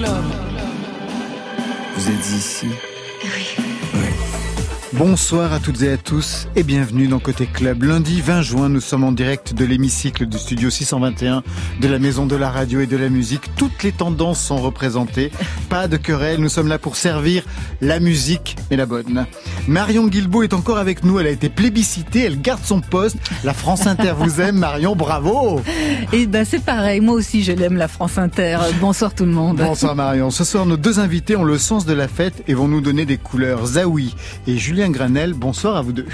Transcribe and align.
club. 0.00 0.24
Vous 1.94 2.08
êtes 2.08 2.26
ici 2.30 2.68
Bonsoir 4.94 5.52
à 5.52 5.60
toutes 5.60 5.82
et 5.82 5.92
à 5.92 5.96
tous 5.96 6.48
et 6.56 6.64
bienvenue 6.64 7.06
dans 7.06 7.20
Côté 7.20 7.46
Club. 7.46 7.84
Lundi 7.84 8.20
20 8.20 8.42
juin, 8.42 8.68
nous 8.68 8.80
sommes 8.80 9.04
en 9.04 9.12
direct 9.12 9.54
de 9.54 9.64
l'hémicycle 9.64 10.26
du 10.26 10.36
studio 10.36 10.68
621 10.68 11.44
de 11.80 11.88
la 11.88 12.00
Maison 12.00 12.26
de 12.26 12.34
la 12.34 12.50
Radio 12.50 12.80
et 12.80 12.88
de 12.88 12.96
la 12.96 13.08
Musique. 13.08 13.54
Toutes 13.54 13.84
les 13.84 13.92
tendances 13.92 14.40
sont 14.40 14.56
représentées. 14.56 15.30
Pas 15.68 15.86
de 15.86 15.96
querelle, 15.96 16.40
nous 16.40 16.48
sommes 16.48 16.66
là 16.66 16.80
pour 16.80 16.96
servir 16.96 17.44
la 17.80 18.00
musique, 18.00 18.56
mais 18.68 18.76
la 18.76 18.84
bonne. 18.84 19.26
Marion 19.68 20.08
Guilbault 20.08 20.42
est 20.42 20.54
encore 20.54 20.78
avec 20.78 21.04
nous, 21.04 21.20
elle 21.20 21.28
a 21.28 21.30
été 21.30 21.48
plébiscitée, 21.48 22.24
elle 22.24 22.40
garde 22.40 22.64
son 22.64 22.80
poste. 22.80 23.16
La 23.44 23.54
France 23.54 23.86
Inter 23.86 24.14
vous 24.18 24.40
aime, 24.40 24.58
Marion, 24.58 24.96
bravo 24.96 25.60
Et 26.12 26.26
ben 26.26 26.44
c'est 26.44 26.64
pareil, 26.64 27.00
moi 27.00 27.14
aussi 27.14 27.44
je 27.44 27.52
l'aime 27.52 27.76
la 27.76 27.86
France 27.86 28.18
Inter. 28.18 28.58
Bonsoir 28.80 29.14
tout 29.14 29.24
le 29.24 29.32
monde. 29.32 29.58
Bonsoir 29.58 29.94
Marion. 29.94 30.30
Ce 30.30 30.42
soir, 30.42 30.66
nos 30.66 30.76
deux 30.76 30.98
invités 30.98 31.36
ont 31.36 31.44
le 31.44 31.58
sens 31.58 31.86
de 31.86 31.92
la 31.92 32.08
fête 32.08 32.42
et 32.48 32.54
vont 32.54 32.66
nous 32.66 32.80
donner 32.80 33.06
des 33.06 33.18
couleurs. 33.18 33.64
Zawi 33.66 34.16
et 34.48 34.58
Julien 34.58 34.79
Granel, 34.88 35.34
bonsoir 35.34 35.76
à 35.76 35.82
vous 35.82 35.92
deux. 35.92 36.06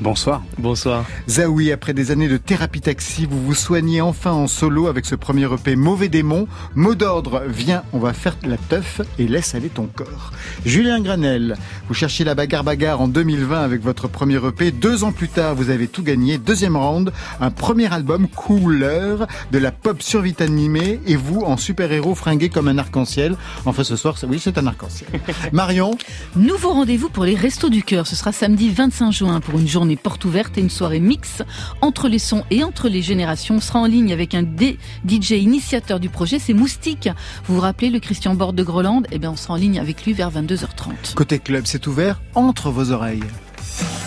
Bonsoir. 0.00 0.42
Bonsoir. 0.56 1.04
Zawi, 1.28 1.72
après 1.72 1.92
des 1.92 2.10
années 2.10 2.26
de 2.28 2.38
thérapie 2.38 2.80
taxi, 2.80 3.26
vous 3.30 3.44
vous 3.44 3.54
soignez 3.54 4.00
enfin 4.00 4.32
en 4.32 4.46
solo 4.46 4.86
avec 4.86 5.04
ce 5.04 5.14
premier 5.14 5.44
EP 5.44 5.76
Mauvais 5.76 6.08
démon. 6.08 6.48
Mot 6.74 6.94
d'ordre, 6.94 7.42
viens, 7.46 7.82
on 7.92 7.98
va 7.98 8.14
faire 8.14 8.34
la 8.42 8.56
teuf 8.56 9.02
et 9.18 9.28
laisse 9.28 9.54
aller 9.54 9.68
ton 9.68 9.86
corps. 9.94 10.32
Julien 10.64 11.00
Granel, 11.00 11.58
vous 11.86 11.92
cherchiez 11.92 12.24
la 12.24 12.34
bagarre 12.34 12.64
bagarre 12.64 13.02
en 13.02 13.08
2020 13.08 13.60
avec 13.60 13.82
votre 13.82 14.08
premier 14.08 14.36
EP. 14.36 14.70
Deux 14.70 15.04
ans 15.04 15.12
plus 15.12 15.28
tard, 15.28 15.54
vous 15.54 15.68
avez 15.68 15.86
tout 15.86 16.02
gagné. 16.02 16.38
Deuxième 16.38 16.78
round, 16.78 17.12
un 17.38 17.50
premier 17.50 17.92
album 17.92 18.26
couleur 18.26 19.26
de 19.52 19.58
la 19.58 19.70
pop 19.70 20.00
survitaminée 20.00 20.98
et 21.06 21.16
vous 21.16 21.42
en 21.42 21.58
super-héros 21.58 22.14
fringué 22.14 22.48
comme 22.48 22.68
un 22.68 22.78
arc-en-ciel. 22.78 23.36
Enfin 23.66 23.84
ce 23.84 23.96
soir, 23.96 24.16
oui, 24.26 24.40
c'est 24.40 24.56
un 24.56 24.66
arc-en-ciel. 24.66 25.10
Marion? 25.52 25.90
Nouveau 26.36 26.70
rendez-vous 26.70 27.10
pour 27.10 27.24
les 27.24 27.34
Restos 27.34 27.68
du 27.68 27.82
Cœur. 27.82 28.06
Ce 28.06 28.16
sera 28.16 28.32
samedi 28.32 28.70
25 28.70 29.10
juin 29.10 29.40
pour 29.40 29.58
une 29.58 29.68
journée 29.68 29.89
porte 29.96 30.24
ouverte 30.24 30.56
et 30.58 30.60
une 30.60 30.70
soirée 30.70 31.00
mix 31.00 31.42
entre 31.80 32.08
les 32.08 32.18
sons 32.18 32.44
et 32.50 32.62
entre 32.64 32.88
les 32.88 33.02
générations. 33.02 33.56
On 33.56 33.60
sera 33.60 33.78
en 33.80 33.86
ligne 33.86 34.12
avec 34.12 34.34
un 34.34 34.42
DJ 34.42 35.30
initiateur 35.32 36.00
du 36.00 36.08
projet, 36.08 36.38
c'est 36.38 36.52
Moustique. 36.54 37.08
Vous 37.46 37.54
vous 37.56 37.60
rappelez 37.60 37.90
le 37.90 38.00
Christian 38.00 38.34
Bord 38.34 38.52
de 38.52 38.62
Groland 38.62 39.02
Eh 39.12 39.18
bien, 39.18 39.30
on 39.32 39.36
sera 39.36 39.54
en 39.54 39.56
ligne 39.56 39.78
avec 39.78 40.04
lui 40.04 40.12
vers 40.12 40.30
22h30. 40.30 41.14
Côté 41.14 41.38
club, 41.38 41.64
c'est 41.66 41.86
ouvert 41.86 42.20
entre 42.34 42.70
vos 42.70 42.90
oreilles. 42.90 43.22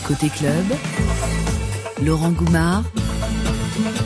Côté 0.07 0.29
club, 0.29 0.65
Laurent 2.03 2.31
Goumard 2.31 2.83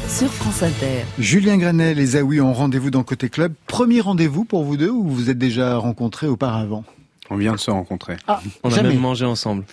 sur 0.07 0.31
France 0.31 0.63
Inter. 0.63 1.03
Julien 1.19 1.57
Granel 1.57 1.99
et 1.99 2.05
Zawi 2.05 2.39
ont 2.39 2.53
rendez-vous 2.53 2.89
dans 2.91 3.03
Côté 3.03 3.29
Club. 3.29 3.53
Premier 3.67 3.99
rendez-vous 4.01 4.45
pour 4.45 4.63
vous 4.63 4.77
deux 4.77 4.89
ou 4.89 5.07
vous 5.09 5.29
êtes 5.29 5.37
déjà 5.37 5.77
rencontrés 5.77 6.27
auparavant? 6.27 6.83
On 7.29 7.35
vient 7.35 7.51
de 7.51 7.57
se 7.57 7.69
rencontrer. 7.71 8.15
Ah, 8.27 8.39
On 8.63 8.69
jamais. 8.69 8.89
a 8.89 8.91
même 8.93 9.01
mangé 9.01 9.25
ensemble. 9.25 9.65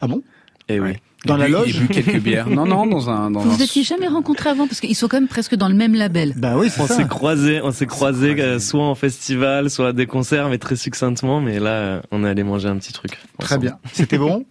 Ah 0.00 0.08
bon? 0.08 0.22
Et 0.68 0.80
oui. 0.80 0.88
Ouais. 0.90 1.00
Dans 1.26 1.36
la 1.36 1.46
bu- 1.46 1.52
loge 1.52 1.76
Et 1.76 1.80
bu 1.80 1.88
quelques 1.88 2.18
bières. 2.20 2.48
Non, 2.48 2.66
non, 2.66 2.86
dans 2.86 3.10
un. 3.10 3.30
Dans 3.30 3.40
Vous 3.40 3.50
un... 3.50 3.54
vous 3.56 3.62
étiez 3.62 3.82
jamais 3.82 4.08
rencontrés 4.08 4.50
avant 4.50 4.66
parce 4.66 4.80
qu'ils 4.80 4.94
sont 4.96 5.08
quand 5.08 5.18
même 5.18 5.28
presque 5.28 5.54
dans 5.54 5.68
le 5.68 5.74
même 5.74 5.94
label. 5.94 6.32
Bah 6.36 6.54
oui, 6.56 6.68
c'est 6.70 6.80
On 6.80 6.86
s'est 6.86 7.06
croisés, 7.06 7.60
on 7.62 7.72
s'est 7.72 7.86
croisés 7.86 8.40
euh, 8.40 8.58
soit 8.58 8.84
en 8.84 8.94
festival, 8.94 9.68
soit 9.70 9.88
à 9.88 9.92
des 9.92 10.06
concerts, 10.06 10.48
mais 10.48 10.58
très 10.58 10.76
succinctement. 10.76 11.40
Mais 11.40 11.58
là, 11.60 11.70
euh, 11.70 12.00
on 12.10 12.24
est 12.24 12.28
allé 12.28 12.42
manger 12.44 12.68
un 12.68 12.76
petit 12.76 12.92
truc. 12.92 13.18
Très 13.38 13.58
bien. 13.58 13.78
C'était 13.92 14.18
bon? 14.18 14.44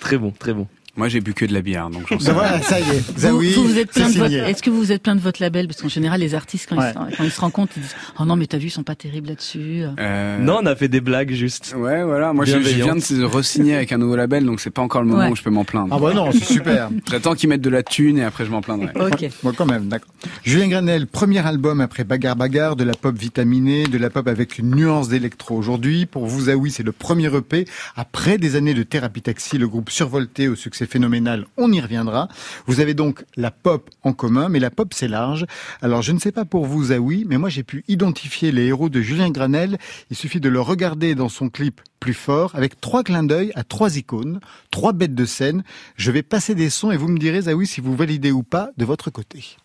Très 0.00 0.18
bon, 0.18 0.30
très 0.30 0.52
bon. 0.54 0.66
Moi, 0.96 1.08
j'ai 1.08 1.20
bu 1.20 1.34
que 1.34 1.44
de 1.44 1.52
la 1.52 1.60
bière, 1.60 1.90
donc 1.90 2.04
j'en 2.08 2.18
sais 2.20 2.26
rien. 2.30 2.34
voilà, 2.34 2.62
ça 2.62 2.78
y 2.78 2.82
est. 2.82 3.00
Vous, 3.12 3.18
Zawi, 3.20 3.52
vous, 3.54 3.64
vous 3.64 3.78
êtes 3.78 3.88
c'est 3.92 4.00
plein 4.00 4.10
de 4.10 4.18
votre, 4.18 4.34
est-ce 4.34 4.62
que 4.62 4.70
vous 4.70 4.78
vous 4.78 4.92
êtes 4.92 5.02
plein 5.02 5.16
de 5.16 5.20
votre 5.20 5.42
label? 5.42 5.66
Parce 5.66 5.82
qu'en 5.82 5.88
général, 5.88 6.20
les 6.20 6.34
artistes, 6.36 6.66
quand, 6.68 6.76
Ouais. 6.78 6.92
ils, 7.08 7.12
se- 7.12 7.16
quand 7.16 7.24
ils 7.24 7.30
se 7.32 7.40
rendent 7.40 7.52
compte, 7.52 7.70
ils 7.76 7.82
disent 7.82 7.94
Oh 8.20 8.24
non, 8.24 8.36
mais 8.36 8.46
t'as 8.46 8.58
vu, 8.58 8.66
ils 8.66 8.70
sont 8.70 8.84
pas 8.84 8.94
terribles 8.94 9.28
là-dessus. 9.28 9.82
Euh, 9.98 10.38
Non, 10.38 10.60
on 10.62 10.66
a 10.66 10.76
fait 10.76 10.86
des 10.88 11.00
blagues 11.00 11.32
juste. 11.32 11.74
Ouais, 11.76 12.04
voilà. 12.04 12.32
Moi, 12.32 12.44
je, 12.44 12.52
je 12.60 12.74
viens 12.76 12.94
de 12.94 13.24
re-signer 13.24 13.74
avec 13.74 13.90
un 13.92 13.98
nouveau 13.98 14.14
label, 14.14 14.44
donc 14.44 14.60
c'est 14.60 14.70
pas 14.70 14.82
encore 14.82 15.02
le 15.02 15.08
moment 15.08 15.22
Ouais. 15.24 15.30
où 15.30 15.36
je 15.36 15.42
peux 15.42 15.50
m'en 15.50 15.64
plaindre. 15.64 15.94
Ah 15.94 15.98
bah 15.98 16.12
non, 16.14 16.30
c'est 16.32 16.44
super. 16.44 16.90
J'attends 17.10 17.34
qu'ils 17.34 17.48
mettent 17.48 17.60
de 17.60 17.70
la 17.70 17.82
thune 17.82 18.18
et 18.18 18.24
après 18.24 18.44
je 18.44 18.50
m'en 18.50 18.62
plaindrai. 18.62 18.92
Ok. 19.04 19.28
Bon, 19.42 19.52
quand 19.52 19.66
même, 19.66 19.88
d'accord. 19.88 20.08
Julien 20.44 20.68
Granel, 20.68 21.06
premier 21.08 21.44
album 21.44 21.80
après 21.80 22.04
Bagarre 22.04 22.36
Bagarre, 22.36 22.76
de 22.76 22.84
la 22.84 22.94
pop 22.94 23.16
vitaminée, 23.18 23.84
de 23.84 23.98
la 23.98 24.10
pop 24.10 24.26
avec 24.28 24.58
une 24.58 24.74
nuance 24.74 25.08
d'électro. 25.08 25.56
Aujourd'hui, 25.56 26.06
pour 26.06 26.26
vous, 26.26 26.42
Zawi, 26.42 26.70
c'est 26.70 26.82
le 26.84 26.92
premier 26.92 27.34
EP. 27.34 27.66
Après 27.96 28.38
des 28.38 28.56
années 28.56 28.74
de 28.74 28.82
thérapie 28.84 29.22
taxi, 29.22 29.58
le 29.58 29.66
groupe 29.68 29.90
survolté 29.90 30.48
au 30.48 30.54
succès 30.54 30.83
phénoménal, 30.86 31.46
on 31.56 31.72
y 31.72 31.80
reviendra. 31.80 32.28
Vous 32.66 32.80
avez 32.80 32.94
donc 32.94 33.24
la 33.36 33.50
pop 33.50 33.90
en 34.02 34.12
commun, 34.12 34.48
mais 34.48 34.60
la 34.60 34.70
pop, 34.70 34.92
c'est 34.94 35.08
large. 35.08 35.46
Alors, 35.82 36.02
je 36.02 36.12
ne 36.12 36.18
sais 36.18 36.32
pas 36.32 36.44
pour 36.44 36.66
vous, 36.66 36.84
Zawi, 36.84 37.24
mais 37.28 37.38
moi, 37.38 37.48
j'ai 37.48 37.62
pu 37.62 37.84
identifier 37.88 38.52
les 38.52 38.66
héros 38.66 38.88
de 38.88 39.00
Julien 39.00 39.30
Granel. 39.30 39.78
Il 40.10 40.16
suffit 40.16 40.40
de 40.40 40.48
le 40.48 40.60
regarder 40.60 41.14
dans 41.14 41.28
son 41.28 41.48
clip 41.48 41.80
plus 42.00 42.14
fort, 42.14 42.52
avec 42.54 42.80
trois 42.80 43.02
clins 43.02 43.24
d'œil 43.24 43.50
à 43.54 43.64
trois 43.64 43.96
icônes, 43.96 44.40
trois 44.70 44.92
bêtes 44.92 45.14
de 45.14 45.24
scène. 45.24 45.64
Je 45.96 46.10
vais 46.10 46.22
passer 46.22 46.54
des 46.54 46.70
sons 46.70 46.90
et 46.90 46.96
vous 46.96 47.08
me 47.08 47.18
direz, 47.18 47.42
Zawi, 47.42 47.66
si 47.66 47.80
vous 47.80 47.96
validez 47.96 48.30
ou 48.30 48.42
pas 48.42 48.70
de 48.76 48.84
votre 48.84 49.10
côté. 49.10 49.56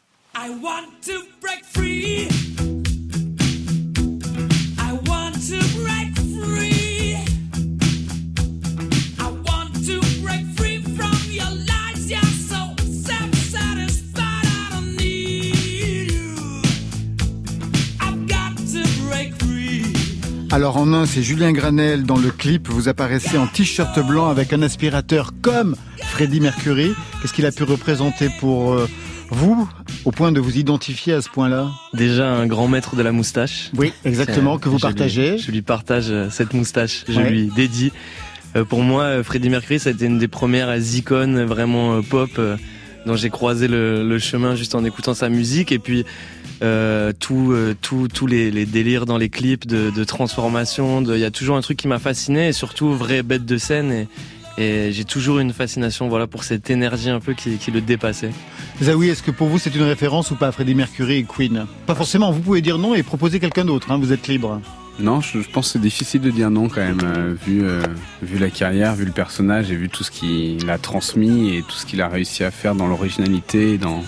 Alors 20.52 20.78
en 20.78 20.94
un, 20.94 21.06
c'est 21.06 21.22
Julien 21.22 21.52
Granel 21.52 22.04
dans 22.04 22.18
le 22.18 22.32
clip. 22.32 22.68
Vous 22.70 22.90
apparaissez 22.90 23.38
en 23.38 23.46
t-shirt 23.48 24.00
blanc 24.06 24.30
avec 24.30 24.52
un 24.52 24.62
aspirateur 24.64 25.32
comme 25.42 25.76
Freddie 26.02 26.40
Mercury. 26.42 26.92
Qu'est-ce 27.22 27.34
qu'il 27.34 27.46
a 27.46 27.52
pu 27.52 27.64
représenter 27.64 28.30
pour 28.40 28.74
euh, 28.74 28.88
vous, 29.30 29.70
au 30.06 30.12
point 30.12 30.32
de 30.32 30.40
vous 30.40 30.58
identifier 30.58 31.14
à 31.14 31.22
ce 31.22 31.30
point-là? 31.30 31.70
Déjà 31.94 32.32
un 32.32 32.48
grand 32.48 32.68
maître 32.68 32.96
de 32.96 33.04
la 33.04 33.12
moustache. 33.12 33.70
Oui, 33.78 33.94
exactement, 34.06 34.58
que 34.58 34.70
vous 34.70 34.80
Je 34.80 34.88
lui- 34.88 34.94
partagez. 34.94 35.38
je 35.38 35.52
lui 35.52 35.62
partage 35.62 36.08
euh, 36.10 36.30
cette 36.32 36.54
moustache. 36.56 37.06
Je 37.08 37.20
Ouais. 37.20 37.30
lui 37.30 37.52
dédie. 37.56 37.92
Euh, 38.56 38.66
pour 38.66 38.82
moi, 38.82 39.24
Freddie 39.24 39.50
Mercury, 39.50 39.80
ça 39.80 39.90
a 39.90 39.94
été 39.94 40.06
une 40.06 40.18
des 40.18 40.28
premières 40.28 40.76
icônes 40.96 41.44
vraiment 41.44 42.02
pop 42.02 42.32
dont 43.10 43.16
j'ai 43.16 43.30
croisé 43.30 43.68
le, 43.68 44.20
chemin 44.20 44.56
juste 44.56 44.76
en 44.76 44.86
écoutant 44.86 45.14
sa 45.14 45.30
musique. 45.30 45.72
Et 45.72 45.80
puis 45.80 46.06
euh, 46.62 47.12
tout, 47.18 47.52
euh, 47.52 47.76
tout, 47.82 48.08
tous 48.08 48.28
les, 48.28 48.66
délires 48.66 49.06
dans 49.06 49.18
les 49.18 49.30
clips 49.30 49.66
de, 49.66 49.90
de 49.90 50.04
transformation. 50.04 51.02
Il 51.02 51.20
y 51.20 51.26
a 51.26 51.32
toujours 51.32 51.58
un 51.58 51.62
truc 51.62 51.78
qui 51.78 51.88
m'a 51.88 52.00
fasciné 52.00 52.50
et 52.50 52.54
surtout 52.54 52.94
vraie 52.94 53.24
bête 53.24 53.46
de 53.46 53.58
scène. 53.58 53.92
Et, 53.92 54.08
j'ai 54.92 55.06
toujours 55.06 55.40
une 55.40 55.54
fascination 55.54 56.10
voilà 56.10 56.28
pour 56.28 56.44
cette 56.44 56.70
énergie 56.70 57.10
un 57.10 57.22
peu 57.22 57.34
qui, 57.34 57.72
le 57.72 57.80
dépassait. 57.80 58.32
Zawi, 58.84 59.08
est-ce 59.08 59.24
que 59.24 59.32
pour 59.32 59.48
vous 59.48 59.58
c'est 59.58 59.74
une 59.74 59.84
référence 59.84 60.32
ou 60.32 60.36
pas 60.36 60.52
Freddie 60.52 60.76
Mercury 60.76 61.20
et 61.20 61.24
Queen? 61.24 61.66
Pas 61.86 61.96
forcément, 61.96 62.30
vous 62.34 62.42
pouvez 62.42 62.62
dire 62.62 62.78
non 62.78 62.94
et 62.94 63.02
proposer 63.02 63.40
quelqu'un 63.40 63.64
d'autre, 63.64 63.90
hein, 63.90 63.98
vous 63.98 64.12
êtes 64.12 64.28
libre. 64.28 64.60
Non, 65.00 65.22
je, 65.22 65.40
je 65.42 65.50
pense 65.50 65.68
que 65.68 65.74
c'est 65.74 65.80
difficile 65.82 66.22
de 66.22 66.30
dire 66.32 66.50
non 66.52 66.68
quand 66.68 66.82
même, 66.82 67.00
euh, 67.04 67.34
vu, 67.46 67.62
euh, 67.64 67.82
vu 68.22 68.38
la 68.38 68.50
carrière, 68.50 68.96
vu 68.96 69.06
le 69.06 69.12
personnage 69.12 69.72
et 69.72 69.76
vu 69.76 69.88
tout 69.90 70.04
ce 70.04 70.12
qu'il 70.12 70.70
a 70.70 70.78
transmis 70.78 71.56
et 71.56 71.62
tout 71.62 71.72
ce 71.76 71.86
qu'il 71.86 72.02
a 72.02 72.10
réussi 72.10 72.44
à 72.44 72.52
faire 72.52 72.76
dans 72.76 72.88
l'originalité, 72.88 73.74
et 73.74 73.78
dans 73.78 74.04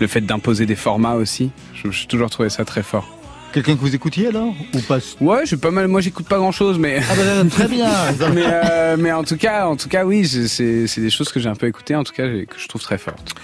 le 0.00 0.06
fait 0.06 0.22
d'imposer 0.22 0.64
des 0.66 0.74
formats 0.76 1.14
aussi. 1.14 1.50
Je- 1.74 1.90
J'ai 1.90 2.06
toujours 2.06 2.30
trouvé 2.30 2.48
ça 2.48 2.64
très 2.64 2.82
fort. 2.82 3.08
Quelqu'un 3.52 3.74
que 3.74 3.80
vous 3.80 3.94
écoutiez 3.94 4.28
alors 4.28 4.54
Ou 4.74 4.80
pas 4.88 4.96
Ouais, 5.20 5.42
j'ai 5.44 5.58
pas 5.58 5.70
mal. 5.70 5.86
Moi, 5.86 6.00
j'écoute 6.00 6.26
pas 6.26 6.38
grand 6.38 6.52
chose, 6.52 6.78
mais. 6.78 7.00
Ah 7.10 7.14
bah, 7.14 7.50
très 7.50 7.68
bien 7.68 7.90
mais, 8.34 8.44
euh, 8.46 8.96
mais 8.98 9.12
en 9.12 9.24
tout 9.24 9.36
cas, 9.36 9.66
en 9.66 9.76
tout 9.76 9.90
cas, 9.90 10.06
oui, 10.06 10.26
c'est- 10.26 10.98
des 11.00 11.10
choses 11.10 11.30
que 11.30 11.38
j'ai 11.38 11.50
un 11.50 11.54
peu 11.54 11.66
écoutées, 11.66 11.94
en 11.94 12.02
tout 12.04 12.14
cas, 12.14 12.26
que 12.26 12.58
je 12.58 12.66
trouve 12.68 12.80
très 12.80 12.96
fortes. 12.96 13.34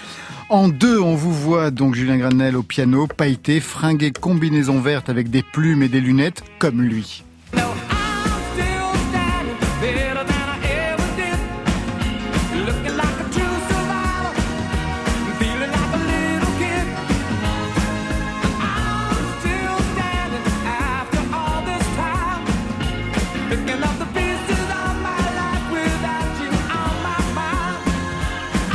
En 0.49 0.67
deux, 0.67 0.99
on 0.99 1.13
vous 1.13 1.31
voit 1.31 1.69
donc 1.69 1.93
Julien 1.93 2.17
Granel 2.17 2.57
au 2.57 2.63
piano, 2.63 3.05
pailleté, 3.05 3.59
fringué, 3.59 4.11
combinaison 4.11 4.81
verte 4.81 5.07
avec 5.07 5.29
des 5.29 5.43
plumes 5.43 5.83
et 5.83 5.89
des 5.89 6.01
lunettes, 6.01 6.43
comme 6.57 6.81
lui. 6.81 7.23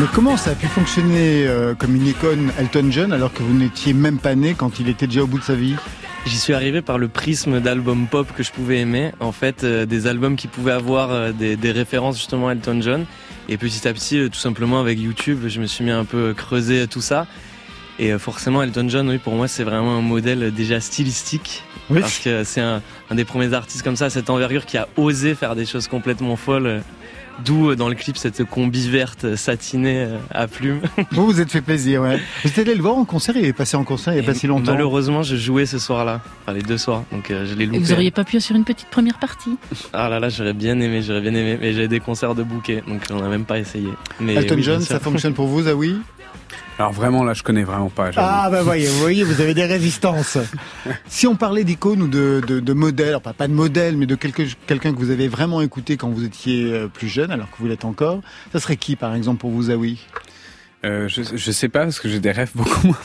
Mais 0.01 0.07
comment 0.13 0.37
ça 0.37 0.51
a 0.51 0.55
pu 0.55 0.67
fonctionner 0.67 1.47
euh, 1.47 1.75
comme 1.75 1.95
une 1.95 2.07
icône 2.09 2.51
Elton 2.59 2.89
John 2.91 3.13
alors 3.13 3.33
que 3.33 3.45
vous 3.45 3.55
n'étiez 3.55 3.93
même 3.93 4.19
pas 4.19 4.35
né 4.35 4.55
quand 4.55 4.81
il 4.81 4.89
était 4.89 5.07
déjà 5.07 5.23
au 5.23 5.29
bout 5.29 5.39
de 5.39 5.45
sa 5.45 5.55
vie? 5.55 5.77
J'y 6.27 6.37
suis 6.37 6.53
arrivé 6.53 6.83
par 6.83 6.99
le 6.99 7.07
prisme 7.07 7.61
d'albums 7.61 8.07
pop 8.09 8.27
que 8.37 8.43
je 8.43 8.51
pouvais 8.51 8.81
aimer. 8.81 9.13
En 9.21 9.31
fait, 9.31 9.63
euh, 9.63 9.87
des 9.87 10.09
albums 10.09 10.35
qui 10.35 10.49
pouvaient 10.49 10.73
avoir 10.73 11.13
euh, 11.13 11.31
des, 11.31 11.57
des 11.57 11.71
références 11.71 12.17
justement 12.17 12.49
à 12.49 12.53
Elton 12.53 12.81
John. 12.83 13.07
Et 13.49 13.57
petit 13.57 13.87
à 13.87 13.93
petit, 13.93 14.29
tout 14.31 14.39
simplement 14.39 14.81
avec 14.81 14.99
YouTube, 14.99 15.47
je 15.47 15.61
me 15.61 15.67
suis 15.67 15.85
mis 15.85 15.93
un 15.93 16.05
peu 16.05 16.35
creuser 16.35 16.89
tout 16.89 17.03
ça. 17.03 17.29
Et 18.01 18.19
forcément, 18.19 18.63
Elton 18.65 18.89
John, 18.89 19.09
oui, 19.09 19.19
pour 19.19 19.35
moi, 19.35 19.47
c'est 19.47 19.63
vraiment 19.63 19.97
un 19.97 20.01
modèle 20.01 20.53
déjà 20.53 20.81
stylistique. 20.81 21.63
Oui. 21.91 22.01
Parce 22.01 22.19
que 22.19 22.43
c'est 22.43 22.63
un, 22.63 22.83
un 23.11 23.15
des 23.15 23.25
premiers 23.25 23.53
artistes 23.53 23.83
comme 23.85 23.95
ça, 23.95 24.07
à 24.07 24.11
cette 24.11 24.31
envergure, 24.31 24.67
qui 24.67 24.77
a 24.77 24.89
osé 24.97 25.37
faire 25.37 25.55
des 25.55 25.67
choses 25.67 25.87
complètement 25.87 26.35
folles. 26.35 26.83
D'où 27.45 27.71
euh, 27.71 27.77
dans 27.77 27.89
le 27.89 27.95
clip 27.95 28.17
cette 28.17 28.45
combi 28.45 28.89
verte 28.89 29.35
satinée 29.37 30.05
euh, 30.05 30.19
à 30.31 30.47
plumes. 30.47 30.81
Vous 31.11 31.27
vous 31.27 31.41
êtes 31.41 31.51
fait 31.51 31.61
plaisir, 31.61 32.03
ouais. 32.03 32.21
Vous 32.45 32.51
êtes 32.51 32.59
allé 32.59 32.75
le 32.75 32.83
voir 32.83 32.97
en 32.97 33.05
concert, 33.05 33.37
il 33.37 33.45
est 33.45 33.53
passé 33.53 33.77
en 33.77 33.85
concert 33.85 34.13
il 34.13 34.21
n'y 34.21 34.23
a 34.23 34.27
pas 34.27 34.35
si 34.35 34.47
longtemps. 34.47 34.73
Malheureusement, 34.73 35.23
je 35.23 35.37
jouais 35.37 35.67
ce 35.67 35.79
soir-là, 35.79 36.21
enfin 36.43 36.53
les 36.53 36.63
deux 36.63 36.79
soirs, 36.79 37.03
donc 37.11 37.31
euh, 37.31 37.45
je 37.47 37.55
l'ai 37.55 37.65
Et 37.65 37.67
loupé. 37.67 37.79
vous 37.81 37.93
auriez 37.93 38.11
pas 38.11 38.25
pu 38.25 38.37
assurer 38.37 38.59
une 38.59 38.65
petite 38.65 38.89
première 38.89 39.19
partie? 39.19 39.57
Ah 39.93 40.09
là 40.09 40.21
là, 40.21 40.29
j'aurais 40.29 40.53
bien 40.53 40.79
aimé, 40.81 41.03
j'aurais 41.03 41.23
bien 41.23 41.35
aimé, 41.35 41.59
mais 41.61 41.73
j'ai 41.73 41.89
des 41.89 42.01
concerts 42.01 42.35
de 42.35 42.43
bouquet, 42.43 42.83
donc 42.87 43.03
on 43.11 43.21
n'a 43.21 43.29
même 43.29 43.45
pas 43.45 43.59
essayé. 43.59 43.89
Mais 44.21 44.35
Elton 44.35 44.55
oui, 44.57 44.63
John, 44.63 44.81
ça 44.81 45.01
fonctionne 45.01 45.35
pour 45.35 45.47
vous, 45.47 45.63
Zawi? 45.63 45.97
Alors 46.79 46.93
vraiment, 46.93 47.23
là, 47.23 47.35
je 47.35 47.43
connais 47.43 47.63
vraiment 47.63 47.89
pas. 47.89 48.11
Ah 48.17 48.49
bah 48.51 48.63
voyez, 48.63 48.89
vous 48.89 48.99
voyez, 48.99 49.23
vous 49.23 49.41
avez 49.41 49.55
des 49.55 49.65
résistances. 49.65 50.39
si 51.07 51.27
on 51.27 51.37
parlait 51.37 51.65
d'icônes 51.65 52.03
ou 52.03 52.09
de, 52.09 52.43
de, 52.47 52.61
de 52.61 52.73
modèles, 52.73 53.15
enfin 53.15 53.33
pas 53.33 53.47
de 53.47 53.53
modèles, 53.53 53.97
mais 53.97 54.07
de 54.07 54.17
quelqu'un 54.17 54.93
que 54.93 54.99
vous 54.99 55.11
avez 55.11 55.29
vraiment 55.29 55.61
écouté 55.61 55.97
quand 55.97 56.09
vous 56.09 56.25
étiez 56.25 56.73
euh, 56.73 56.89
plus 56.89 57.09
jeune, 57.09 57.31
alors 57.31 57.51
que 57.51 57.57
vous 57.59 57.67
l'êtes 57.67 57.85
encore, 57.85 58.21
ça 58.53 58.61
serait 58.61 58.77
qui 58.77 58.97
par 58.97 59.15
exemple 59.15 59.41
pour 59.41 59.51
vous, 59.51 59.65
Zawi? 59.65 60.01
Euh, 60.85 61.09
je, 61.09 61.23
je 61.35 61.51
sais 61.53 61.69
pas 61.69 61.81
parce 61.85 61.99
que 61.99 62.09
j'ai 62.09 62.21
des 62.21 62.31
rêves 62.33 62.51
beaucoup 62.55 62.87
moins 62.87 62.97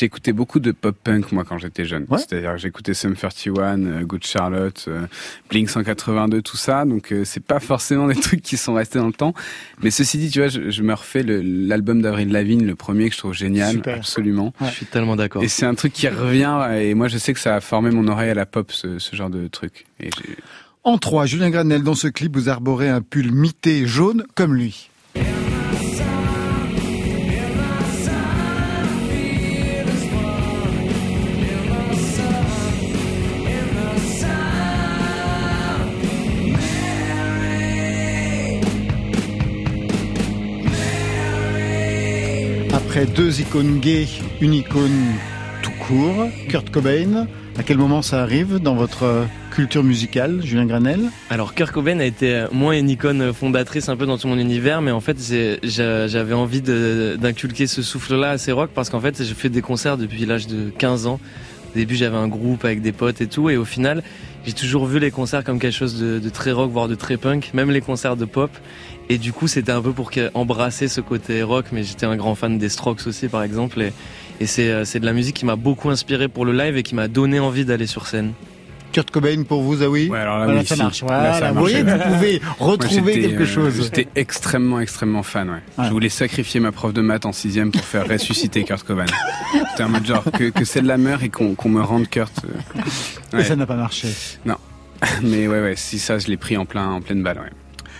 écouté 0.00 0.32
beaucoup 0.32 0.58
de 0.60 0.72
pop 0.72 0.96
punk 1.02 1.32
moi 1.32 1.44
quand 1.44 1.58
j'étais 1.58 1.84
jeune. 1.84 2.06
Ouais. 2.08 2.18
C'est-à-dire 2.18 2.52
que 2.52 2.58
j'écoutais 2.58 2.94
Sum 2.94 3.14
31, 3.16 3.84
euh, 3.84 4.02
Good 4.02 4.24
Charlotte, 4.24 4.84
euh, 4.88 5.06
Blink 5.50 5.68
182, 5.70 6.42
tout 6.42 6.56
ça. 6.56 6.84
Donc 6.84 7.12
euh, 7.12 7.24
c'est 7.24 7.42
pas 7.42 7.60
forcément 7.60 8.06
des 8.06 8.14
trucs 8.20 8.42
qui 8.42 8.56
sont 8.56 8.74
restés 8.74 8.98
dans 8.98 9.06
le 9.06 9.12
temps. 9.12 9.34
Mais 9.82 9.90
ceci 9.90 10.18
dit, 10.18 10.30
tu 10.30 10.38
vois, 10.40 10.48
je, 10.48 10.70
je 10.70 10.82
me 10.82 10.94
refais 10.94 11.22
le- 11.22 11.40
l'album 11.42 12.02
d'Avril 12.02 12.30
Lavigne, 12.30 12.64
le 12.66 12.74
premier 12.74 13.08
que 13.08 13.14
je 13.14 13.18
trouve 13.18 13.34
génial, 13.34 13.72
Super. 13.72 13.96
absolument. 13.96 14.52
Je 14.60 14.66
suis 14.70 14.86
tellement 14.86 15.16
d'accord. 15.16 15.42
Et 15.42 15.48
c'est 15.48 15.66
un 15.66 15.74
truc 15.74 15.92
qui 15.92 16.08
revient. 16.08 16.58
Et 16.78 16.94
moi, 16.94 17.08
je 17.08 17.18
sais 17.18 17.32
que 17.34 17.40
ça 17.40 17.54
a 17.56 17.60
formé 17.60 17.90
mon 17.90 18.06
oreille 18.08 18.30
à 18.30 18.34
la 18.34 18.46
pop, 18.46 18.70
ce, 18.72 18.98
ce 18.98 19.16
genre 19.16 19.30
de 19.30 19.46
truc. 19.48 19.86
Et 20.00 20.10
j'ai- 20.16 20.36
En 20.84 20.98
trois, 20.98 21.26
Julien 21.26 21.50
Granel, 21.50 21.82
dans 21.82 21.94
ce 21.94 22.08
clip, 22.08 22.34
vous 22.36 22.48
arborez 22.48 22.88
un 22.88 23.00
pull 23.02 23.32
mité 23.32 23.86
jaune 23.86 24.24
comme 24.34 24.54
lui. 24.54 24.88
Deux 43.06 43.40
icônes 43.40 43.80
gays, 43.80 44.06
une 44.40 44.54
icône 44.54 45.14
tout 45.62 45.72
court, 45.86 46.28
Kurt 46.48 46.70
Cobain, 46.70 47.26
à 47.58 47.62
quel 47.64 47.76
moment 47.76 48.00
ça 48.00 48.22
arrive 48.22 48.58
dans 48.58 48.76
votre 48.76 49.26
culture 49.50 49.82
musicale, 49.82 50.40
Julien 50.42 50.66
Granel 50.66 51.00
Alors 51.28 51.54
Kurt 51.54 51.72
Cobain 51.72 51.98
a 51.98 52.04
été 52.04 52.46
moins 52.52 52.78
une 52.78 52.88
icône 52.88 53.32
fondatrice 53.32 53.88
un 53.88 53.96
peu 53.96 54.06
dans 54.06 54.18
tout 54.18 54.28
mon 54.28 54.38
univers, 54.38 54.82
mais 54.82 54.92
en 54.92 55.00
fait 55.00 55.16
j'avais 55.62 56.34
envie 56.34 56.62
d'inculquer 56.62 57.66
ce 57.66 57.82
souffle-là 57.82 58.30
assez 58.30 58.52
rock 58.52 58.70
parce 58.72 58.88
qu'en 58.88 59.00
fait 59.00 59.22
j'ai 59.22 59.34
fait 59.34 59.48
des 59.48 59.62
concerts 59.62 59.96
depuis 59.96 60.24
l'âge 60.24 60.46
de 60.46 60.70
15 60.70 61.06
ans. 61.06 61.18
Au 61.74 61.78
début 61.78 61.94
j'avais 61.94 62.16
un 62.16 62.28
groupe 62.28 62.64
avec 62.64 62.82
des 62.82 62.92
potes 62.92 63.20
et 63.20 63.26
tout, 63.26 63.48
et 63.48 63.56
au 63.56 63.64
final 63.64 64.02
j'ai 64.44 64.52
toujours 64.52 64.86
vu 64.86 64.98
les 64.98 65.10
concerts 65.10 65.44
comme 65.44 65.58
quelque 65.58 65.74
chose 65.74 65.98
de, 65.98 66.28
très 66.28 66.52
rock, 66.52 66.70
voire 66.70 66.88
de 66.88 66.94
très 66.94 67.16
punk, 67.16 67.50
même 67.54 67.70
les 67.70 67.80
concerts 67.80 68.16
de 68.16 68.24
pop. 68.24 68.50
Et 69.08 69.18
du 69.18 69.32
coup 69.32 69.48
c'était 69.48 69.72
un 69.72 69.80
peu 69.80 69.92
pour 69.92 70.10
embrasser 70.34 70.88
ce 70.88 71.00
côté 71.00 71.42
rock, 71.42 71.66
mais 71.72 71.82
j'étais 71.82 72.06
un 72.06 72.16
grand 72.16 72.34
fan 72.34 72.58
des 72.58 72.68
Strokes 72.68 73.06
aussi 73.06 73.28
par 73.28 73.42
exemple, 73.42 73.80
et, 73.80 73.92
euh, 74.58 74.84
c'est 74.84 75.00
de 75.00 75.06
la 75.06 75.12
musique 75.12 75.36
qui 75.36 75.46
m'a 75.46 75.56
beaucoup 75.56 75.88
inspiré 75.88 76.28
pour 76.28 76.44
le 76.44 76.52
live 76.52 76.76
et 76.76 76.82
qui 76.82 76.94
m'a 76.94 77.08
donné 77.08 77.40
envie 77.40 77.64
d'aller 77.64 77.86
sur 77.86 78.06
scène. 78.06 78.32
Kurt 78.92 79.10
Cobain 79.10 79.42
pour 79.42 79.62
vous, 79.62 79.76
Zawi 79.76 80.08
Ouais, 80.08 80.18
alors 80.18 80.38
là, 80.38 80.44
Voilà, 80.44 80.60
oui, 80.60 80.66
ça 80.66 80.74
si. 80.76 80.82
marche. 80.82 81.02
Là, 81.02 81.38
ça 81.38 81.52
vous 81.52 81.58
voyez, 81.60 81.82
vous 81.82 81.98
pouvez 81.98 82.40
retrouver 82.58 83.14
j'étais, 83.14 83.28
quelque 83.28 83.42
euh, 83.42 83.46
chose. 83.46 83.82
J'étais 83.82 84.08
extrêmement, 84.14 84.80
extrêmement 84.80 85.22
fan, 85.22 85.48
ouais. 85.50 85.56
Ouais. 85.78 85.84
Je 85.86 85.90
voulais 85.90 86.08
sacrifier 86.08 86.60
ma 86.60 86.70
prof 86.72 86.92
de 86.92 87.00
maths 87.00 87.26
en 87.26 87.32
sixième 87.32 87.72
pour 87.72 87.82
faire 87.84 88.06
ressusciter 88.08 88.62
Kurt 88.64 88.86
Cobain. 88.86 89.06
C'était 89.70 89.82
un 89.82 89.88
mode 89.88 90.06
genre 90.06 90.24
que, 90.32 90.50
que 90.50 90.64
celle-là 90.64 90.98
meure 90.98 91.22
et 91.22 91.28
qu'on 91.30 91.68
me 91.68 91.80
rende 91.82 92.08
Kurt. 92.08 92.32
euh. 92.44 92.80
Et 93.32 93.36
Ouais. 93.36 93.44
ça 93.44 93.56
n'a 93.56 93.66
pas 93.66 93.76
marché. 93.76 94.08
Mais 95.22 95.48
ouais, 95.48 95.60
ouais, 95.60 95.74
si 95.76 95.98
ça, 95.98 96.18
je 96.18 96.28
l'ai 96.28 96.36
pris 96.36 96.56
en 96.56 96.64
plein, 96.64 96.88
en 96.88 97.00
pleine 97.00 97.22
balle, 97.22 97.38
ouais. 97.38 97.50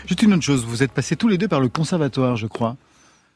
Juste 0.06 0.22
une 0.22 0.34
autre 0.34 0.42
chose, 0.42 0.64
vous 0.66 0.82
êtes 0.82 0.92
passés 0.92 1.16
tous 1.16 1.28
les 1.28 1.38
deux 1.38 1.48
par 1.48 1.60
le 1.60 1.68
conservatoire, 1.68 2.36
je 2.36 2.46
crois. 2.46 2.76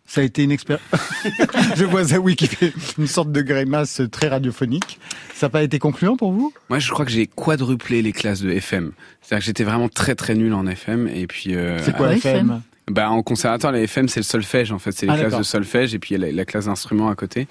Ça 0.07 0.21
a 0.21 0.25
été 0.25 0.45
une 0.45 0.53
expérience. 0.53 0.85
je 1.77 1.85
vois 1.85 2.05
Zawi 2.05 2.37
qui 2.37 2.47
fait 2.47 2.73
une 2.99 3.07
sorte 3.09 3.33
de 3.33 3.43
grimace 3.43 4.01
très 4.13 4.29
radiophonique. 4.29 5.01
Ça 5.35 5.47
n'a 5.47 5.51
pas 5.51 5.63
été 5.63 5.79
concluant 5.79 6.17
pour 6.17 6.33
vous? 6.33 6.53
Moi, 6.71 6.79
je 6.79 6.91
crois 6.93 7.05
que 7.05 7.11
j'ai 7.11 7.27
quadruplé 7.27 8.03
les 8.03 8.13
classes 8.13 8.41
de 8.41 8.51
FM. 8.51 8.93
C'est-à-dire 9.21 9.41
que 9.43 9.47
j'étais 9.47 9.65
vraiment 9.65 9.89
très 9.89 10.15
très 10.15 10.35
nul 10.35 10.53
en 10.55 10.67
FM 10.67 11.09
et 11.09 11.27
puis. 11.27 11.55
euh, 11.57 11.79
C'est 11.83 11.97
quoi 11.97 12.09
Ah, 12.11 12.15
FM 12.17 12.37
FM? 12.37 12.63
Bah 12.89 13.11
en 13.11 13.21
conservatoire, 13.25 13.73
les 13.73 13.83
FM 13.83 14.07
c'est 14.09 14.21
le 14.21 14.25
solfège 14.25 14.71
en 14.71 14.79
fait, 14.79 14.93
c'est 14.93 15.07
les 15.07 15.13
Ah, 15.13 15.19
classes 15.19 15.39
de 15.39 15.43
solfège 15.43 15.93
et 15.93 15.99
puis 15.99 16.15
il 16.15 16.21
y 16.21 16.23
a 16.23 16.27
la, 16.29 16.33
la 16.33 16.45
classe 16.45 16.67
d'instruments 16.67 17.09
à 17.09 17.17
côté. 17.17 17.49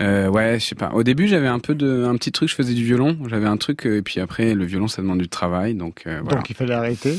Euh, 0.00 0.28
ouais, 0.28 0.58
je 0.60 0.64
sais 0.66 0.74
pas. 0.74 0.90
Au 0.94 1.02
début, 1.04 1.28
j'avais 1.28 1.46
un 1.48 1.58
peu 1.60 1.74
de, 1.76 2.04
un 2.04 2.14
petit 2.16 2.30
truc. 2.32 2.48
Je 2.48 2.54
faisais 2.56 2.74
du 2.74 2.84
violon. 2.84 3.16
J'avais 3.28 3.46
un 3.46 3.56
truc 3.56 3.86
euh, 3.86 3.98
et 3.98 4.02
puis 4.02 4.20
après, 4.20 4.54
le 4.54 4.64
violon, 4.64 4.86
ça 4.88 5.02
demande 5.02 5.18
du 5.18 5.28
travail, 5.28 5.74
donc 5.74 6.02
euh, 6.06 6.20
voilà. 6.22 6.36
Donc 6.38 6.50
il 6.50 6.54
fallait 6.56 6.74
arrêter. 6.74 7.18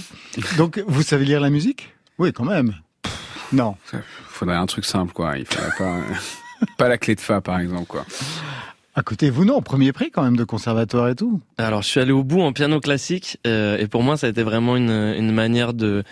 Donc 0.57 0.81
vous 0.87 1.01
savez 1.01 1.23
lire 1.25 1.39
la 1.41 1.49
musique? 1.49 1.93
Oui, 2.17 2.31
quand 2.33 2.45
même. 2.45 2.73
Non. 3.51 3.75
Faudrait 4.27 4.55
un 4.55 4.65
truc 4.65 4.85
simple, 4.85 5.13
quoi. 5.13 5.37
Il 5.37 5.45
faudrait 5.45 5.71
pas, 5.77 5.97
euh, 5.97 6.01
pas 6.77 6.87
la 6.87 6.97
clé 6.97 7.15
de 7.15 7.21
fa, 7.21 7.41
par 7.41 7.59
exemple, 7.59 7.85
quoi. 7.87 8.05
À 8.95 9.01
côté, 9.01 9.29
vous 9.29 9.45
non, 9.45 9.61
premier 9.61 9.91
prix 9.93 10.11
quand 10.11 10.23
même 10.23 10.35
de 10.35 10.43
conservatoire 10.43 11.07
et 11.09 11.15
tout. 11.15 11.39
Alors, 11.57 11.81
je 11.81 11.87
suis 11.87 11.99
allé 11.99 12.11
au 12.11 12.23
bout 12.23 12.41
en 12.41 12.51
piano 12.53 12.79
classique, 12.79 13.37
euh, 13.47 13.77
et 13.77 13.87
pour 13.87 14.03
moi, 14.03 14.17
ça 14.17 14.27
a 14.27 14.29
été 14.29 14.43
vraiment 14.43 14.75
une, 14.75 14.89
une 14.91 15.31
manière 15.31 15.73
de 15.73 16.03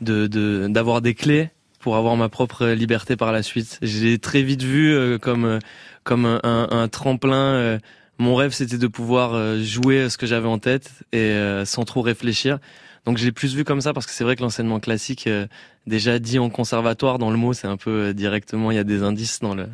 de- 0.00 0.28
de- 0.28 0.68
d'avoir 0.68 1.00
des 1.02 1.14
clés 1.14 1.50
pour 1.80 1.96
avoir 1.96 2.14
ma 2.16 2.28
propre 2.28 2.66
liberté 2.68 3.16
par 3.16 3.32
la 3.32 3.42
suite. 3.42 3.78
J'ai 3.82 4.18
très 4.20 4.42
vite 4.42 4.62
vu 4.62 4.92
euh, 4.94 5.18
comme 5.18 5.44
euh, 5.44 5.58
comme 6.04 6.24
un, 6.26 6.68
un- 6.70 6.88
tremplin. 6.88 7.34
euh, 7.54 7.78
mon 8.20 8.34
rêve, 8.36 8.52
c'était 8.52 8.78
de 8.78 8.86
pouvoir 8.86 9.34
euh, 9.34 9.60
jouer 9.62 10.08
ce 10.08 10.16
que 10.16 10.26
j'avais 10.26 10.46
en 10.48 10.58
tête 10.58 10.90
et 11.12 11.18
euh, 11.18 11.64
sans 11.64 11.84
trop 11.84 12.00
réfléchir. 12.02 12.58
Donc, 13.08 13.16
je 13.16 13.24
l'ai 13.24 13.32
plus 13.32 13.54
vu 13.54 13.64
comme 13.64 13.80
ça 13.80 13.94
parce 13.94 14.04
que 14.04 14.12
c'est 14.12 14.22
vrai 14.22 14.36
que 14.36 14.42
l'enseignement 14.42 14.80
classique, 14.80 15.26
euh, 15.28 15.46
déjà 15.86 16.18
dit 16.18 16.38
en 16.38 16.50
conservatoire, 16.50 17.18
dans 17.18 17.30
le 17.30 17.38
mot, 17.38 17.54
c'est 17.54 17.66
un 17.66 17.78
peu 17.78 17.90
euh, 17.90 18.12
directement, 18.12 18.70
il 18.70 18.74
y 18.74 18.78
a 18.78 18.84
des 18.84 19.02
indices 19.02 19.40
dans 19.40 19.54
le 19.54 19.66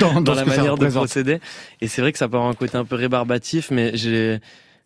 Dans, 0.00 0.20
la 0.34 0.46
manière 0.46 0.78
de 0.78 0.86
procéder. 0.88 1.38
Et 1.82 1.86
c'est 1.86 2.00
vrai 2.00 2.12
que 2.12 2.18
ça 2.18 2.28
peut 2.28 2.38
avoir 2.38 2.50
un 2.50 2.54
côté 2.54 2.78
un 2.78 2.86
peu 2.86 2.96
rébarbatif, 2.96 3.70
mais 3.70 3.94
j'ai, 3.94 4.40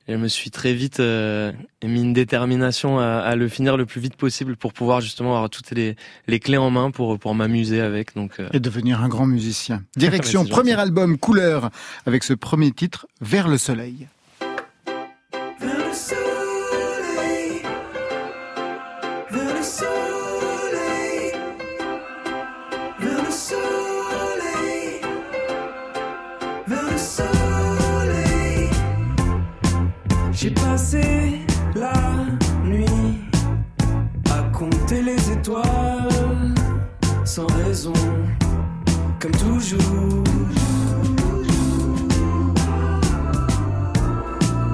je 0.09 0.17
me 0.17 0.27
suis 0.27 0.50
très 0.50 0.75
vite 0.75 0.99
euh, 0.99 1.53
mis 1.85 2.03
une 2.03 2.12
détermination 2.12 2.99
à, 2.99 3.19
à 3.19 3.37
le 3.37 3.49
finir 3.49 3.77
le 3.77 3.87
plus 3.87 4.00
vite 4.00 4.17
possible 4.17 4.57
pour 4.57 4.73
pouvoir 4.73 5.00
justement 5.00 5.37
avoir 5.37 5.49
toutes 5.49 5.71
les, 5.71 5.95
les 6.27 6.41
clés 6.41 6.57
en 6.57 6.71
main 6.71 6.91
pour, 6.91 7.21
pour 7.21 7.37
m'amuser 7.37 7.81
avec. 7.81 8.17
Donc, 8.17 8.41
euh, 8.41 8.49
Et 8.53 8.59
devenir 8.59 9.00
un 9.00 9.09
grand 9.09 9.27
musicien. 9.27 9.85
Direction, 9.97 10.45
premier 10.45 10.75
album, 10.75 11.19
Couleur, 11.19 11.71
avec 12.05 12.25
ce 12.25 12.35
premier 12.35 12.73
titre, 12.73 13.07
Vers 13.21 13.47
le 13.47 13.59
soleil. 13.59 14.09
Et 39.62 39.69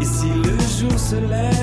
si 0.04 0.30
le 0.30 0.58
jour 0.78 0.98
se 0.98 1.16
lève, 1.16 1.57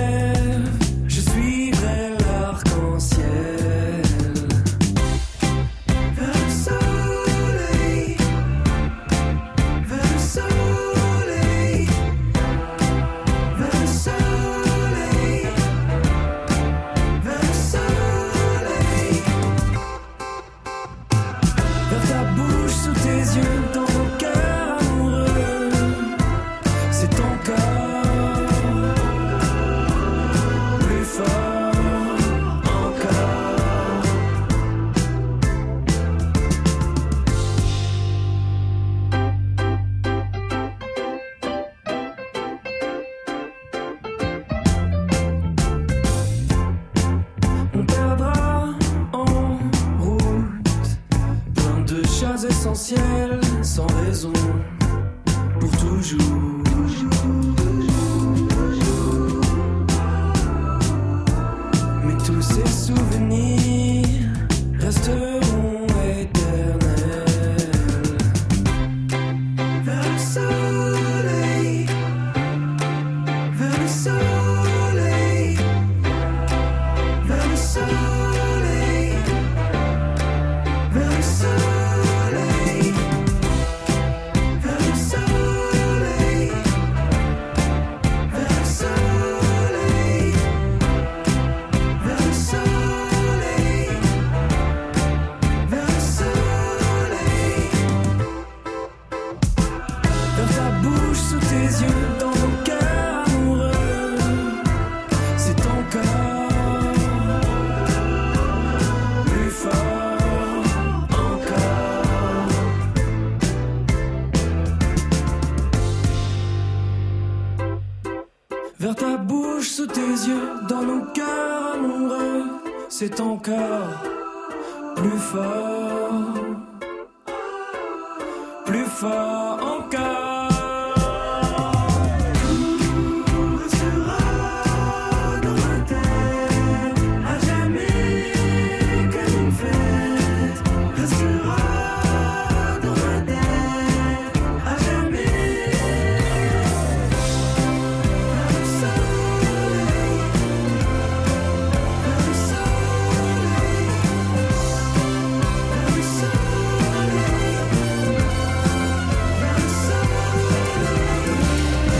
pas 52.76 53.45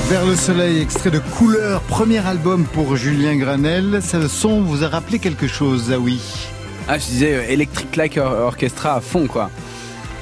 Vers 0.10 0.26
le 0.26 0.36
soleil, 0.36 0.80
extrait 0.82 1.10
de 1.10 1.20
Couleur, 1.20 1.82
premier 1.82 2.20
album 2.26 2.66
pour 2.66 2.96
Julien 2.96 3.36
Granel. 3.38 4.02
Ce 4.04 4.28
son 4.28 4.62
vous 4.62 4.84
a 4.84 4.88
rappelé 4.88 5.18
quelque 5.20 5.48
chose, 5.48 5.86
Zawi 5.86 6.22
Ah, 6.88 7.00
je 7.00 7.06
disais 7.06 7.34
euh, 7.36 7.50
Electric 7.50 7.96
Like 7.96 8.18
Or- 8.18 8.32
Orchestra 8.48 8.96
à 8.96 9.02
fond, 9.02 9.26
quoi. 9.28 9.50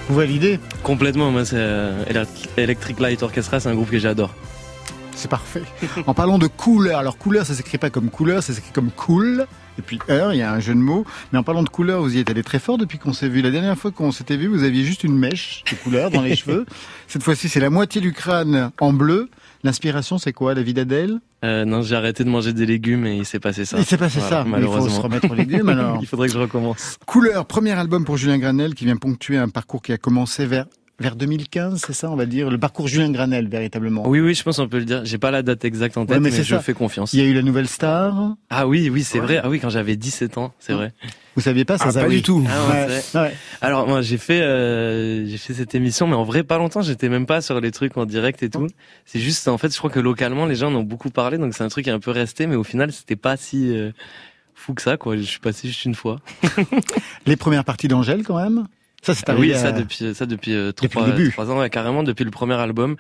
Vous 0.08 0.16
validez 0.16 0.60
Complètement, 0.84 1.32
moi 1.32 1.44
c'est 1.46 1.56
euh, 1.58 2.04
Elect- 2.10 2.50
Electric 2.58 3.00
Light 3.00 3.24
Orchestra, 3.24 3.60
c'est 3.60 3.70
un 3.70 3.76
groupe 3.76 3.90
que 3.92 4.00
j'adore. 4.00 4.34
C'est 5.16 5.30
parfait. 5.30 5.64
En 6.08 6.14
parlant 6.14 6.38
de 6.40 6.48
couleur, 6.48 7.00
alors 7.00 7.18
couleur, 7.18 7.46
ça 7.46 7.54
s'écrit 7.54 7.78
pas 7.78 7.90
comme 7.90 8.10
couleur, 8.10 8.42
ça 8.42 8.54
s'écrit 8.54 8.72
comme 8.72 8.90
cool. 8.92 9.46
Et 9.78 9.82
puis 9.82 10.00
heure, 10.10 10.34
il 10.34 10.38
y 10.38 10.42
a 10.44 10.52
un 10.52 10.60
jeu 10.60 10.74
de 10.76 10.80
mots. 10.80 11.04
Mais 11.32 11.40
en 11.40 11.44
parlant 11.44 11.64
de 11.64 11.70
couleur, 11.70 12.02
vous 12.02 12.16
y 12.16 12.20
êtes 12.20 12.30
allé 12.30 12.44
très 12.44 12.60
fort 12.60 12.78
depuis 12.78 13.00
qu'on 13.00 13.14
s'est 13.14 13.28
vu. 13.28 13.42
La 13.42 13.50
dernière 13.52 13.78
fois 13.78 13.92
qu'on 13.92 14.12
s'était 14.12 14.38
vu, 14.38 14.48
vous 14.48 14.64
aviez 14.64 14.84
juste 14.86 15.04
une 15.04 15.18
mèche 15.18 15.64
de 15.72 15.76
couleur 15.76 16.10
dans 16.12 16.22
les 16.22 16.36
cheveux. 16.38 16.66
Cette 17.08 17.24
fois-ci, 17.24 17.50
c'est 17.50 17.60
la 17.60 17.70
moitié 17.72 18.00
du 18.00 18.14
crâne 18.14 18.72
en 18.80 18.94
bleu. 18.94 19.30
L'inspiration, 19.64 20.18
c'est 20.18 20.34
quoi 20.34 20.54
La 20.54 20.62
vie 20.62 20.74
d'Adèle? 20.74 21.20
Euh, 21.46 21.64
non, 21.64 21.82
j'ai 21.82 21.96
arrêté 21.96 22.24
de 22.24 22.30
manger 22.30 22.52
des 22.54 22.66
légumes 22.66 23.06
et 23.06 23.16
il 23.18 23.26
s'est 23.26 23.40
passé 23.40 23.64
ça. 23.64 23.78
Il 23.80 23.86
s'est 23.86 23.98
passé 23.98 24.20
Voilà, 24.20 24.38
ça. 24.38 24.44
Mais 24.44 24.50
Il 24.60 24.64
faut 24.64 24.70
malheureusement. 24.72 24.96
se 24.98 25.02
remettre 25.02 25.32
aux 25.32 25.36
légumes 25.36 25.70
alors. 25.70 25.98
il 26.02 26.08
faudrait 26.08 26.28
que 26.28 26.34
je 26.34 26.40
recommence. 26.40 26.98
Couleur, 27.06 27.46
premier 27.46 27.72
album 27.72 28.04
pour 28.04 28.18
Julien 28.18 28.38
Granel 28.38 28.74
qui 28.76 28.84
vient 28.86 28.98
ponctuer 28.98 29.38
un 29.38 29.48
parcours 29.50 29.82
qui 29.82 29.94
a 29.94 29.98
commencé 29.98 30.46
vers 30.46 30.66
vers 31.00 31.16
2015, 31.16 31.82
c'est 31.86 31.94
ça, 31.94 32.10
on 32.12 32.16
va 32.16 32.26
dire, 32.26 32.50
le 32.50 32.58
parcours 32.58 32.88
Julien 32.88 33.10
Granel 33.12 33.48
véritablement. 33.50 34.08
Oui, 34.08 34.20
oui, 34.20 34.36
je 34.36 34.44
pense 34.44 34.58
qu'on 34.58 34.68
peut 34.70 34.78
le 34.80 34.86
dire. 34.86 35.02
J'ai 35.06 35.18
pas 35.18 35.32
la 35.32 35.42
date 35.42 35.66
exacte 35.66 35.98
en 35.98 36.06
tête, 36.06 36.16
Ouais, 36.18 36.20
mais 36.22 36.32
je 36.32 36.44
ça. 36.44 36.60
fais 36.60 36.74
confiance. 36.74 37.14
Il 37.14 37.20
y 37.20 37.24
a 37.24 37.26
eu 37.26 37.34
la 37.34 37.42
nouvelle 37.42 37.68
star. 37.68 38.36
Ah 38.50 38.68
oui, 38.68 38.90
oui, 38.90 39.04
c'est 39.04 39.20
vrai. 39.20 39.42
Ah 39.44 39.50
oui, 39.50 39.60
quand 39.60 39.70
j'avais 39.70 39.96
17 39.96 40.38
ans, 40.38 40.54
c'est 40.60 40.74
vrai. 40.74 40.94
Vous 41.36 41.42
saviez 41.42 41.66
pas 41.66 41.78
ça 41.80 41.86
Ah, 41.88 41.92
ça, 41.92 42.02
pas 42.02 42.08
oui. 42.08 42.18
du 42.18 42.22
tout. 42.22 42.46
Ah 42.48 42.88
ouais. 43.24 43.34
Alors 43.60 43.88
moi 43.88 44.02
j'ai 44.04 44.18
fait 44.18 44.42
euh, 44.42 45.26
j'ai 45.26 45.38
fait 45.38 45.54
cette 45.56 45.74
émission 45.74 46.06
mais 46.06 46.14
en 46.16 46.24
vrai 46.24 46.44
pas 46.44 46.60
longtemps 46.60 46.82
j'étais 46.84 47.10
même 47.10 47.26
pas 47.26 47.42
sur 47.42 47.60
les 47.60 47.72
trucs 47.72 47.98
en 47.98 48.06
direct 48.06 48.44
et 48.44 48.50
tout 48.52 48.68
c'est 49.06 49.20
juste 49.20 49.48
en 49.48 49.58
fait 49.58 49.72
je 49.74 49.78
crois 49.80 49.90
que 49.90 50.00
localement 50.00 50.46
les 50.46 50.54
gens 50.54 50.68
en 50.72 50.76
ont 50.76 50.84
beaucoup 50.84 51.10
parlé 51.10 51.40
donc 51.40 51.56
c'est 51.56 51.64
un 51.64 51.70
truc 51.70 51.86
qui 51.86 51.90
est 51.90 51.94
un 51.94 52.00
peu 52.00 52.12
resté 52.12 52.46
mais 52.46 52.56
au 52.56 52.64
final 52.64 52.92
c'était 52.92 53.16
pas 53.16 53.36
si 53.36 53.76
euh, 53.76 53.92
fou 54.54 54.76
que 54.76 54.82
ça 54.84 54.98
quoi 54.98 55.16
je 55.18 55.22
suis 55.24 55.40
passé 55.40 55.68
juste 55.70 55.86
une 55.86 55.96
fois 55.96 56.20
Les 57.26 57.36
premières 57.36 57.64
parties 57.66 57.88
d'Angèle 57.88 58.22
quand 58.24 58.36
même. 58.38 58.68
Ça 59.04 59.14
c'est 59.14 59.30
arrivé. 59.30 59.54
oui 59.54 59.60
ça 59.60 59.72
depuis 59.72 60.16
ça 60.16 60.26
depuis 60.26 60.54
euh, 60.54 60.68
Depuis 60.70 60.90
trois, 60.90 61.08
trois 61.32 61.52
ans 61.52 61.60
ouais, 61.60 61.70
carrément 61.70 62.02
depuis 62.04 62.24
le 62.26 62.32
premier 62.32 62.56
album 62.56 62.96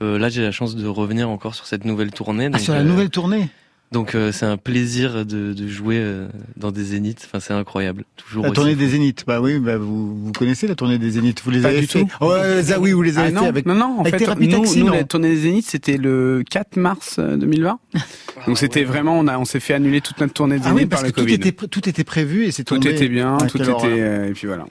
Euh, 0.00 0.16
là 0.16 0.28
j'ai 0.28 0.42
la 0.42 0.52
chance 0.52 0.76
de 0.76 0.86
revenir 0.86 1.28
encore 1.28 1.56
sur 1.56 1.66
cette 1.66 1.84
nouvelle 1.84 2.12
tournée 2.12 2.48
Ah, 2.52 2.58
sur 2.60 2.72
la 2.72 2.80
euh, 2.80 2.84
nouvelle 2.84 3.10
tournée. 3.10 3.48
Donc 3.92 4.14
euh, 4.14 4.32
c'est 4.32 4.44
un 4.46 4.56
plaisir 4.58 5.24
de, 5.24 5.52
de 5.54 5.68
jouer 5.68 5.96
euh, 5.98 6.28
dans 6.56 6.70
des 6.70 6.84
zéniths 6.84 7.22
enfin 7.26 7.40
c'est 7.40 7.54
incroyable 7.54 8.04
toujours 8.16 8.44
La 8.44 8.50
tournée 8.50 8.74
des 8.74 8.88
Zéniths. 8.88 9.24
Bah 9.26 9.40
oui, 9.40 9.58
bah 9.58 9.78
vous, 9.78 10.14
vous 10.26 10.32
connaissez 10.32 10.66
la 10.66 10.74
tournée 10.74 10.98
des 10.98 11.10
Zéniths. 11.12 11.40
Vous 11.42 11.50
les 11.50 11.62
Pas 11.62 11.68
avez 11.68 11.80
du 11.80 11.86
fait. 11.86 12.04
tout. 12.04 12.24
Ouais, 12.26 12.62
ça 12.62 12.78
oui, 12.80 12.92
vous 12.92 13.00
les 13.02 13.18
avez 13.18 13.28
Ah 13.28 13.30
non, 13.32 13.40
fait 13.42 13.46
avec. 13.48 13.66
non, 13.66 13.74
non, 13.74 13.96
en 13.98 14.00
avec 14.00 14.18
fait, 14.18 14.26
nous, 14.26 14.50
Taxi, 14.50 14.80
nous, 14.80 14.86
non 14.86 14.92
la 14.92 15.04
tournée 15.04 15.30
des 15.30 15.36
Zéniths, 15.42 15.66
c'était 15.68 15.96
le 15.96 16.42
4 16.50 16.76
mars 16.76 17.16
euh, 17.18 17.36
2020. 17.36 17.78
Donc 18.46 18.58
c'était 18.58 18.84
vraiment, 18.84 19.18
on, 19.18 19.26
a, 19.26 19.38
on 19.38 19.44
s'est 19.44 19.60
fait 19.60 19.74
annuler 19.74 20.00
toute 20.00 20.20
notre 20.20 20.32
tournée 20.34 20.58
des 20.58 20.62
Ah 20.66 20.70
oui, 20.70 20.76
Zéniths 20.80 20.90
parce 20.90 21.02
par 21.02 21.12
que 21.12 21.20
le 21.20 21.26
tout 21.26 21.32
était, 21.32 21.52
tout 21.52 21.88
était 21.88 22.04
prévu 22.04 22.44
et 22.44 22.50
c'est 22.52 22.64
Tout 22.64 22.74
tombé. 22.76 22.90
était 22.94 23.08
bien, 23.08 23.38
Ah, 23.40 23.46
tout 23.46 23.60
était, 23.60 23.72
euh, 23.84 24.28
et 24.28 24.32
puis 24.32 24.46
voilà. 24.46 24.66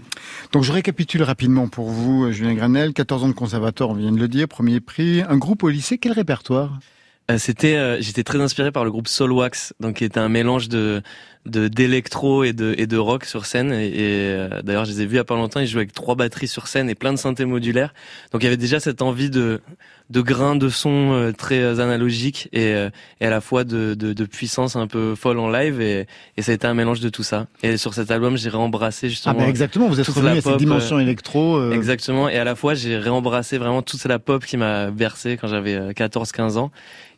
Donc 0.52 0.64
je 0.64 0.72
récapitule 0.72 1.24
rapidement 1.24 1.68
pour 1.68 1.90
vous, 1.90 2.26
euh, 2.26 2.32
Julien 2.32 2.54
Granel, 2.54 2.94
14 2.94 3.24
ans 3.24 3.28
de 3.30 3.34
conservatoire, 3.34 3.90
on 3.90 3.94
vient 3.96 4.12
de 4.12 4.20
le 4.20 4.28
dire, 4.28 4.48
premier 4.48 4.80
prix, 4.80 5.22
un 5.28 5.38
groupe 5.38 5.64
au 5.64 5.70
lycée, 5.70 5.98
quel 5.98 6.12
répertoire? 6.14 6.80
Euh, 7.30 7.38
C'était, 7.38 7.76
euh, 7.76 7.98
j'étais 8.00 8.24
très 8.24 8.40
inspiré 8.40 8.72
par 8.72 8.86
le 8.86 8.92
groupe 8.92 9.08
Soulwax, 9.08 9.74
donc 9.80 9.96
qui 9.98 10.06
était 10.06 10.20
un 10.20 10.30
mélange 10.30 10.70
de 10.70 11.02
de 11.46 11.70
d'électro 11.70 12.44
et 12.44 12.52
de 12.52 12.76
et 12.78 12.88
de 12.88 12.98
rock 12.98 13.24
sur 13.24 13.46
scène. 13.46 13.72
Et, 13.72 13.88
et, 13.88 13.92
euh, 14.02 14.62
d'ailleurs, 14.64 14.84
je 14.84 14.92
les 14.92 15.02
ai 15.04 15.06
vus 15.06 15.14
il 15.14 15.18
y 15.18 15.20
a 15.20 15.24
pas 15.24 15.36
longtemps. 15.36 15.62
Ils 15.62 15.68
jouaient 15.68 15.80
avec 15.82 15.94
trois 15.94 16.16
batteries 16.16 16.48
sur 16.50 16.68
scène 16.68 16.90
et 16.90 16.96
plein 16.96 17.14
de 17.14 17.18
synthés 17.18 17.46
modulaires. 17.46 17.94
Donc 18.34 18.42
il 18.42 18.46
y 18.46 18.48
avait 18.48 18.58
déjà 18.58 18.80
cette 18.82 19.02
envie 19.02 19.30
de 19.30 19.62
de 20.10 20.22
grains 20.22 20.56
de 20.58 20.68
son 20.70 21.12
euh, 21.14 21.32
très 21.34 21.60
euh, 21.60 21.80
analogiques 21.80 22.48
et, 22.54 22.74
euh, 22.74 22.90
et 23.22 23.26
à 23.26 23.30
la 23.30 23.40
fois 23.42 23.64
de, 23.66 23.94
de 23.94 24.12
de 24.14 24.26
puissance 24.26 24.76
un 24.76 24.88
peu 24.88 25.16
folle 25.16 25.40
en 25.40 25.50
live. 25.50 25.80
Et 25.80 26.06
et 26.36 26.42
ça 26.42 26.52
a 26.52 26.56
été 26.56 26.68
un 26.68 26.74
mélange 26.74 27.00
de 27.00 27.08
tout 27.10 27.24
ça. 27.24 27.48
Et 27.64 27.78
sur 27.78 27.94
cet 27.94 28.12
album, 28.12 28.36
j'ai 28.38 28.50
réembrassé 28.50 29.08
Ah 29.08 29.10
justement. 29.10 29.36
ben 29.40 29.48
exactement, 29.48 29.88
vous 29.88 30.00
êtes 30.02 30.08
revenu 30.08 30.38
à 30.38 30.42
cette 30.42 30.58
dimension 30.58 31.00
électro. 31.00 31.56
euh, 31.58 31.72
Exactement. 31.72 32.28
Et 32.28 32.38
à 32.38 32.44
la 32.44 32.56
fois, 32.56 32.74
j'ai 32.74 32.98
réembrassé 32.98 33.58
vraiment 33.58 33.82
toute 33.82 34.04
la 34.06 34.20
pop 34.20 34.46
qui 34.46 34.58
m'a 34.58 34.92
bercé 34.92 35.38
quand 35.38 35.48
j'avais 35.48 35.78
14-15 35.94 36.58
ans. 36.58 36.72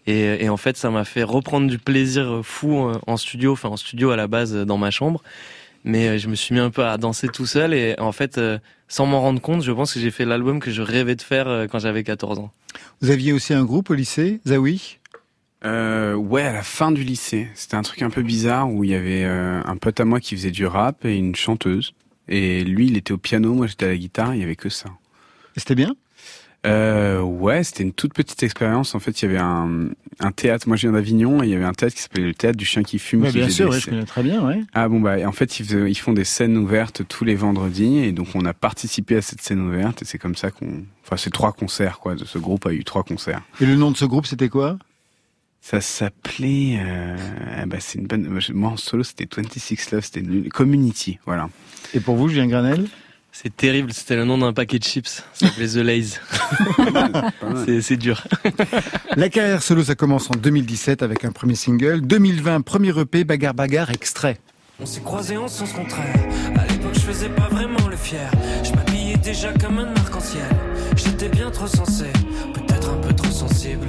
Et, 0.10 0.44
et 0.46 0.50
en 0.50 0.58
fait, 0.58 0.78
ça 0.78 0.90
m'a 0.90 1.06
fait 1.06 1.24
reprendre 1.24 1.68
du 1.68 1.78
plaisir 1.78 2.42
fou 2.44 2.86
euh, 2.86 3.00
en 3.08 3.18
studio, 3.18 3.54
enfin 3.54 3.70
en 3.70 3.78
studio 3.78 4.12
à 4.12 4.16
la 4.16 4.28
base 4.28 4.56
euh, 4.56 4.66
dans 4.66 4.78
ma 4.78 4.92
chambre. 4.92 5.22
Mais 5.84 6.08
euh, 6.08 6.18
je 6.18 6.28
me 6.28 6.36
suis 6.36 6.54
mis 6.54 6.62
un 6.62 6.72
peu 6.72 6.86
à 6.86 6.98
danser 6.98 7.28
tout 7.28 7.46
seul 7.46 7.74
et 7.74 7.96
en 8.00 8.12
fait, 8.12 8.40
sans 8.88 9.06
m'en 9.06 9.22
rendre 9.22 9.42
compte, 9.42 9.64
je 9.64 9.72
pense 9.72 9.94
que 9.94 10.00
j'ai 10.00 10.12
fait 10.12 10.26
l'album 10.26 10.60
que 10.60 10.72
je 10.72 10.82
rêvais 10.82 11.16
de 11.16 11.22
faire 11.22 11.68
quand 11.72 11.80
j'avais 11.80 12.04
14 12.04 12.40
ans. 12.40 12.52
Vous 13.02 13.12
aviez 13.12 13.34
aussi 13.34 13.54
un 13.54 13.64
groupe 13.64 13.90
au 13.90 13.94
lycée, 13.94 14.42
Zawi? 14.48 15.00
Euh, 15.66 16.14
ouais, 16.14 16.44
à 16.44 16.54
la 16.54 16.64
fin 16.64 16.92
du 16.92 17.04
lycée, 17.04 17.50
c'était 17.54 17.76
un 17.76 17.82
truc 17.82 18.02
un 18.02 18.10
peu 18.10 18.22
bizarre 18.22 18.72
où 18.72 18.84
il 18.84 18.92
y 18.92 18.96
avait 18.96 19.26
euh, 19.26 19.62
un 19.66 19.78
pote 19.78 20.00
à 20.00 20.06
moi 20.06 20.20
qui 20.20 20.36
faisait 20.36 20.52
du 20.52 20.66
rap 20.66 21.04
et 21.06 21.16
une 21.16 21.36
chanteuse. 21.36 21.94
Et 22.28 22.64
lui, 22.64 22.88
il 22.88 22.98
était 22.98 23.12
au 23.12 23.18
piano, 23.18 23.54
moi 23.54 23.68
j'étais 23.68 23.86
à 23.86 23.90
la 23.90 23.98
guitare, 23.98 24.36
il 24.36 24.42
y 24.42 24.44
avait 24.44 24.56
que 24.56 24.70
ça. 24.70 24.90
Et 25.56 25.60
C'était 25.60 25.76
bien? 25.76 25.96
Euh, 26.66 27.22
ouais, 27.22 27.64
c'était 27.64 27.84
une 27.84 27.94
toute 27.94 28.14
petite 28.14 28.44
expérience. 28.44 28.94
En 28.94 29.00
fait, 29.00 29.22
il 29.22 29.26
y 29.26 29.30
avait 29.30 29.40
un, 29.40 29.90
un 30.20 30.32
théâtre. 30.32 30.68
Moi, 30.68 30.76
je 30.76 30.88
viens 30.88 30.92
d'Avignon 30.92 31.42
et 31.42 31.48
il 31.48 31.52
y 31.52 31.56
avait 31.56 31.66
un 31.66 31.74
théâtre 31.74 31.96
qui 31.96 32.02
s'appelait 32.02 32.24
le 32.24 32.34
théâtre 32.34 32.58
du 32.58 32.66
chien 32.66 32.84
qui 32.84 33.00
fume. 33.00 33.22
Ouais, 33.22 33.32
qui 33.32 33.38
Bien 33.38 33.50
sûr, 33.50 33.72
des 33.72 33.80
je 33.80 33.90
connais 33.90 34.06
très 34.06 34.24
bien, 34.24 34.46
ouais. 34.46 34.62
Ah 34.74 34.90
bon 34.90 35.00
bah 35.00 35.16
en 35.26 35.32
fait 35.32 35.60
ils, 35.60 35.98
font 35.98 36.14
des 36.14 36.26
scènes 36.26 36.58
ouvertes 36.58 37.08
tous 37.08 37.24
les 37.24 37.36
vendredis 37.36 38.00
et 38.00 38.12
donc 38.12 38.28
on 38.36 38.46
a 38.46 38.54
participé 38.54 39.16
à 39.16 39.22
cette 39.22 39.42
scène 39.42 39.62
ouverte 39.62 40.02
et 40.02 40.06
c'est 40.06 40.18
comme 40.18 40.36
ça 40.36 40.52
qu'on 40.52 40.84
enfin 41.06 41.18
c'est 41.18 41.30
trois 41.30 41.54
concerts 41.54 42.00
quoi 42.00 42.16
de 42.16 42.26
ce 42.26 42.38
groupe 42.38 42.66
a 42.66 42.74
eu 42.74 42.84
trois 42.84 43.04
concerts. 43.04 43.42
Et 43.62 43.66
le 43.66 43.76
nom 43.76 43.92
de 43.92 43.98
ce 43.98 44.06
groupe, 44.06 44.26
c'était 44.26 44.50
quoi? 44.50 44.78
Ça 45.62 45.82
s'appelait 45.82 46.80
euh, 46.80 47.18
ah 47.58 47.66
bah 47.66 47.78
c'est 47.80 48.00
une 48.00 48.08
bonne 48.08 48.40
moi 48.54 48.72
en 48.72 48.78
solo 48.78 49.04
c'était 49.04 49.28
26 49.34 49.92
Love 49.92 50.04
c'était 50.04 50.22
nul. 50.22 50.50
Community 50.50 51.20
voilà. 51.26 51.50
Et 51.94 52.00
pour 52.00 52.16
vous, 52.16 52.28
Julien 52.28 52.48
Granel 52.48 52.88
C'est 53.42 53.56
terrible, 53.56 53.94
c'était 53.94 54.18
le 54.18 54.26
nom 54.26 54.38
d'un 54.38 54.52
paquet 54.52 54.80
de 54.80 54.84
chips. 54.84 55.24
Ça 55.34 55.48
s'appelait 55.48 55.70
The 55.70 55.76
Lays. 55.76 56.20
C'est 57.82 57.96
dur. 57.96 58.22
La 59.16 59.30
carrière 59.30 59.64
solo, 59.64 59.82
ça 59.82 59.96
commence 59.96 60.30
en 60.30 60.34
2017 60.34 61.04
avec 61.04 61.24
un 61.24 61.32
premier 61.32 61.56
single. 61.56 62.02
2020, 62.02 62.60
premier 62.60 62.90
EP, 63.00 63.24
Bagarre 63.24 63.54
Bagarre, 63.54 63.92
extrait. 63.92 64.42
On 64.82 64.86
s'est 64.86 65.00
croisés 65.00 65.38
en 65.38 65.48
sens 65.48 65.72
contraire. 65.72 66.14
À 66.58 66.68
l'époque, 66.68 66.96
je 66.96 67.00
faisais 67.00 67.30
pas 67.30 67.48
vraiment 67.50 67.88
le 67.90 67.96
fier. 67.96 68.30
Je 68.62 68.74
m'habillais 68.74 69.16
déjà 69.16 69.54
comme 69.54 69.80
un 69.80 69.94
arc-en-ciel. 69.96 70.44
J'étais 70.98 71.30
bien 71.30 71.50
trop 71.50 71.68
sensé, 71.68 72.08
peut-être 72.54 72.90
un 72.90 72.98
peu 72.98 73.14
trop 73.14 73.32
sensible. 73.32 73.88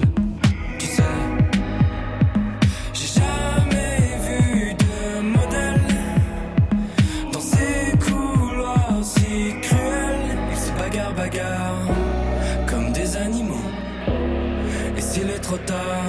Trop 15.50 15.58
tard, 15.66 16.04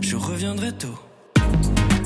je 0.00 0.16
reviendrai 0.16 0.72
tôt. 0.72 0.98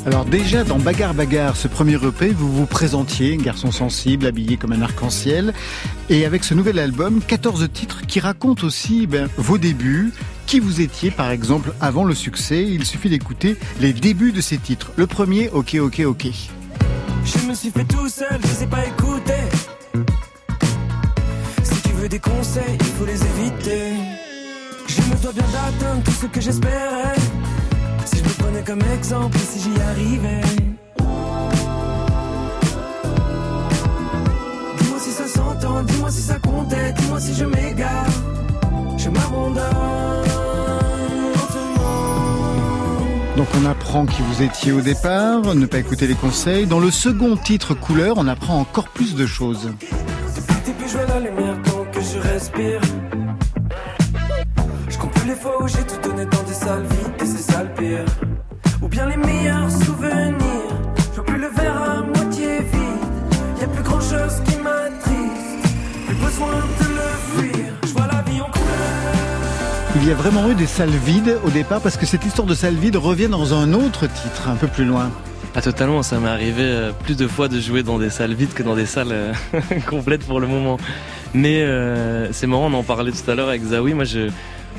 Alors 0.05 0.27
déjà 0.27 0.65
dans 0.65 0.79
Bagarre 0.79 1.15
Bagarre, 1.15 1.57
ce 1.57 1.67
premier 1.67 1.95
EP, 1.95 2.29
vous 2.29 2.53
vous 2.53 2.67
présentiez, 2.67 3.39
un 3.41 3.43
garçon 3.43 3.73
sensible, 3.73 4.27
habillé 4.27 4.59
comme 4.59 4.73
un 4.73 4.83
arc-en-ciel. 4.83 5.55
Et 6.11 6.27
avec 6.27 6.45
ce 6.45 6.53
nouvel 6.53 6.79
album, 6.79 7.23
14 7.27 7.67
titres 7.73 8.03
qui 8.07 8.21
racontent 8.21 8.67
aussi 8.67 9.07
ben, 9.07 9.31
vos 9.39 9.57
débuts, 9.57 10.13
qui 10.45 10.61
vous 10.61 10.83
étiez 10.83 11.11
par 11.11 11.31
exemple 11.31 11.73
avant 11.81 12.05
le 12.05 12.15
succès. 12.15 12.65
Il 12.65 12.85
suffit 12.85 13.09
d'écouter 13.09 13.57
les 13.81 13.95
débuts 13.95 14.33
de 14.33 14.43
ces 14.43 14.59
titres. 14.59 14.93
Le 14.97 15.07
premier, 15.07 15.49
ok, 15.49 15.77
ok, 15.81 16.03
ok. 16.05 16.27
Je 17.25 17.49
me 17.49 17.55
suis 17.55 17.71
fait 17.71 17.85
tout 17.85 18.11
seul, 18.11 18.39
je 18.43 18.49
sais 18.49 18.67
pas 18.67 18.85
écouter. 18.85 19.33
Si 21.63 21.81
tu 21.81 21.93
veux 21.95 22.11
des 22.11 22.21
conseils, 22.21 22.77
il 22.79 22.87
faut 22.87 23.07
les 23.07 23.23
éviter. 23.23 24.26
Je 24.97 25.03
me 25.03 25.17
dois 25.23 25.33
bien 25.33 25.45
d'atteindre 25.53 26.03
tout 26.05 26.11
ce 26.11 26.27
que 26.27 26.41
j'espérais. 26.41 27.17
Si 28.07 28.17
je 28.17 28.23
me 28.25 28.29
prenais 28.39 28.63
comme 28.63 28.81
exemple, 28.95 29.37
et 29.37 29.41
si 29.41 29.61
j'y 29.61 29.81
arrivais. 29.83 30.41
Dis-moi 34.79 34.99
si 34.99 35.11
ça 35.11 35.29
s'entend, 35.29 35.83
dis-moi 35.83 36.11
si 36.11 36.23
ça 36.23 36.39
comptait, 36.39 36.95
dis-moi 36.95 37.21
si 37.21 37.35
je 37.35 37.45
m'égare. 37.45 38.07
Je 38.97 39.11
m'abandonne 39.11 39.65
lentement. 41.35 41.77
Donc 43.37 43.49
on 43.61 43.67
apprend 43.67 44.07
qui 44.07 44.23
vous 44.23 44.43
étiez 44.43 44.73
au 44.73 44.81
départ, 44.81 45.55
ne 45.55 45.67
pas 45.67 45.79
écouter 45.79 46.07
les 46.07 46.15
conseils. 46.15 46.67
Dans 46.67 46.81
le 46.81 46.91
second 46.91 47.37
titre 47.37 47.75
Couleur, 47.75 48.15
on 48.17 48.27
apprend 48.29 48.59
encore 48.61 48.89
plus 48.89 49.15
de 49.15 49.27
choses. 49.27 49.69
Depuis 50.35 50.73
puis 50.73 50.89
je 50.89 50.97
vois 50.97 51.07
la 51.07 51.21
lumière 51.21 51.61
tant 51.65 51.85
que 51.93 52.01
je 52.01 52.19
respire. 52.19 52.81
Les 55.27 55.35
fois 55.35 55.61
où 55.61 55.67
j'ai 55.67 55.83
tout 55.83 56.09
donné 56.09 56.25
dans 56.25 56.43
des 56.45 56.55
salles 56.55 56.85
vides 56.85 57.21
et 57.21 57.27
c'est 57.27 57.51
ça 57.53 57.65
le 57.65 57.69
pire. 57.71 58.05
Ou 58.81 58.87
bien 58.87 59.09
les 59.09 59.17
meilleurs 59.17 59.69
souvenirs. 59.73 60.37
Je 61.11 61.15
vois 61.17 61.25
plus 61.25 61.41
le 61.41 61.49
verre 61.49 61.83
à 61.83 62.03
moitié 62.03 62.61
vide. 62.61 63.61
Y 63.61 63.65
a 63.65 63.67
plus 63.67 63.83
grand 63.83 64.01
chose 64.01 64.41
qui 64.47 64.57
m'attriste. 64.59 65.75
Plus 66.07 66.15
besoin 66.15 66.53
de 66.53 66.95
le 66.95 67.51
fuir. 67.51 67.67
Je 67.83 67.93
vois 67.93 68.07
la 68.07 68.23
vie 68.23 68.41
en 68.41 68.45
couleur. 68.45 69.97
Il 69.97 70.07
y 70.07 70.13
a 70.13 70.15
vraiment 70.15 70.49
eu 70.49 70.55
des 70.55 70.67
salles 70.67 70.91
vides 70.91 71.37
au 71.45 71.51
départ 71.51 71.81
parce 71.81 71.97
que 71.97 72.07
cette 72.07 72.25
histoire 72.25 72.47
de 72.47 72.55
salle 72.55 72.77
vide 72.77 72.95
revient 72.95 73.29
dans 73.29 73.53
un 73.53 73.73
autre 73.73 74.07
titre, 74.07 74.49
un 74.49 74.55
peu 74.55 74.69
plus 74.69 74.85
loin. 74.85 75.11
Ah 75.57 75.61
totalement, 75.61 76.05
ça 76.05 76.21
m'est 76.21 76.29
arrivé 76.29 76.63
euh, 76.63 76.93
plus 76.93 77.17
de 77.17 77.27
fois 77.27 77.49
de 77.49 77.59
jouer 77.59 77.83
dans 77.83 77.99
des 77.99 78.11
salles 78.11 78.35
vides 78.35 78.53
que 78.53 78.63
dans 78.63 78.77
des 78.77 78.87
salles 78.87 79.11
euh, 79.11 79.33
complètes 79.89 80.25
pour 80.25 80.39
le 80.39 80.47
moment. 80.47 80.77
Mais 81.35 81.63
euh, 81.63 82.33
c'est 82.33 82.47
marrant, 82.47 82.67
on 82.67 82.75
en 82.75 82.85
parlait 82.85 83.11
tout 83.11 83.29
à 83.29 83.35
l'heure 83.35 83.49
avec 83.49 83.65
Zawi, 83.65 83.95
moi 83.95 84.05
je 84.05 84.29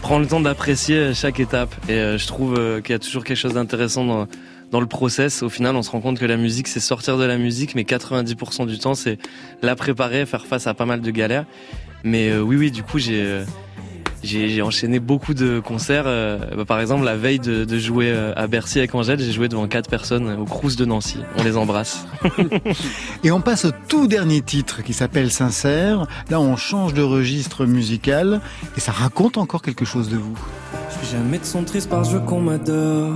prends 0.01 0.19
le 0.19 0.27
temps 0.27 0.39
d'apprécier 0.39 1.13
chaque 1.13 1.39
étape 1.39 1.73
et 1.89 1.93
euh, 1.93 2.17
je 2.17 2.27
trouve 2.27 2.55
euh, 2.57 2.81
qu'il 2.81 2.91
y 2.91 2.95
a 2.95 2.99
toujours 2.99 3.23
quelque 3.23 3.38
chose 3.38 3.53
d'intéressant 3.53 4.27
dans, 4.71 4.79
le 4.79 4.86
process. 4.86 5.43
Au 5.43 5.49
final, 5.49 5.75
on 5.75 5.81
se 5.81 5.89
rend 5.89 6.01
compte 6.01 6.19
que 6.19 6.25
la 6.25 6.38
musique 6.38 6.67
c'est 6.67 6.79
sortir 6.79 7.17
de 7.17 7.23
la 7.23 7.38
musique, 7.38 7.73
mais 7.75 7.83
90% 7.83 8.67
du 8.67 8.77
temps 8.77 8.95
c'est 8.95 9.17
la 9.62 9.75
préparer, 9.75 10.25
faire 10.25 10.45
face 10.45 10.67
à 10.67 10.73
pas 10.73 10.86
mal 10.86 11.01
de 11.01 11.12
galères. 11.12 11.45
Mais 12.03 12.29
euh, 12.29 12.41
oui, 12.41 12.55
oui, 12.57 12.71
du 12.71 12.83
coup 12.83 12.99
j'ai... 12.99 13.43
j'ai 14.27 14.61
enchaîné 14.61 14.99
beaucoup 14.99 15.33
de 15.33 15.59
concerts. 15.59 16.03
euh, 16.05 16.37
bah, 16.55 16.65
par 16.65 16.79
exemple, 16.79 17.03
la 17.05 17.15
veille 17.15 17.39
de, 17.39 17.65
de 17.65 17.79
jouer 17.79 18.11
euh, 18.11 18.33
à 18.35 18.47
Bercy 18.47 18.79
avec 18.79 18.93
Angèle, 18.93 19.19
j'ai 19.19 19.31
joué 19.31 19.47
devant 19.47 19.67
quatre 19.67 19.89
personnes 19.89 20.29
au 20.39 20.45
Crous 20.45 20.75
de 20.75 20.85
Nancy. 20.85 21.19
On 21.37 21.43
les 21.43 21.57
embrasse. 21.57 22.05
Et 23.23 23.31
on 23.31 23.41
passe 23.41 23.65
au 23.65 23.71
tout 23.87 24.07
dernier 24.07 24.41
titre 24.41 24.83
qui 24.83 24.93
s'appelle 24.93 25.31
Sincère. 25.31 26.05
Là, 26.29 26.39
on 26.39 26.55
change 26.55 26.93
de 26.93 27.01
registre 27.01 27.65
musical 27.65 28.41
et 28.75 28.79
ça 28.79 28.91
raconte 28.91 29.37
encore 29.37 29.61
quelque 29.61 29.85
chose 29.85 30.09
de 30.09 30.17
vous. 30.17 30.37
Je 30.89 30.95
fais 31.05 31.17
jamais 31.17 31.39
de 31.39 31.45
son 31.45 31.63
triste 31.63 31.89
parce 31.89 32.07
que 32.07 32.13
je 32.13 32.19
veux 32.19 32.25
qu'on 32.25 32.41
m'adore. 32.41 33.13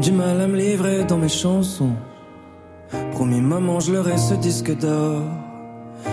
Du 0.00 0.12
mal 0.12 0.40
à 0.40 0.46
me 0.46 0.56
livrer 0.56 1.04
dans 1.04 1.18
mes 1.18 1.28
chansons. 1.28 1.92
Promis 3.12 3.40
maman, 3.40 3.80
je 3.80 3.92
leur 3.92 4.08
ai 4.08 4.16
ce 4.18 4.34
disque 4.34 4.76
d'or. 4.78 5.22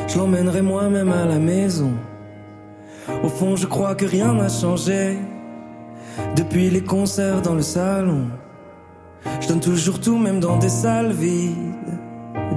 Je 0.08 0.18
l'emmènerai 0.18 0.62
moi-même 0.62 1.12
à 1.12 1.26
la 1.26 1.40
maison. 1.40 1.92
Au 3.24 3.30
fond, 3.30 3.56
je 3.56 3.68
crois 3.68 3.96
que 3.96 4.06
rien 4.06 4.34
n'a 4.34 4.50
changé. 4.50 5.18
Depuis 6.36 6.70
les 6.70 6.84
concerts 6.84 7.42
dans 7.42 7.56
le 7.56 7.62
salon. 7.62 8.28
Je 9.40 9.48
donne 9.48 9.60
toujours 9.60 10.00
tout, 10.00 10.18
même 10.18 10.40
dans 10.40 10.58
des 10.58 10.70
salles 10.70 11.12
vides. 11.12 11.56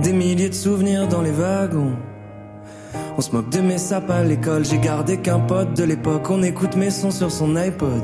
Des 0.02 0.12
milliers 0.12 0.48
de 0.48 0.54
souvenirs 0.54 1.08
dans 1.08 1.22
les 1.22 1.30
wagons. 1.30 1.92
On 3.16 3.20
se 3.20 3.30
moque 3.30 3.50
de 3.50 3.60
mes 3.60 3.78
sapes 3.78 4.10
à 4.10 4.24
l'école, 4.24 4.64
j'ai 4.64 4.78
gardé 4.78 5.18
qu'un 5.18 5.38
pote 5.38 5.74
de 5.74 5.84
l'époque, 5.84 6.28
on 6.30 6.42
écoute 6.42 6.74
mes 6.74 6.90
sons 6.90 7.12
sur 7.12 7.30
son 7.30 7.54
iPod. 7.54 8.02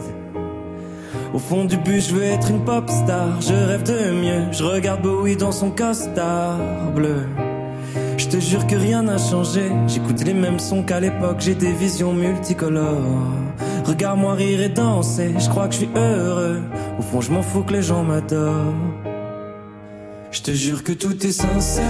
Au 1.34 1.38
fond 1.38 1.64
du 1.64 1.76
but, 1.78 2.00
je 2.00 2.14
veux 2.14 2.22
être 2.22 2.48
une 2.48 2.64
pop 2.64 2.88
star, 2.88 3.40
je 3.40 3.52
rêve 3.52 3.82
de 3.82 4.12
mieux, 4.12 4.52
je 4.52 4.62
regarde 4.62 5.02
Bowie 5.02 5.36
dans 5.36 5.52
son 5.52 5.70
costard 5.70 6.58
bleu. 6.94 7.26
Je 8.30 8.36
te 8.36 8.42
jure 8.42 8.64
que 8.68 8.76
rien 8.76 9.02
n'a 9.02 9.18
changé, 9.18 9.72
j'écoute 9.88 10.22
les 10.22 10.34
mêmes 10.34 10.60
sons 10.60 10.84
qu'à 10.84 11.00
l'époque, 11.00 11.38
j'ai 11.40 11.56
des 11.56 11.72
visions 11.72 12.12
multicolores. 12.12 13.26
Regarde-moi 13.84 14.34
rire 14.34 14.60
et 14.60 14.68
danser, 14.68 15.34
je 15.36 15.48
crois 15.48 15.66
que 15.66 15.74
je 15.74 15.78
suis 15.78 15.90
heureux. 15.96 16.62
Au 16.96 17.02
fond, 17.02 17.20
je 17.20 17.32
m'en 17.32 17.42
fous 17.42 17.64
que 17.64 17.72
les 17.72 17.82
gens 17.82 18.04
m'adorent. 18.04 18.72
Je 20.30 20.42
te 20.42 20.52
jure 20.52 20.84
que 20.84 20.92
tout 20.92 21.26
est 21.26 21.32
sincère. 21.32 21.84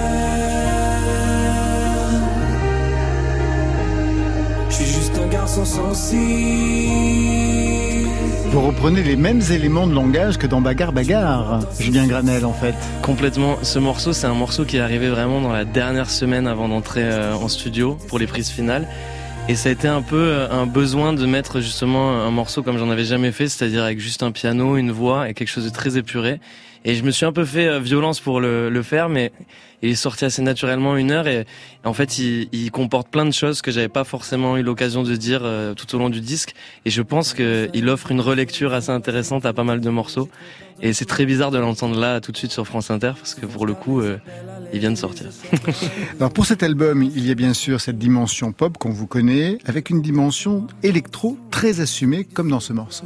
Je 4.71 4.75
suis 4.77 4.87
juste 4.87 5.21
un 5.23 5.29
garçon 5.29 5.67
sensible. 5.67 6.21
Vous 8.51 8.61
reprenez 8.61 9.03
les 9.03 9.17
mêmes 9.17 9.43
éléments 9.51 9.87
de 9.87 9.95
langage 9.95 10.37
que 10.37 10.47
dans 10.47 10.61
Bagarre 10.61 10.93
Bagarre, 10.93 11.61
Julien 11.79 12.07
Granel 12.07 12.45
en 12.45 12.53
fait. 12.53 12.75
Complètement. 13.03 13.57
Ce 13.63 13.79
morceau, 13.79 14.13
c'est 14.13 14.27
un 14.27 14.35
morceau 14.35 14.65
qui 14.65 14.77
est 14.77 14.81
arrivé 14.81 15.09
vraiment 15.09 15.41
dans 15.41 15.53
la 15.53 15.65
dernière 15.65 16.11
semaine 16.11 16.47
avant 16.47 16.69
d'entrer 16.69 17.03
euh, 17.05 17.35
en 17.35 17.49
studio 17.49 17.97
pour 18.09 18.19
les 18.19 18.27
prises 18.27 18.51
finales. 18.51 18.89
Et 19.49 19.55
ça 19.55 19.69
a 19.69 19.73
été 19.73 19.89
un 19.89 20.03
peu 20.03 20.17
euh, 20.17 20.51
un 20.51 20.67
besoin 20.67 21.13
de 21.13 21.25
mettre 21.27 21.61
justement 21.61 22.11
un 22.11 22.31
morceau 22.31 22.63
comme 22.63 22.79
j'en 22.79 22.91
avais 22.91 23.05
jamais 23.05 23.33
fait, 23.33 23.49
c'est-à-dire 23.49 23.85
avec 23.85 24.01
juste 24.01 24.23
un 24.23 24.33
piano, 24.33 24.77
une 24.77 24.91
voix 24.91 25.29
et 25.29 25.35
quelque 25.35 25.49
chose 25.49 25.65
de 25.65 25.71
très 25.71 25.97
épuré. 25.97 26.41
Et 26.85 26.95
je 26.95 27.03
me 27.03 27.11
suis 27.11 27.27
un 27.27 27.33
peu 27.33 27.45
fait 27.45 27.69
euh, 27.69 27.79
violence 27.79 28.21
pour 28.21 28.41
le, 28.41 28.71
le 28.71 28.83
faire, 28.83 29.09
mais 29.09 29.33
il 29.83 29.91
est 29.91 29.95
sorti 29.95 30.25
assez 30.25 30.43
naturellement 30.43 30.97
une 30.97 31.11
heure 31.11 31.27
et, 31.27 31.41
et 31.41 31.87
en 31.87 31.95
fait 31.95 32.19
il, 32.19 32.49
il 32.53 32.71
comporte 32.71 33.09
plein 33.09 33.25
de 33.25 33.33
choses 33.33 33.63
que 33.63 33.71
j'avais 33.71 33.89
pas 33.89 34.05
forcément 34.05 34.57
eu 34.57 34.63
l'occasion 34.63 35.03
de 35.03 35.15
dire 35.17 35.41
euh, 35.43 35.75
tout 35.75 35.95
au 35.95 35.99
long 35.99 36.11
du 36.11 36.21
disque. 36.21 36.55
Et 36.85 36.91
je 36.91 37.03
pense 37.03 37.35
qu'il 37.35 37.89
offre 37.89 38.11
une 38.11 38.21
relecture 38.21 38.73
assez 38.73 38.91
intéressante 38.91 39.47
à 39.47 39.53
pas 39.53 39.65
mal 39.65 39.81
de 39.81 39.91
morceaux. 39.91 40.29
Et 40.83 40.95
c'est 40.95 41.05
très 41.05 41.27
bizarre 41.27 41.51
de 41.51 41.59
l'entendre 41.59 41.99
là 41.99 42.21
tout 42.21 42.33
de 42.33 42.37
suite 42.39 42.53
sur 42.53 42.67
France 42.67 42.91
Inter 42.91 43.13
parce 43.17 43.35
que 43.35 43.45
pour 43.45 43.67
le 43.67 43.75
coup 43.75 44.01
euh, 44.01 44.17
il 44.73 44.81
vient 44.81 44.91
de 44.91 44.97
sortir. 44.97 45.27
Alors 46.19 46.33
pour 46.33 46.47
cet 46.47 46.63
album, 46.63 47.03
il 47.03 47.27
y 47.27 47.31
a 47.31 47.35
bien 47.35 47.53
sûr 47.53 47.81
cette 47.81 47.99
dimension 47.99 48.53
pop 48.53 48.79
qu'on 48.79 48.91
vous 48.91 49.07
connaît, 49.07 49.59
avec 49.67 49.91
une 49.91 50.01
dimension 50.01 50.67
électro 50.83 51.37
très 51.51 51.81
assumée 51.81 52.25
comme 52.25 52.51
dans 52.51 52.61
ce 52.61 52.73
morceau. 52.73 53.05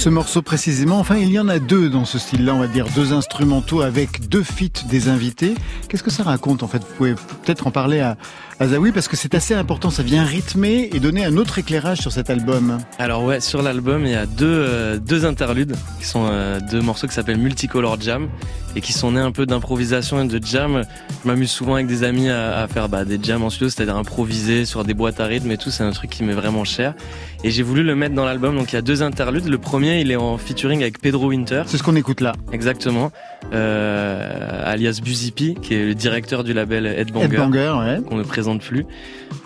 Ce 0.00 0.08
morceau 0.08 0.40
précisément. 0.40 0.98
Enfin, 0.98 1.18
il 1.18 1.28
y 1.28 1.38
en 1.38 1.46
a 1.48 1.58
deux 1.58 1.90
dans 1.90 2.06
ce 2.06 2.18
style-là, 2.18 2.54
on 2.54 2.58
va 2.58 2.68
dire 2.68 2.86
deux 2.94 3.12
instrumentaux 3.12 3.82
avec 3.82 4.30
deux 4.30 4.42
feats 4.42 4.86
des 4.88 5.10
invités. 5.10 5.54
Qu'est-ce 5.88 6.02
que 6.02 6.10
ça 6.10 6.22
raconte 6.22 6.62
en 6.62 6.68
fait? 6.68 6.78
Vous 6.78 6.94
pouvez 6.96 7.14
peut-être 7.14 7.66
en 7.66 7.70
parler 7.70 8.00
à, 8.00 8.16
à 8.60 8.68
Zawi 8.68 8.92
parce 8.92 9.08
que 9.08 9.16
c'est 9.16 9.34
assez 9.34 9.54
important. 9.54 9.88
Ça 9.88 10.02
vient 10.02 10.22
rythmer 10.22 10.90
et 10.92 11.00
donner 11.00 11.24
un 11.24 11.38
autre 11.38 11.58
éclairage 11.58 11.98
sur 11.98 12.12
cet 12.12 12.28
album. 12.28 12.78
Alors 12.98 13.24
ouais, 13.24 13.40
sur 13.40 13.62
l'album, 13.62 14.04
il 14.04 14.12
y 14.12 14.14
a 14.14 14.26
deux, 14.26 14.46
euh, 14.46 14.98
deux 14.98 15.24
interludes 15.24 15.74
qui 15.98 16.06
sont 16.06 16.28
euh, 16.30 16.60
deux 16.70 16.82
morceaux 16.82 17.06
qui 17.06 17.14
s'appellent 17.14 17.38
Multicolor 17.38 17.98
Jam 18.00 18.28
et 18.76 18.82
qui 18.82 18.92
sont 18.92 19.12
nés 19.12 19.20
un 19.20 19.32
peu 19.32 19.46
d'improvisation 19.46 20.22
et 20.22 20.28
de 20.28 20.44
jam. 20.44 20.82
Je 21.22 21.28
m'amuse 21.28 21.50
souvent 21.50 21.74
avec 21.74 21.86
des 21.86 22.04
amis 22.04 22.28
à, 22.28 22.58
à 22.58 22.68
faire 22.68 22.88
bah, 22.88 23.04
des 23.04 23.18
jams 23.20 23.42
en 23.42 23.50
studio, 23.50 23.70
c'est-à-dire 23.70 23.96
improviser 23.96 24.64
sur 24.66 24.84
des 24.84 24.94
boîtes 24.94 25.20
à 25.20 25.24
rythme 25.24 25.50
et 25.50 25.56
tout. 25.56 25.70
C'est 25.70 25.82
un 25.82 25.92
truc 25.92 26.10
qui 26.10 26.22
m'est 26.22 26.34
vraiment 26.34 26.64
cher. 26.64 26.94
Et 27.42 27.50
j'ai 27.50 27.62
voulu 27.62 27.82
le 27.82 27.96
mettre 27.96 28.14
dans 28.14 28.26
l'album. 28.26 28.56
Donc 28.56 28.72
il 28.72 28.74
y 28.74 28.78
a 28.78 28.82
deux 28.82 29.02
interludes. 29.02 29.48
Le 29.48 29.58
premier, 29.58 30.00
il 30.02 30.10
est 30.10 30.16
en 30.16 30.36
featuring 30.36 30.82
avec 30.82 31.00
Pedro 31.00 31.28
Winter. 31.28 31.62
C'est 31.66 31.78
ce 31.78 31.82
qu'on 31.82 31.96
écoute 31.96 32.20
là. 32.20 32.34
Exactement. 32.52 33.10
Euh, 33.54 34.62
alias 34.70 35.00
Buzipi, 35.02 35.54
qui 35.60 35.74
est 35.74 35.86
le 35.86 35.94
directeur 35.94 36.44
du 36.44 36.52
label 36.52 36.86
Headbanger. 36.86 37.24
Headbanger, 37.24 37.74
ouais. 37.80 38.00
qu'on 38.06 38.16
ne 38.16 38.22
présente 38.22 38.49
plus. 38.58 38.86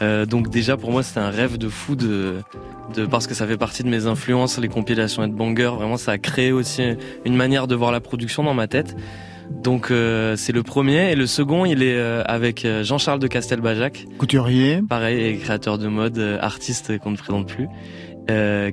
Euh, 0.02 0.26
donc 0.26 0.50
déjà 0.50 0.76
pour 0.76 0.90
moi 0.90 1.02
c'était 1.02 1.20
un 1.20 1.30
rêve 1.30 1.58
de 1.58 1.68
fou 1.68 1.96
de, 1.96 2.36
de 2.94 3.06
parce 3.06 3.26
que 3.26 3.34
ça 3.34 3.46
fait 3.46 3.56
partie 3.56 3.82
de 3.82 3.88
mes 3.88 4.06
influences, 4.06 4.58
les 4.58 4.68
compilations 4.68 5.22
Headbanger. 5.22 5.72
Vraiment 5.76 5.96
ça 5.96 6.12
a 6.12 6.18
créé 6.18 6.52
aussi 6.52 6.82
une 7.24 7.36
manière 7.36 7.66
de 7.66 7.74
voir 7.74 7.92
la 7.92 8.00
production 8.00 8.42
dans 8.42 8.54
ma 8.54 8.66
tête. 8.66 8.96
Donc 9.50 9.90
euh, 9.90 10.36
c'est 10.36 10.52
le 10.52 10.62
premier 10.62 11.12
et 11.12 11.16
le 11.16 11.26
second 11.26 11.64
il 11.64 11.82
est 11.82 11.96
euh, 11.96 12.22
avec 12.24 12.66
Jean-Charles 12.82 13.18
de 13.18 13.26
Castelbajac, 13.26 14.06
Couturier. 14.18 14.80
pareil 14.88 15.22
et 15.22 15.36
créateur 15.36 15.78
de 15.78 15.88
mode, 15.88 16.18
artiste 16.40 16.98
qu'on 16.98 17.10
ne 17.10 17.16
présente 17.16 17.46
plus, 17.46 17.68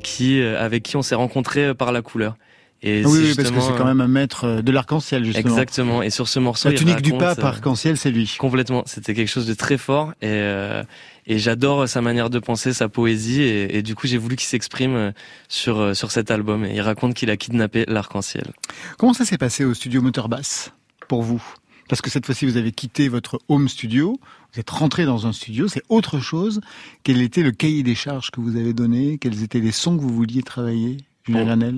qui 0.02 0.41
avec 0.41 0.84
qui 0.84 0.96
on 0.96 1.02
s'est 1.02 1.15
rencontrés 1.15 1.74
par 1.74 1.91
la 1.91 2.02
couleur. 2.02 2.36
Et 2.84 3.04
Ah 3.06 3.10
oui, 3.10 3.20
oui, 3.22 3.34
parce 3.36 3.52
que 3.52 3.60
c'est 3.62 3.78
quand 3.78 3.86
même 3.86 4.02
un 4.02 4.08
maître 4.08 4.46
euh, 4.46 4.62
de 4.63 4.72
l'arc-en-ciel, 4.72 5.24
justement. 5.24 5.50
exactement. 5.50 6.02
Et 6.02 6.10
sur 6.10 6.28
ce 6.28 6.39
morceau 6.39 6.70
La 6.70 6.74
il 6.74 6.80
tunique 6.80 7.02
du 7.02 7.12
raconte, 7.12 7.20
pape 7.36 7.39
euh, 7.39 7.48
arc-en-ciel, 7.48 7.96
c'est 7.96 8.10
lui. 8.10 8.36
Complètement, 8.39 8.82
c'était 8.88 9.13
quelque 9.13 9.30
chose 9.30 9.46
de 9.46 9.54
très 9.54 9.78
fort 9.78 10.13
et, 10.22 10.28
euh, 10.28 10.84
et 11.28 11.38
j'adore 11.38 11.88
sa 11.88 12.02
manière 12.02 12.32
de 12.32 12.39
penser, 12.39 12.74
sa 12.74 12.89
poésie 12.89 13.44
et, 13.44 13.78
et 13.78 13.84
du 13.84 13.94
coup 13.94 14.08
j'ai 14.08 14.17
voulu 14.17 14.36
qu'il 14.36 14.48
s'exprime 14.48 14.96
euh, 14.96 15.12
sur, 15.48 15.96
sur 15.96 16.10
cet 16.12 16.32
album 16.32 16.65
et 16.65 16.74
il 16.74 16.82
raconte 16.82 17.13
qu'il 17.13 17.30
a 17.30 17.38
kidnappé 17.38 17.86
l'arc-en-ciel. 17.88 18.52
Comment 18.98 19.13
ça 19.13 19.26
s'est 19.26 19.38
passé 19.38 19.63
au 19.63 19.76
studio 19.76 20.02
Moteur 20.02 20.28
Bass 20.28 20.72
pour 21.08 21.22
vous? 21.22 21.44
Parce 21.88 22.02
que 22.02 22.10
cette 22.10 22.26
fois-ci, 22.26 22.46
vous 22.46 22.58
avez 22.58 22.72
quitté 22.72 23.10
votre 23.10 23.39
home 23.48 23.67
studio, 23.67 24.17
vous 24.54 24.60
êtes 24.60 24.70
rentré 24.72 25.06
dans 25.06 25.28
un 25.28 25.34
studio, 25.34 25.67
c'est 25.67 25.84
autre 25.89 26.20
chose. 26.20 26.62
Quel 27.04 27.22
était 27.22 27.44
le 27.44 27.52
cahier 27.52 27.84
des 27.84 27.96
charges 27.96 28.32
que 28.32 28.39
vous 28.41 28.56
avez 28.56 28.74
donné? 28.74 29.17
Quels 29.20 29.44
étaient 29.44 29.60
les 29.60 29.72
sons 29.74 29.98
que 29.98 30.02
vous 30.02 30.13
vouliez 30.15 30.41
travailler? 30.41 30.98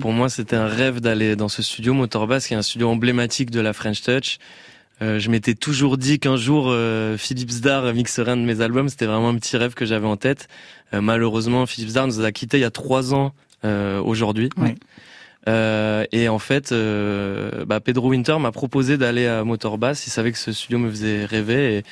Pour, 0.00 0.12
moi 0.12 0.28
c'était 0.28 0.56
un 0.56 0.66
rêve 0.66 1.00
d'aller 1.00 1.36
dans 1.36 1.48
ce 1.48 1.62
studio 1.62 1.94
Motorbass 1.94 2.46
qui 2.46 2.54
est 2.54 2.56
un 2.56 2.62
studio 2.62 2.88
emblématique 2.88 3.50
de 3.50 3.60
la 3.60 3.72
French 3.72 4.02
Touch. 4.02 4.38
Euh, 5.02 5.18
je 5.18 5.28
m'étais 5.30 5.54
toujours 5.54 5.98
dit 5.98 6.18
qu'un 6.20 6.36
jour 6.36 6.66
euh, 6.68 7.16
Philippe 7.16 7.50
Zdar 7.50 7.92
mixerait 7.92 8.32
un 8.32 8.36
de 8.36 8.42
mes 8.42 8.60
albums, 8.60 8.88
c'était 8.88 9.06
vraiment 9.06 9.30
un 9.30 9.36
petit 9.36 9.56
rêve 9.56 9.74
que 9.74 9.84
j'avais 9.84 10.06
en 10.06 10.16
tête. 10.16 10.48
Euh, 10.92 11.00
malheureusement 11.00 11.66
Philippe 11.66 11.90
Zdar 11.90 12.06
nous 12.06 12.20
a 12.20 12.32
quittés 12.32 12.58
il 12.58 12.62
y 12.62 12.64
a 12.64 12.70
trois 12.70 13.12
ans 13.14 13.32
euh, 13.64 14.00
aujourd'hui. 14.00 14.50
Oui. 14.56 14.74
Et 15.46 16.28
en 16.28 16.38
fait, 16.38 16.72
bah, 17.66 17.80
Pedro 17.80 18.08
Winter 18.08 18.38
m'a 18.38 18.52
proposé 18.52 18.96
d'aller 18.96 19.26
à 19.26 19.44
Motorbass. 19.44 20.06
Il 20.06 20.10
savait 20.10 20.32
que 20.32 20.38
ce 20.38 20.52
studio 20.52 20.78
me 20.78 20.88
faisait 20.88 21.26
rêver. 21.26 21.76
Et, 21.76 21.82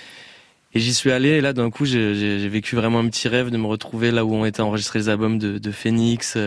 et 0.75 0.81
j'y 0.81 0.95
suis 0.95 1.11
allé. 1.11 1.31
Et 1.31 1.41
là, 1.43 1.53
d'un 1.53 1.71
coup, 1.71 1.85
j'ai 1.85 2.49
vécu 2.49 2.77
vraiment 2.77 3.01
un 3.01 3.09
petit 3.09 3.29
rêve 3.29 3.51
de 3.51 3.59
me 3.59 3.67
retrouver 3.67 4.11
là 4.11 4.25
où 4.25 4.35
ont 4.35 4.47
été 4.47 4.63
enregistrés 4.63 5.01
les 5.01 5.09
albums 5.11 5.39
de, 5.39 5.59
de 5.59 5.71
Phoenix, 5.71 6.39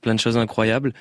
plein 0.00 0.14
de 0.14 0.20
choses 0.20 0.36
incroyables. 0.36 0.92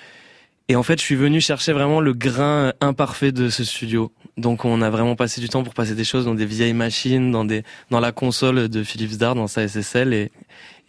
Et 0.70 0.76
en 0.76 0.84
fait, 0.84 1.00
je 1.00 1.04
suis 1.04 1.16
venu 1.16 1.42
chercher 1.42 1.74
vraiment 1.74 2.00
le 2.00 2.14
grain 2.14 2.74
imparfait 2.80 3.32
de 3.32 3.50
ce 3.50 3.64
studio. 3.64 4.12
Donc, 4.38 4.66
on 4.66 4.84
a 4.84 4.92
vraiment 4.92 5.16
passé 5.16 5.42
du 5.42 5.50
temps 5.50 5.64
pour 5.64 5.74
passer 5.74 5.96
des 5.96 6.04
choses 6.04 6.26
dans 6.26 6.36
des 6.36 6.46
vieilles 6.46 6.74
machines, 6.74 7.32
dans 7.32 7.44
des, 7.44 7.64
dans 7.90 8.00
la 8.00 8.12
console 8.12 8.70
de 8.70 8.84
Philips 8.84 9.18
Dard, 9.18 9.34
dans 9.34 9.48
sa 9.48 9.68
SSL. 9.68 10.14
Et, 10.14 10.32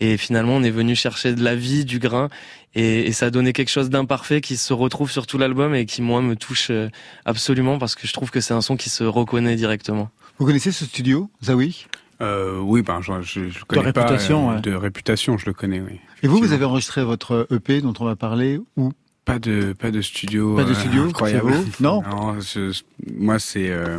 et 0.00 0.18
finalement, 0.18 0.56
on 0.56 0.62
est 0.62 0.70
venu 0.70 0.94
chercher 0.94 1.32
de 1.32 1.42
la 1.42 1.56
vie, 1.56 1.86
du 1.86 1.98
grain. 1.98 2.28
Et, 2.74 3.06
et 3.06 3.12
ça 3.12 3.26
a 3.26 3.30
donné 3.30 3.54
quelque 3.54 3.70
chose 3.70 3.88
d'imparfait 3.88 4.42
qui 4.42 4.58
se 4.58 4.74
retrouve 4.74 5.10
sur 5.10 5.26
tout 5.26 5.38
l'album 5.38 5.74
et 5.74 5.86
qui, 5.86 6.02
moi, 6.02 6.20
me 6.20 6.36
touche 6.36 6.68
euh, 6.70 6.90
absolument 7.24 7.78
parce 7.78 7.94
que 7.94 8.06
je 8.06 8.12
trouve 8.12 8.30
que 8.30 8.42
c'est 8.42 8.54
un 8.54 8.60
son 8.60 8.76
qui 8.76 8.90
se 8.90 9.02
reconnaît 9.02 9.56
directement. 9.56 10.10
Vous 10.36 10.44
connaissez 10.44 10.72
ce 10.72 10.84
studio, 10.84 11.30
Zawi 11.42 11.86
Euh, 12.22 12.58
oui, 12.60 12.82
ben, 12.82 13.00
je, 13.00 13.12
je, 13.22 13.48
je 13.48 13.58
le 13.60 13.64
connais 13.66 13.82
réputation, 13.82 14.46
pas. 14.46 14.52
euh, 14.52 14.56
ouais. 14.56 14.60
De 14.62 14.72
réputation, 14.74 15.38
je 15.38 15.46
le 15.46 15.52
connais, 15.54 15.80
oui. 15.80 16.00
Et 16.22 16.28
vous, 16.28 16.38
vous 16.38 16.52
avez 16.52 16.64
enregistré 16.64 17.02
votre 17.04 17.46
EP 17.50 17.80
dont 17.80 17.94
on 17.98 18.04
va 18.04 18.16
parler 18.16 18.60
où? 18.76 18.92
Pas 19.24 19.38
de, 19.38 19.72
pas 19.72 19.90
de 19.90 20.00
studio. 20.02 20.56
Pas 20.56 20.64
de 20.64 20.70
euh, 20.70 20.74
studio, 20.74 21.04
incroyable. 21.04 21.50
vous 21.52 21.70
Non? 21.80 22.02
Je- 22.40 22.78
moi, 23.16 23.38
c'est 23.38 23.70
euh, 23.70 23.98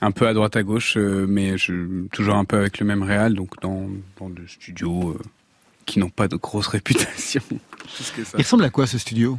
un 0.00 0.10
peu 0.10 0.26
à 0.26 0.34
droite 0.34 0.56
à 0.56 0.62
gauche, 0.62 0.96
euh, 0.96 1.26
mais 1.28 1.56
je, 1.58 2.06
toujours 2.08 2.34
un 2.36 2.44
peu 2.44 2.56
avec 2.58 2.80
le 2.80 2.86
même 2.86 3.02
réal, 3.02 3.34
donc 3.34 3.58
dans, 3.60 3.88
dans 4.18 4.28
des 4.28 4.46
studios 4.46 5.10
euh, 5.10 5.18
qui 5.86 5.98
n'ont 6.00 6.10
pas 6.10 6.28
de 6.28 6.36
grosse 6.36 6.66
réputation. 6.76 7.42
Plus 7.48 8.10
que 8.16 8.24
ça. 8.24 8.36
Il 8.38 8.42
ressemble 8.42 8.64
à 8.64 8.70
quoi 8.70 8.86
ce 8.86 8.98
studio? 8.98 9.38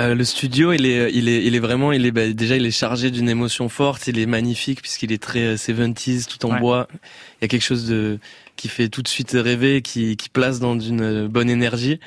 Euh, 0.00 0.14
le 0.14 0.24
studio, 0.24 0.72
il 0.72 0.86
est, 0.86 1.10
il 1.12 1.28
est, 1.28 1.44
il 1.44 1.56
est 1.56 1.58
vraiment, 1.58 1.90
il 1.92 2.06
est 2.06 2.12
bah, 2.12 2.28
déjà, 2.28 2.56
il 2.56 2.64
est 2.64 2.70
chargé 2.70 3.10
d'une 3.10 3.28
émotion 3.28 3.68
forte. 3.68 4.06
Il 4.06 4.18
est 4.18 4.26
magnifique 4.26 4.80
puisqu'il 4.80 5.10
est 5.12 5.20
très 5.22 5.40
euh, 5.40 5.56
70s, 5.56 6.26
tout 6.28 6.46
en 6.46 6.52
Ouais. 6.52 6.60
bois. 6.60 6.88
Il 6.92 7.42
y 7.42 7.44
a 7.46 7.48
quelque 7.48 7.64
chose 7.64 7.86
de 7.88 8.18
qui 8.56 8.68
fait 8.68 8.88
tout 8.88 9.02
de 9.02 9.08
suite 9.08 9.32
rêver, 9.32 9.82
qui, 9.82 10.16
qui 10.16 10.28
place 10.28 10.58
dans 10.60 10.78
une 10.78 11.00
euh, 11.00 11.28
bonne 11.28 11.50
énergie. 11.50 11.98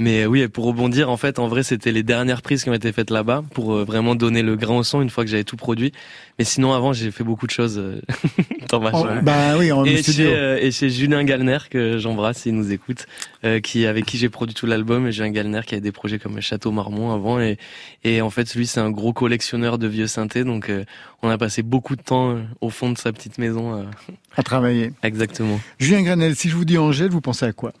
Mais 0.00 0.24
oui, 0.24 0.48
pour 0.48 0.64
rebondir, 0.64 1.10
en 1.10 1.18
fait, 1.18 1.38
en 1.38 1.46
vrai, 1.46 1.62
c'était 1.62 1.92
les 1.92 2.02
dernières 2.02 2.40
prises 2.40 2.64
qui 2.64 2.70
ont 2.70 2.74
été 2.74 2.90
faites 2.90 3.10
là-bas 3.10 3.44
pour 3.52 3.74
euh, 3.74 3.84
vraiment 3.84 4.14
donner 4.14 4.40
le 4.40 4.56
grain 4.56 4.78
au 4.78 4.82
son 4.82 5.02
une 5.02 5.10
fois 5.10 5.24
que 5.24 5.30
j'avais 5.30 5.44
tout 5.44 5.56
produit. 5.56 5.92
Mais 6.38 6.44
sinon, 6.46 6.72
avant, 6.72 6.94
j'ai 6.94 7.10
fait 7.10 7.22
beaucoup 7.22 7.46
de 7.46 7.50
choses 7.50 7.76
euh, 7.78 8.00
dans 8.70 8.80
ma 8.80 8.92
chambre. 8.92 9.20
Bah 9.22 9.58
oui, 9.58 9.70
en 9.72 9.84
Et 9.84 10.02
studio. 10.02 10.24
chez, 10.26 10.34
euh, 10.34 10.58
et 10.58 10.70
chez 10.70 10.88
Julien 10.88 11.22
Gallner 11.22 11.58
que 11.68 11.98
j'embrasse 11.98 12.38
s'il 12.38 12.54
nous 12.54 12.72
écoute, 12.72 13.06
euh, 13.44 13.60
qui 13.60 13.84
avec 13.84 14.06
qui 14.06 14.16
j'ai 14.16 14.30
produit 14.30 14.54
tout 14.54 14.64
l'album 14.64 15.06
et 15.06 15.12
Julien 15.12 15.30
Gallner 15.30 15.60
qui 15.66 15.74
avait 15.74 15.82
des 15.82 15.92
projets 15.92 16.18
comme 16.18 16.40
Château 16.40 16.72
Marmont 16.72 17.12
avant 17.12 17.38
et 17.40 17.58
et 18.04 18.22
en 18.22 18.30
fait 18.30 18.54
lui 18.54 18.66
c'est 18.66 18.80
un 18.80 18.90
gros 18.90 19.12
collectionneur 19.12 19.76
de 19.78 19.86
vieux 19.86 20.06
synthés 20.06 20.44
donc 20.44 20.70
euh, 20.70 20.84
on 21.22 21.28
a 21.28 21.36
passé 21.36 21.62
beaucoup 21.62 21.96
de 21.96 22.02
temps 22.02 22.38
au 22.60 22.70
fond 22.70 22.90
de 22.90 22.96
sa 22.98 23.12
petite 23.12 23.36
maison 23.38 23.86
à 24.36 24.42
travailler. 24.42 24.92
exactement. 25.02 25.60
Julien 25.78 26.02
Granel, 26.02 26.36
si 26.36 26.48
je 26.48 26.56
vous 26.56 26.64
dis 26.64 26.78
Angèle, 26.78 27.10
vous 27.10 27.20
pensez 27.20 27.44
à 27.44 27.52
quoi? 27.52 27.72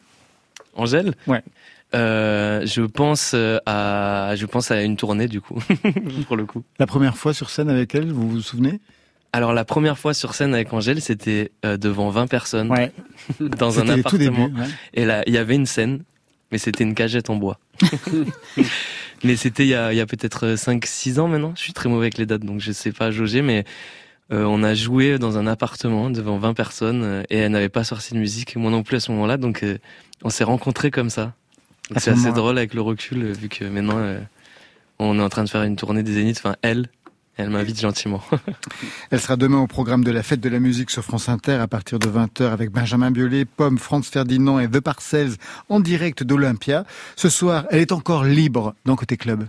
Angèle? 0.76 1.14
Ouais. 1.26 1.42
Euh, 1.94 2.64
je 2.66 2.82
pense 2.82 3.32
euh, 3.34 3.58
à 3.66 4.34
je 4.36 4.46
pense 4.46 4.70
à 4.70 4.80
une 4.82 4.96
tournée 4.96 5.26
du 5.26 5.40
coup 5.40 5.58
pour 6.28 6.36
le 6.36 6.46
coup. 6.46 6.62
La 6.78 6.86
première 6.86 7.16
fois 7.16 7.34
sur 7.34 7.50
scène 7.50 7.68
avec 7.68 7.94
elle, 7.94 8.12
vous 8.12 8.28
vous 8.28 8.40
souvenez? 8.40 8.80
Alors 9.32 9.52
la 9.52 9.64
première 9.64 9.98
fois 9.98 10.14
sur 10.14 10.34
scène 10.34 10.54
avec 10.54 10.72
Angèle 10.72 11.00
c'était 11.00 11.50
euh, 11.64 11.76
devant 11.76 12.10
20 12.10 12.26
personnes 12.28 12.70
Ouais, 12.70 12.92
dans 13.40 13.80
un 13.80 13.88
appartement. 13.88 14.48
débuts. 14.48 14.60
ouais. 14.60 14.66
Et 14.94 15.04
là, 15.04 15.22
il 15.26 15.34
y 15.34 15.38
avait 15.38 15.54
une 15.56 15.66
scène, 15.66 16.02
mais 16.52 16.58
c'était 16.58 16.84
une 16.84 16.94
cagette 16.94 17.28
en 17.30 17.36
bois. 17.36 17.58
mais 19.24 19.36
c'était 19.36 19.64
il 19.64 19.70
y 19.70 19.74
a, 19.74 19.92
il 19.92 19.96
y 19.96 20.00
a 20.00 20.06
peut-être 20.06 20.54
5-6 20.54 21.18
ans 21.20 21.28
maintenant. 21.28 21.52
Je 21.56 21.62
suis 21.62 21.72
très 21.72 21.88
mauvais 21.88 22.04
avec 22.04 22.18
les 22.18 22.26
dates, 22.26 22.44
donc 22.44 22.60
je 22.60 22.72
sais 22.72 22.92
pas 22.92 23.10
jauger, 23.10 23.42
mais 23.42 23.64
euh, 24.32 24.44
on 24.44 24.62
a 24.62 24.74
joué 24.74 25.18
dans 25.18 25.38
un 25.38 25.46
appartement 25.46 26.10
devant 26.10 26.38
20 26.38 26.54
personnes 26.54 27.02
euh, 27.02 27.22
et 27.30 27.38
elle 27.38 27.52
n'avait 27.52 27.68
pas 27.68 27.84
sorti 27.84 28.14
de 28.14 28.18
musique, 28.18 28.54
moi 28.56 28.70
non 28.70 28.82
plus 28.84 28.96
à 28.96 29.00
ce 29.00 29.10
moment-là, 29.12 29.36
donc 29.36 29.62
euh, 29.64 29.78
on 30.22 30.30
s'est 30.30 30.44
rencontrés 30.44 30.90
comme 30.90 31.10
ça. 31.10 31.34
Ce 31.94 32.00
C'est 32.00 32.10
assez 32.10 32.32
drôle 32.32 32.58
avec 32.58 32.74
le 32.74 32.80
recul, 32.80 33.22
euh, 33.22 33.32
vu 33.32 33.48
que 33.48 33.64
maintenant 33.64 33.98
euh, 33.98 34.20
on 34.98 35.18
est 35.18 35.22
en 35.22 35.28
train 35.28 35.44
de 35.44 35.48
faire 35.48 35.62
une 35.62 35.76
tournée 35.76 36.02
des 36.02 36.12
Zéniths, 36.12 36.38
enfin 36.38 36.56
elle, 36.62 36.88
elle 37.36 37.50
m'invite 37.50 37.80
gentiment. 37.80 38.22
Elle 39.10 39.20
sera 39.20 39.36
demain 39.36 39.58
au 39.58 39.66
programme 39.66 40.04
de 40.04 40.10
la 40.10 40.22
fête 40.22 40.40
de 40.40 40.48
la 40.50 40.60
musique 40.60 40.90
sur 40.90 41.02
France 41.02 41.28
Inter 41.30 41.54
à 41.54 41.66
partir 41.66 41.98
de 41.98 42.06
20h 42.06 42.50
avec 42.50 42.70
Benjamin 42.70 43.10
Biolay, 43.10 43.46
Pomme, 43.46 43.78
Franz 43.78 44.10
Ferdinand 44.10 44.60
et 44.60 44.68
The 44.68 44.80
Parcells 44.80 45.36
en 45.70 45.80
direct 45.80 46.22
d'Olympia. 46.22 46.84
Ce 47.16 47.30
soir, 47.30 47.64
elle 47.70 47.80
est 47.80 47.92
encore 47.92 48.24
libre 48.24 48.74
dans 48.84 48.94
Côté 48.94 49.16
Club. 49.16 49.46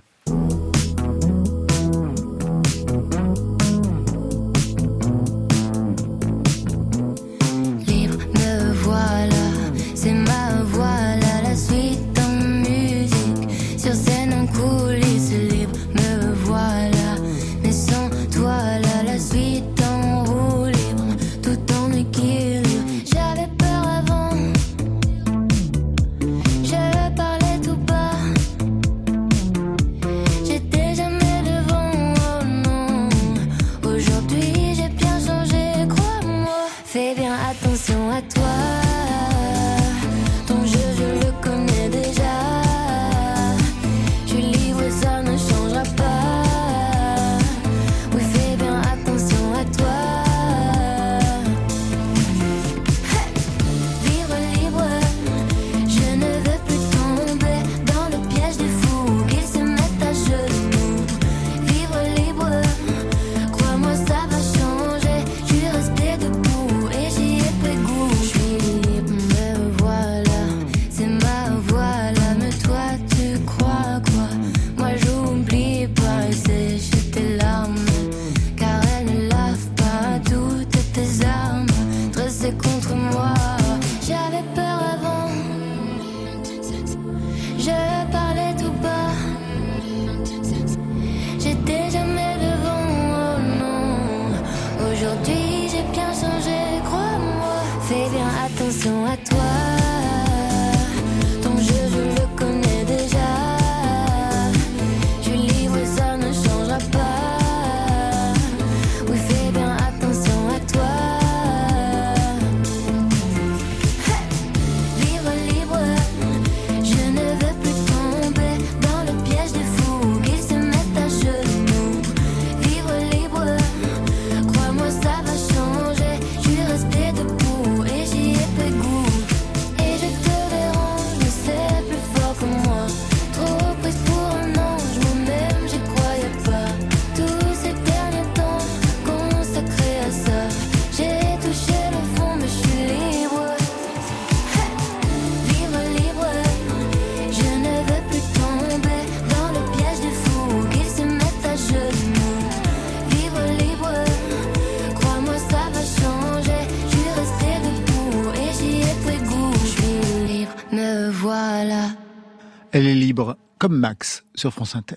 Sur 164.41 164.51
France 164.51 164.75
Inter. 164.75 164.95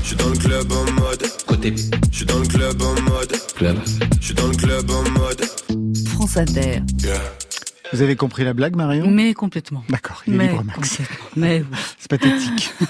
Je 0.00 0.06
suis 0.06 0.14
dans 0.14 0.28
le 0.28 0.36
club 0.36 0.70
en 0.70 0.92
mode 0.92 1.26
Côté 1.44 1.74
Je 2.08 2.16
suis 2.16 2.24
dans 2.24 2.38
le 2.38 2.46
club 2.46 2.80
en 2.80 2.94
mode 3.02 3.32
club. 3.56 3.76
Je 4.20 4.26
suis 4.26 4.34
dans 4.34 4.46
le 4.46 4.54
club 4.54 4.88
en 4.92 5.02
mode 5.10 5.44
France 6.06 6.36
Inter. 6.36 6.82
Yeah. 7.02 7.18
Vous 7.92 8.00
avez 8.02 8.16
compris 8.16 8.44
la 8.44 8.54
blague, 8.54 8.74
Marion 8.76 9.08
Mais 9.10 9.34
complètement. 9.34 9.84
D'accord, 9.88 10.22
il 10.26 10.34
est 10.34 10.36
Mais 10.38 10.48
libre, 10.48 10.64
Max. 10.64 10.96
complètement. 10.96 11.26
Mais 11.36 11.60
oui. 11.70 11.76
C'est 11.98 12.08
pathétique. 12.10 12.72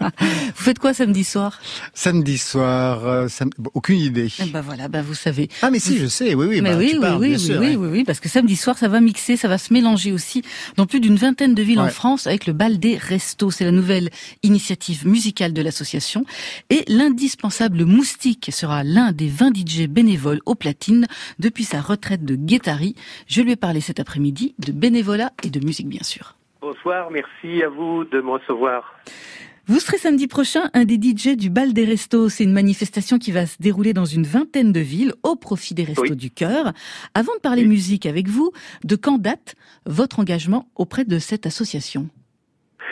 Vous 0.00 0.62
faites 0.64 0.78
quoi 0.78 0.92
samedi 0.94 1.24
soir 1.24 1.60
Samedi 1.94 2.36
soir, 2.36 3.06
euh, 3.06 3.28
sam- 3.28 3.50
bon, 3.56 3.70
aucune 3.74 3.98
idée. 3.98 4.28
Eh 4.40 4.46
ben 4.46 4.60
voilà, 4.60 4.88
ben 4.88 5.02
vous 5.02 5.14
savez. 5.14 5.48
Ah 5.62 5.70
mais 5.70 5.78
si, 5.78 5.96
je 5.96 6.06
sais, 6.06 6.34
oui, 6.34 6.46
oui, 6.48 6.60
Mais 6.60 6.70
bah, 6.72 6.76
oui, 6.78 6.88
tu 6.90 6.94
oui, 6.96 7.00
parles, 7.00 7.20
oui, 7.20 7.28
bien 7.28 7.36
oui, 7.38 7.44
sûr. 7.44 7.60
oui, 7.60 7.66
hein. 7.74 7.76
oui, 7.78 7.88
oui, 7.90 8.04
parce 8.04 8.20
que 8.20 8.28
samedi 8.28 8.56
soir, 8.56 8.76
ça 8.76 8.88
va 8.88 9.00
mixer, 9.00 9.36
ça 9.36 9.48
va 9.48 9.58
se 9.58 9.72
mélanger 9.72 10.12
aussi 10.12 10.42
dans 10.76 10.86
plus 10.86 11.00
d'une 11.00 11.16
vingtaine 11.16 11.54
de 11.54 11.62
villes 11.62 11.80
en. 11.80 11.88
France 11.88 12.26
avec 12.26 12.46
le 12.46 12.52
bal 12.52 12.78
des 12.78 12.96
restos. 12.96 13.50
C'est 13.52 13.64
la 13.64 13.70
nouvelle 13.70 14.10
initiative 14.42 15.06
musicale 15.06 15.52
de 15.52 15.62
l'association. 15.62 16.24
Et 16.68 16.84
l'indispensable 16.88 17.84
Moustique 17.84 18.50
sera 18.52 18.82
l'un 18.84 19.12
des 19.12 19.28
20 19.28 19.56
DJ 19.56 19.86
bénévoles 19.88 20.40
au 20.46 20.54
platine 20.56 21.06
depuis 21.38 21.64
sa 21.64 21.80
retraite 21.80 22.24
de 22.24 22.34
Guettari. 22.36 22.94
Je 23.28 23.40
lui 23.40 23.52
ai 23.52 23.56
parlé 23.56 23.80
cet 23.80 24.00
après-midi 24.16 24.54
de 24.58 24.72
bénévolat 24.72 25.30
et 25.44 25.50
de 25.50 25.60
musique, 25.64 25.88
bien 25.88 26.02
sûr. 26.02 26.36
Bonsoir, 26.62 27.10
merci 27.10 27.62
à 27.62 27.68
vous 27.68 28.04
de 28.04 28.20
me 28.22 28.30
recevoir. 28.30 28.94
Vous 29.66 29.78
serez 29.78 29.98
samedi 29.98 30.26
prochain 30.26 30.70
un 30.72 30.84
des 30.86 30.94
DJ 30.94 31.36
du 31.36 31.50
Bal 31.50 31.74
des 31.74 31.84
Restos. 31.84 32.30
C'est 32.30 32.44
une 32.44 32.52
manifestation 32.54 33.18
qui 33.18 33.30
va 33.30 33.44
se 33.44 33.60
dérouler 33.60 33.92
dans 33.92 34.06
une 34.06 34.22
vingtaine 34.22 34.72
de 34.72 34.80
villes 34.80 35.12
au 35.22 35.36
profit 35.36 35.74
des 35.74 35.84
Restos 35.84 36.02
Oui. 36.04 36.16
du 36.16 36.30
Cœur. 36.30 36.72
Avant 37.14 37.34
de 37.34 37.40
parler 37.40 37.62
Oui. 37.62 37.68
musique 37.68 38.06
avec 38.06 38.26
vous, 38.28 38.52
de 38.84 38.96
quand 38.96 39.18
date 39.18 39.54
votre 39.84 40.18
engagement 40.18 40.66
auprès 40.76 41.04
de 41.04 41.18
cette 41.18 41.44
association? 41.44 42.08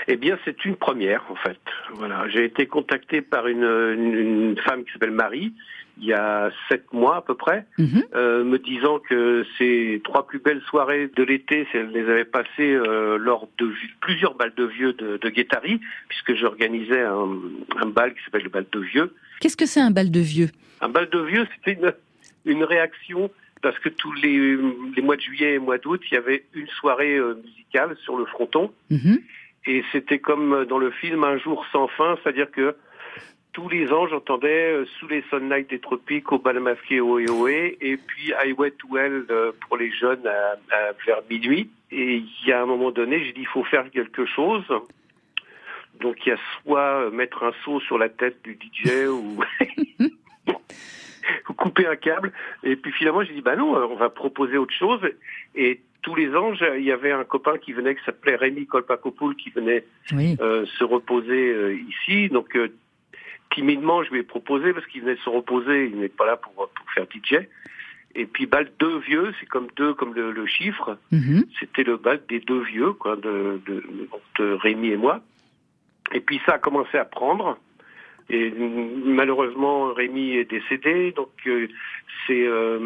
Eh 0.09 0.17
bien, 0.17 0.37
c'est 0.45 0.63
une 0.67 0.77
première, 0.77 1.25
en 1.31 1.37
fait. 1.37 1.57
Voilà, 1.95 2.29
j'ai 2.29 2.45
été 2.45 2.67
contacté 2.67 3.23
par 3.23 3.47
une, 3.47 3.63
une- 3.65 4.15
une 4.53 4.57
femme 4.59 4.85
qui 4.85 4.93
s'appelle 4.93 5.13
Marie, 5.13 5.55
il 5.99 6.07
y 6.07 6.13
a 6.13 6.51
sept 6.69 6.93
mois 6.93 7.17
à 7.17 7.21
peu 7.23 7.35
près, 7.35 7.67
Mhm. 7.79 8.03
euh, 8.15 8.43
me 8.45 8.59
disant 8.59 8.99
que 8.99 9.45
ces 9.59 10.01
trois 10.05 10.27
plus 10.27 10.39
belles 10.41 10.63
soirées 10.63 11.09
de 11.15 11.23
l'été, 11.23 11.67
elle 11.73 11.91
les 11.91 12.09
avait 12.09 12.25
passées 12.25 12.73
euh, 12.75 13.17
lors 13.17 13.49
de 13.59 13.71
plusieurs 14.01 14.35
balles 14.35 14.55
de 14.57 14.65
vieux 14.65 14.93
de, 14.93 15.19
de 15.19 15.29
Guétari, 15.31 15.81
puisque 16.09 16.35
j'organisais 16.35 17.03
un, 17.03 17.29
un 17.77 17.87
bal 17.87 18.13
qui 18.15 18.25
s'appelle 18.25 18.43
le 18.45 18.51
bal 18.51 18.67
de 18.73 18.81
vieux. 18.81 19.15
Qu'est-ce 19.41 19.57
que 19.57 19.67
c'est 19.67 19.81
un 19.81 19.91
bal 19.93 20.11
de 20.11 20.21
vieux? 20.21 20.49
Un 20.81 20.89
bal 20.89 21.09
de 21.11 21.21
vieux, 21.21 21.47
c'était 21.55 21.79
une, 21.81 21.93
une 22.45 22.65
réaction 22.65 23.31
parce 23.63 23.79
que 23.79 23.89
tous 23.89 24.13
les, 24.15 24.59
les 24.97 25.03
mois 25.03 25.17
de 25.17 25.23
juillet 25.23 25.55
et 25.55 25.59
mois 25.59 25.79
d'août, 25.79 26.03
il 26.11 26.15
y 26.15 26.19
avait 26.19 26.45
une 26.55 26.69
soirée 26.69 27.17
euh, 27.17 27.35
musicale 27.43 27.97
sur 28.05 28.19
le 28.19 28.27
fronton. 28.27 28.73
Mhm. 28.91 29.21
Et 29.67 29.83
c'était 29.93 30.19
comme 30.19 30.67
dans 30.67 30.77
le 30.79 30.91
film 30.91 31.25
Un 31.25 31.39
jour 31.39 31.65
sans 31.73 31.89
fin, 31.89 32.19
c'est-à-dire 32.23 32.51
que 32.51 32.75
tous 33.55 33.69
les 33.71 33.91
ans, 33.93 34.07
j'entendais 34.09 34.73
euh, 34.75 34.85
sous 34.99 35.09
les 35.09 35.23
sunlights 35.31 35.71
des 35.71 35.79
tropiques, 35.79 36.31
au 36.33 36.39
bal 36.39 36.61
masqué 36.61 37.01
Ohé 37.01 37.29
Ohé, 37.31 37.79
et 37.81 37.97
puis 37.97 38.33
I 38.45 38.53
Wet 38.53 38.75
Well 38.91 39.25
euh, 39.31 39.53
pour 39.67 39.77
les 39.79 39.91
jeunes 39.93 40.27
à, 40.27 40.53
à- 40.77 40.93
vers 41.07 41.23
minuit. 41.31 41.71
Et 41.91 42.17
il 42.17 42.47
y 42.47 42.53
a 42.53 42.61
un 42.61 42.67
moment 42.67 42.91
donné, 42.91 43.25
j'ai 43.25 43.33
dit 43.33 43.41
il 43.43 43.47
faut 43.47 43.65
faire 43.65 43.89
quelque 43.91 44.27
chose. 44.27 44.65
Donc 46.01 46.17
il 46.27 46.31
y 46.31 46.33
a 46.33 46.39
soit 46.63 47.11
mettre 47.11 47.45
un 47.45 47.53
seau 47.65 47.79
sur 47.81 47.97
la 47.97 48.09
tête 48.09 48.43
du 48.43 48.55
DJ 48.61 49.07
ou 49.09 49.41
ou 51.49 51.53
couper 51.55 51.87
un 51.87 51.97
câble. 51.97 52.33
Et 52.65 52.77
puis 52.77 52.93
finalement, 52.93 53.23
j'ai 53.23 53.33
dit, 53.35 53.41
bah 53.43 53.57
non, 53.57 53.77
euh, 53.77 53.87
on 53.89 53.95
va 53.97 54.11
proposer 54.11 54.57
autre 54.59 54.75
chose. 54.75 55.01
Et 55.55 55.81
tous 56.03 56.15
les 56.15 56.35
ans, 56.35 56.53
il 56.77 56.83
y 56.85 56.93
avait 56.93 57.13
un 57.13 57.25
copain 57.25 57.57
qui 57.59 57.73
venait, 57.73 57.95
qui 57.95 58.05
s'appelait 58.05 58.37
Rémi 58.37 58.67
Kolpakopoul, 58.67 59.37
qui 59.37 59.51
venait 59.51 59.85
Oui. 60.13 60.37
euh, 60.41 60.67
se 60.79 60.85
reposer 60.85 61.51
euh, 61.53 61.75
ici. 61.89 62.29
Donc 62.29 62.57
euh, 62.57 62.69
timidement, 63.55 64.03
je 64.05 64.11
lui 64.11 64.21
ai 64.21 64.23
proposé, 64.23 64.73
parce 64.73 64.87
qu'il 64.87 65.01
venait 65.03 65.15
de 65.15 65.21
se 65.21 65.29
reposer, 65.31 65.87
il 65.87 65.99
n'est 65.99 66.09
pas 66.09 66.27
là 66.27 66.37
pour, 66.37 66.53
pour 66.55 66.91
faire 66.95 67.05
DJ. 67.05 67.47
Et 68.17 68.27
puis 68.27 68.47
bal 68.47 68.71
deux 68.79 68.99
vieux, 68.99 69.35
c'est 69.41 69.47
comme 69.47 69.67
deux, 69.77 69.93
comme 69.95 70.15
le, 70.15 70.31
le 70.31 70.47
chiffre. 70.47 70.97
Mhm. 71.11 71.45
C'était 71.59 71.83
le 71.83 71.97
bal 71.97 72.21
des 72.29 72.41
deux 72.41 72.61
vieux, 72.63 72.93
quoi, 72.93 73.17
de, 73.17 73.61
de, 73.67 73.83
de 74.39 74.53
Rémi 74.55 74.89
et 74.91 74.97
moi. 74.97 75.21
Et 76.13 76.21
puis 76.21 76.41
ça 76.47 76.53
a 76.55 76.59
commencé 76.59 76.97
à 76.97 77.05
prendre. 77.05 77.59
Et 78.31 78.51
malheureusement, 79.05 79.93
Rémi 79.93 80.33
est 80.37 80.49
décédé, 80.51 81.13
donc 81.13 81.29
euh, 81.47 81.67
c'est 82.27 82.47
euh, 82.47 82.79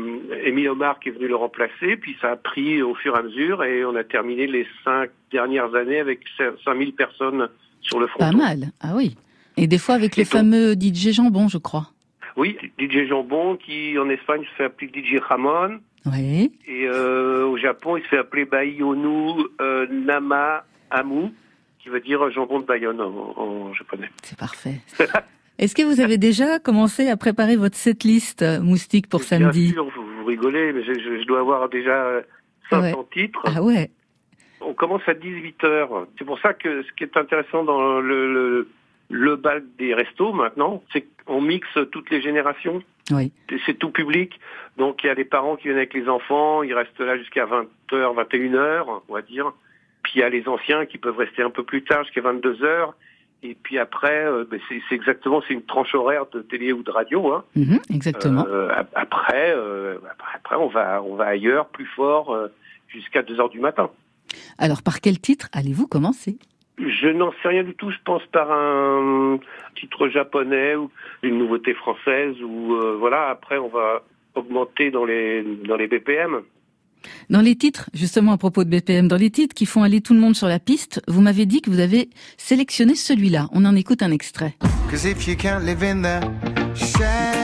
Émile 0.44 0.70
Omar 0.70 0.98
qui 0.98 1.10
est 1.10 1.12
venu 1.12 1.28
le 1.28 1.36
remplacer. 1.36 1.96
Puis 1.96 2.16
ça 2.20 2.32
a 2.32 2.36
pris 2.36 2.82
au 2.82 2.94
fur 2.94 3.14
et 3.14 3.18
à 3.18 3.22
mesure, 3.22 3.62
et 3.62 3.84
on 3.84 3.94
a 3.96 4.04
terminé 4.04 4.46
les 4.46 4.66
cinq 4.82 5.10
dernières 5.30 5.74
années 5.74 6.00
avec 6.00 6.20
5000 6.64 6.92
personnes 6.94 7.48
sur 7.82 8.00
le 8.00 8.06
Pas 8.06 8.12
fronton. 8.30 8.38
mal. 8.38 8.58
Ah 8.80 8.94
oui. 8.96 9.16
Et 9.62 9.66
des 9.66 9.78
fois 9.78 9.94
avec 9.94 10.16
le 10.16 10.24
donc- 10.24 10.32
fameux 10.32 10.74
DJ 10.74 11.12
Jambon, 11.12 11.48
je 11.48 11.58
crois. 11.58 11.90
Oui, 12.36 12.56
DJ 12.78 13.08
Jambon 13.08 13.56
qui 13.56 13.98
en 13.98 14.08
Espagne 14.10 14.42
se 14.44 14.50
fait 14.56 14.64
appeler 14.64 14.90
DJ 14.94 15.18
Ramon. 15.20 15.80
Oui. 16.06 16.52
Et 16.66 16.86
euh, 16.86 17.44
au 17.46 17.56
Japon, 17.58 17.96
il 17.96 18.02
se 18.04 18.08
fait 18.08 18.18
appeler 18.18 18.44
Bayonu 18.44 19.42
euh, 19.60 19.86
Nama 19.90 20.64
Amu, 20.90 21.30
qui 21.80 21.88
veut 21.88 22.00
dire 22.00 22.30
jambon 22.30 22.60
de 22.60 22.64
Bayonne 22.64 23.00
en, 23.00 23.34
en 23.36 23.74
japonais. 23.74 24.08
C'est 24.22 24.38
parfait. 24.38 24.80
Est-ce 25.58 25.74
que 25.74 25.82
vous 25.82 26.00
avez 26.00 26.18
déjà 26.18 26.60
commencé 26.60 27.08
à 27.08 27.16
préparer 27.16 27.56
votre 27.56 27.76
setlist 27.76 28.42
euh, 28.42 28.60
moustique 28.60 29.08
pour 29.08 29.18
Bien 29.20 29.28
samedi 29.28 29.70
sûr, 29.70 29.84
vous, 29.84 30.06
vous 30.20 30.24
rigolez, 30.24 30.72
mais 30.72 30.84
je, 30.84 30.94
je- 30.94 31.20
je 31.20 31.26
dois 31.26 31.40
avoir 31.40 31.68
déjà 31.68 31.90
euh, 32.04 32.22
500 32.70 33.08
titres. 33.12 33.42
Ah 33.44 33.60
ouais. 33.62 33.90
On 34.60 34.72
commence 34.74 35.02
à 35.08 35.14
18h. 35.14 36.06
C'est 36.16 36.24
pour 36.24 36.38
ça 36.38 36.54
que 36.54 36.82
ce 36.84 36.88
qui 36.96 37.02
est 37.04 37.16
intéressant 37.16 37.64
dans 37.64 38.00
le, 38.00 38.32
le, 38.32 38.68
le 39.10 39.36
bal 39.36 39.64
des 39.78 39.94
restos 39.94 40.32
maintenant, 40.32 40.82
c'est 40.92 41.06
qu'on 41.24 41.40
mixe 41.40 41.78
toutes 41.92 42.10
les 42.10 42.20
générations. 42.20 42.82
Oui. 43.10 43.32
C'est 43.66 43.78
tout 43.78 43.90
public. 43.90 44.38
Donc 44.76 45.02
il 45.02 45.06
y 45.06 45.10
a 45.10 45.14
les 45.14 45.24
parents 45.24 45.56
qui 45.56 45.64
viennent 45.64 45.78
avec 45.78 45.94
les 45.94 46.08
enfants, 46.08 46.62
ils 46.62 46.74
restent 46.74 47.00
là 47.00 47.16
jusqu'à 47.16 47.46
20h, 47.46 47.66
21h, 47.90 49.00
on 49.08 49.12
va 49.14 49.22
dire. 49.22 49.52
Puis 50.02 50.12
il 50.16 50.20
y 50.20 50.22
a 50.22 50.28
les 50.28 50.46
anciens 50.46 50.86
qui 50.86 50.98
peuvent 50.98 51.16
rester 51.16 51.42
un 51.42 51.50
peu 51.50 51.62
plus 51.64 51.82
tard, 51.84 52.04
jusqu'à 52.04 52.20
22h. 52.20 52.92
Et 53.42 53.54
puis 53.62 53.78
après, 53.78 54.24
euh, 54.26 54.44
ben, 54.50 54.58
c'est 54.68 54.94
exactement, 54.94 55.40
c'est 55.46 55.54
une 55.54 55.62
tranche 55.62 55.94
horaire 55.94 56.26
de 56.32 56.40
télé 56.42 56.72
ou 56.72 56.82
de 56.82 56.90
radio. 56.90 57.32
Hein. 57.32 57.44
Mhm, 57.56 57.78
exactement. 57.94 58.44
Euh, 58.48 58.68
ap- 58.74 58.90
après, 58.94 59.52
euh, 59.56 59.98
après, 60.10 60.32
après, 60.34 60.56
on 60.56 60.66
va, 60.68 61.02
on 61.02 61.14
va 61.14 61.26
ailleurs, 61.26 61.68
plus 61.68 61.86
fort, 61.86 62.34
euh, 62.34 62.48
jusqu'à 62.88 63.22
2h 63.22 63.50
du 63.50 63.60
matin. 63.60 63.90
Alors 64.58 64.82
par 64.82 65.00
quel 65.00 65.18
titre 65.20 65.48
allez-vous 65.52 65.86
commencer? 65.86 66.38
Je 66.78 67.08
n'en 67.08 67.32
sais 67.42 67.48
rien 67.48 67.64
du 67.64 67.74
tout. 67.74 67.90
Je 67.90 67.96
pense 68.04 68.22
par 68.32 68.50
un 68.52 69.38
titre 69.74 70.08
japonais 70.08 70.76
ou 70.76 70.90
une 71.22 71.38
nouveauté 71.38 71.74
française 71.74 72.36
ou 72.42 72.74
euh, 72.74 72.96
voilà. 72.98 73.28
Après, 73.28 73.58
on 73.58 73.68
va 73.68 74.04
augmenter 74.34 74.90
dans 74.90 75.04
les 75.04 75.42
dans 75.66 75.76
les 75.76 75.88
BPM. 75.88 76.42
Dans 77.30 77.40
les 77.40 77.56
titres, 77.56 77.90
justement 77.94 78.32
à 78.32 78.38
propos 78.38 78.64
de 78.64 78.70
BPM, 78.70 79.08
dans 79.08 79.16
les 79.16 79.30
titres 79.30 79.54
qui 79.54 79.66
font 79.66 79.82
aller 79.82 80.00
tout 80.00 80.14
le 80.14 80.20
monde 80.20 80.34
sur 80.34 80.48
la 80.48 80.58
piste, 80.58 81.00
vous 81.08 81.20
m'avez 81.20 81.46
dit 81.46 81.60
que 81.60 81.70
vous 81.70 81.80
avez 81.80 82.10
sélectionné 82.36 82.94
celui-là. 82.94 83.48
On 83.52 83.64
en 83.64 83.76
écoute 83.76 84.02
un 84.02 84.10
extrait. 84.10 84.54
Cause 84.90 85.04
if 85.04 85.28
you 85.28 85.36
can't 85.36 85.64
live 85.64 85.82
in 85.82 86.02
the 86.02 86.20
shade, 86.74 87.34
all 87.34 87.37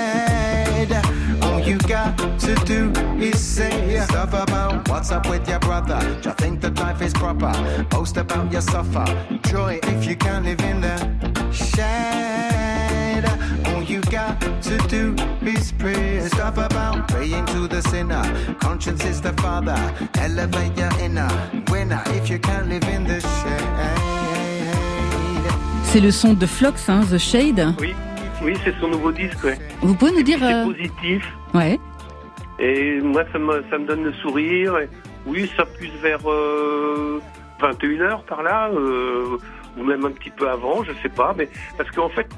you 1.67 1.79
got 1.79 2.17
to 2.41 2.55
do 2.67 2.91
is 3.19 3.41
say 3.41 4.01
stuff 4.01 4.35
about 4.35 4.89
what's 4.89 5.11
up 5.11 5.29
with 5.29 5.49
your 5.49 5.59
brother. 5.61 5.99
Do 6.21 6.29
you 6.29 6.35
think 6.35 6.61
that 6.61 6.79
life 6.79 7.01
is 7.01 7.13
proper? 7.13 7.53
Boast 7.91 8.17
about 8.17 8.53
your 8.53 8.61
suffer. 8.61 9.07
Joy 9.49 9.81
if 9.83 10.07
you 10.07 10.17
can't 10.17 10.45
live 10.45 10.61
in 10.61 10.81
the 10.81 10.97
shade. 11.53 13.25
All 13.67 13.83
you 13.83 14.01
got 14.03 14.41
to 14.41 14.79
do 14.89 15.15
is 15.43 15.73
pray. 15.73 16.21
Stuff 16.29 16.59
about 16.59 17.09
praying 17.09 17.47
to 17.47 17.67
the 17.67 17.81
sinner. 17.83 18.23
Conscience 18.61 19.05
is 19.05 19.21
the 19.21 19.33
father. 19.35 19.79
Elevate 20.19 20.77
your 20.77 20.93
inner 21.01 21.31
winner 21.71 22.03
if 22.09 22.29
you 22.29 22.39
can't 22.39 22.69
live 22.69 22.85
in 22.85 23.05
the 23.05 23.21
shade. 23.21 24.05
C'est 25.85 26.01
le 26.01 26.11
son 26.11 26.35
de 26.35 26.47
Flox, 26.47 26.89
hein, 26.89 27.03
The 27.09 27.19
Shade. 27.19 27.73
Oui, 27.79 27.95
oui, 28.45 28.55
c'est 28.65 28.75
son 28.81 28.89
nouveau 28.89 29.11
disque, 29.13 29.43
ouais. 29.45 29.59
Vous 29.81 29.95
pouvez 29.95 30.13
nous 30.13 30.23
dire... 30.23 30.39
C'est 30.39 30.53
euh, 30.53 30.65
positif. 30.67 31.27
Ouais. 31.55 31.79
Et 32.59 33.01
moi, 33.01 33.25
ça 33.33 33.39
me, 33.39 33.65
ça 33.71 33.79
me 33.79 33.87
donne 33.87 34.05
le 34.05 34.13
sourire. 34.15 34.79
Et 34.79 34.89
oui, 35.27 35.51
ça 35.57 35.65
pousse 35.65 35.89
vers 36.03 36.21
euh, 36.29 37.21
21h 37.61 38.25
par 38.27 38.43
là, 38.43 38.69
euh, 38.69 39.39
ou 39.77 39.83
même 39.83 40.05
un 40.05 40.11
petit 40.11 40.31
peu 40.31 40.49
avant, 40.49 40.85
je 40.85 40.93
sais 41.03 41.09
pas. 41.09 41.35
Mais 41.37 41.49
parce 41.77 41.91
qu'en 41.91 42.09
fait, 42.09 42.29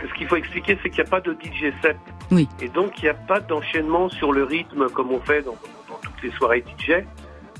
ce 0.00 0.18
qu'il 0.18 0.26
faut 0.26 0.36
expliquer, 0.36 0.78
c'est 0.82 0.90
qu'il 0.90 1.02
n'y 1.02 1.08
a 1.08 1.10
pas 1.10 1.20
de 1.20 1.32
DJ 1.32 1.72
set. 1.82 1.96
Oui. 2.30 2.48
Et 2.60 2.68
donc, 2.68 2.98
il 2.98 3.04
n'y 3.04 3.10
a 3.10 3.14
pas 3.14 3.40
d'enchaînement 3.40 4.08
sur 4.08 4.32
le 4.32 4.44
rythme 4.44 4.88
comme 4.88 5.12
on 5.12 5.20
fait 5.20 5.42
dans, 5.42 5.56
dans 5.88 5.98
toutes 6.02 6.22
les 6.22 6.30
soirées 6.32 6.64
DJ. 6.66 7.04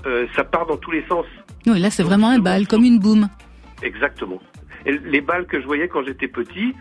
Euh, 0.07 0.27
ça 0.35 0.45
part 0.45 0.67
dans 0.67 0.77
tous 0.77 0.91
les 0.91 1.05
sens. 1.07 1.27
Oui, 1.67 1.81
là 1.81 1.91
c'est 1.91 2.03
vraiment 2.03 2.29
un 2.29 2.39
bal, 2.39 2.67
comme 2.67 2.85
une 2.85 2.99
boum. 2.99 3.29
Exactement. 3.83 4.41
Et 4.87 4.93
les 4.93 5.21
balles 5.21 5.47
que 5.47 5.61
je 5.61 5.67
voyais 5.67 5.89
quand 5.89 6.05
j'étais 6.05 6.29
petit, 6.29 6.75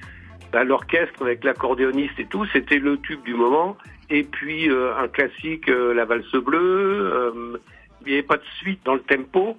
bah, 0.51 0.63
l'orchestre 0.63 1.21
avec 1.21 1.43
l'accordéoniste 1.43 2.19
et 2.19 2.25
tout, 2.25 2.45
c'était 2.53 2.79
le 2.79 2.97
tube 2.97 3.23
du 3.23 3.33
moment. 3.33 3.77
Et 4.10 4.23
puis 4.23 4.69
euh, 4.69 4.95
un 4.97 5.07
classique, 5.07 5.69
euh, 5.69 5.93
la 5.93 6.05
valse 6.05 6.31
bleue. 6.31 7.12
euh, 7.13 7.57
il 8.01 8.12
n'y 8.12 8.13
avait 8.13 8.23
pas 8.27 8.38
de 8.38 8.45
suite 8.60 8.79
dans 8.86 8.93
le 8.93 9.01
tempo. 9.01 9.57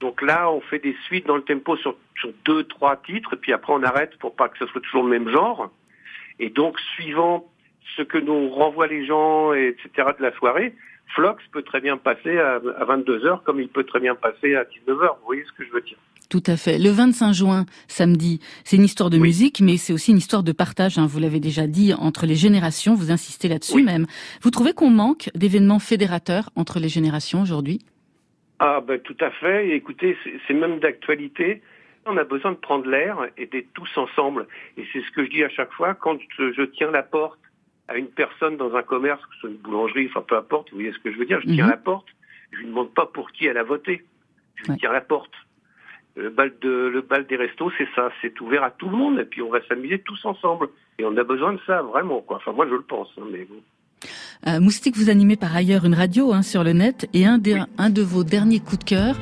Donc 0.00 0.20
là, 0.20 0.50
on 0.50 0.60
fait 0.60 0.80
des 0.80 0.96
suites 1.04 1.26
dans 1.26 1.36
le 1.36 1.42
tempo 1.42 1.76
sur, 1.76 1.96
sur 2.18 2.30
deux, 2.44 2.64
trois 2.64 2.96
titres, 2.96 3.34
et 3.34 3.36
puis 3.36 3.52
après 3.52 3.72
on 3.72 3.82
arrête 3.82 4.16
pour 4.18 4.34
pas 4.34 4.48
que 4.48 4.58
ce 4.58 4.66
soit 4.66 4.80
toujours 4.80 5.04
le 5.04 5.10
même 5.10 5.30
genre. 5.30 5.70
Et 6.40 6.50
donc, 6.50 6.80
suivant 6.94 7.46
ce 7.96 8.02
que 8.02 8.18
nous 8.18 8.50
renvoient 8.50 8.88
les 8.88 9.06
gens, 9.06 9.54
et 9.54 9.68
etc. 9.68 10.08
de 10.18 10.22
la 10.22 10.32
soirée, 10.32 10.74
Flox 11.14 11.42
peut 11.52 11.62
très 11.62 11.80
bien 11.80 11.96
passer 11.96 12.38
à 12.38 12.58
22h 12.58 13.44
comme 13.44 13.60
il 13.60 13.68
peut 13.68 13.84
très 13.84 14.00
bien 14.00 14.14
passer 14.14 14.56
à 14.56 14.64
19h. 14.64 15.18
Vous 15.20 15.26
voyez 15.26 15.44
ce 15.44 15.52
que 15.52 15.64
je 15.64 15.70
veux 15.70 15.82
dire? 15.82 15.98
Tout 16.34 16.42
à 16.50 16.56
fait. 16.56 16.78
Le 16.78 16.90
25 16.90 17.32
juin, 17.32 17.64
samedi, 17.86 18.40
c'est 18.64 18.74
une 18.74 18.82
histoire 18.82 19.08
de 19.08 19.18
musique, 19.18 19.60
mais 19.60 19.76
c'est 19.76 19.92
aussi 19.92 20.10
une 20.10 20.16
histoire 20.16 20.42
de 20.42 20.50
partage. 20.50 20.98
hein, 20.98 21.06
vous 21.06 21.20
l'avez 21.20 21.38
déjà 21.38 21.68
dit 21.68 21.94
entre 21.94 22.26
les 22.26 22.34
générations. 22.34 22.96
Vous 22.96 23.12
insistez 23.12 23.46
là-dessus 23.46 23.84
même. 23.84 24.06
Vous 24.42 24.50
trouvez 24.50 24.72
qu'on 24.72 24.90
manque 24.90 25.30
d'événements 25.36 25.78
fédérateurs 25.78 26.50
entre 26.56 26.80
les 26.80 26.88
générations 26.88 27.40
aujourd'hui? 27.42 27.78
Ah 28.58 28.80
ben 28.80 28.98
tout 28.98 29.16
à 29.20 29.30
fait. 29.30 29.76
Écoutez, 29.76 30.16
c'est- 30.48 30.54
même 30.54 30.80
d'actualité. 30.80 31.62
On 32.04 32.16
a 32.16 32.24
besoin 32.24 32.50
de 32.50 32.56
prendre 32.56 32.88
l'air 32.90 33.16
et 33.38 33.46
d'être 33.46 33.72
tous 33.72 33.96
ensemble. 33.96 34.48
Et 34.76 34.82
c'est 34.92 35.02
ce 35.02 35.10
que 35.12 35.24
je 35.24 35.30
dis 35.30 35.44
à 35.44 35.48
chaque 35.50 35.72
fois 35.72 35.94
quand 35.94 36.18
je, 36.36 36.64
tiens 36.64 36.90
la 36.90 37.04
porte 37.04 37.38
à 37.86 37.94
une 37.96 38.08
personne 38.08 38.56
dans 38.56 38.74
un 38.74 38.82
commerce, 38.82 39.20
que 39.22 39.34
ce 39.36 39.40
soit 39.42 39.50
une 39.50 39.56
boulangerie, 39.58 40.08
enfin 40.10 40.24
peu 40.26 40.36
importe, 40.36 40.70
vous 40.72 40.78
voyez 40.78 40.92
ce 40.92 40.98
que 40.98 41.12
je 41.12 41.16
veux 41.16 41.26
dire, 41.26 41.38
je 41.46 41.54
tiens 41.54 41.66
Mhm. 41.66 41.70
la 41.70 41.76
porte, 41.76 42.08
je 42.50 42.58
lui 42.58 42.66
demande 42.66 42.92
pas 42.92 43.06
pour 43.06 43.30
qui 43.30 43.46
elle 43.46 43.56
a 43.58 43.62
voté. 43.62 44.02
Je 44.56 44.72
lui 44.72 44.78
tiens 44.80 44.90
la 44.92 45.00
porte. 45.00 45.30
Le 46.16 46.30
bal, 46.30 46.52
de, 46.60 46.68
le 46.68 47.00
bal 47.00 47.26
des 47.26 47.36
restos, 47.36 47.72
c'est 47.76 47.88
ça, 47.96 48.10
c'est 48.22 48.40
ouvert 48.40 48.62
à 48.62 48.70
tout 48.70 48.88
le 48.88 48.96
monde 48.96 49.18
et 49.18 49.24
puis 49.24 49.42
on 49.42 49.50
va 49.50 49.58
s'amuser 49.66 49.98
tous 49.98 50.24
ensemble. 50.24 50.68
Et 50.98 51.04
on 51.04 51.16
a 51.16 51.24
besoin 51.24 51.54
de 51.54 51.60
ça, 51.66 51.82
vraiment. 51.82 52.20
Quoi. 52.20 52.36
Enfin, 52.36 52.52
moi 52.52 52.66
je 52.68 52.74
le 52.74 52.82
pense, 52.82 53.08
hein, 53.18 53.24
mais 53.32 53.44
bon. 53.44 53.56
Euh, 54.46 54.60
Moustique, 54.60 54.96
vous 54.96 55.10
animez 55.10 55.36
par 55.36 55.54
ailleurs 55.56 55.84
une 55.86 55.94
radio 55.94 56.32
hein, 56.32 56.42
sur 56.42 56.62
le 56.62 56.72
net 56.72 57.08
et 57.14 57.26
un, 57.26 57.38
de 57.38 58.02
vos 58.02 58.24
derniers 58.24 58.60
coups 58.60 58.80
de 58.80 58.84
cœur, 58.84 59.16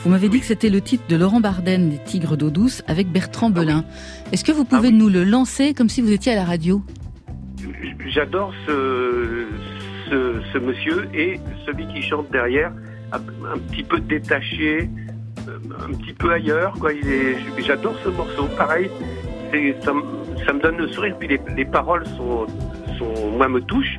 vous 0.00 0.10
m'avez 0.10 0.28
dit 0.28 0.40
que 0.40 0.46
c'était 0.46 0.68
le 0.68 0.82
titre 0.82 1.04
de 1.08 1.16
Laurent 1.16 1.40
Barden, 1.40 1.88
des 1.88 1.98
Tigres 1.98 2.36
d'eau 2.36 2.50
douce, 2.50 2.82
avec 2.86 3.08
Bertrand 3.08 3.48
Belin. 3.48 3.84
Est-ce 4.32 4.44
que 4.44 4.52
vous 4.52 4.66
pouvez 4.66 4.90
nous 4.90 5.08
le 5.08 5.24
lancer 5.24 5.72
comme 5.72 5.88
si 5.88 6.02
vous 6.02 6.12
étiez 6.12 6.32
à 6.32 6.34
la 6.34 6.44
radio? 6.44 6.82
J'adore 8.08 8.52
ce, 8.66 9.46
ce, 10.10 10.42
ce 10.52 10.58
monsieur 10.58 11.08
et 11.14 11.40
celui 11.64 11.86
qui 11.88 12.02
chante 12.02 12.30
derrière, 12.30 12.72
un, 13.12 13.58
petit 13.58 13.82
peu 13.82 13.98
détaché, 14.00 14.90
un 15.48 15.92
petit 15.94 16.12
peu 16.12 16.32
ailleurs. 16.32 16.72
Quoi. 16.78 16.92
Il 16.92 17.08
est, 17.08 17.36
j'adore 17.58 17.94
ce 18.04 18.08
morceau. 18.08 18.46
Pareil, 18.56 18.90
c'est, 19.50 19.76
ça, 19.82 19.92
ça 20.46 20.52
me 20.52 20.60
donne 20.60 20.76
le 20.76 20.88
sourire. 20.88 21.16
Puis 21.18 21.28
les, 21.28 21.40
les 21.56 21.64
paroles 21.64 22.06
sont, 22.16 22.46
moi, 23.36 23.48
me 23.48 23.60
touchent. 23.60 23.98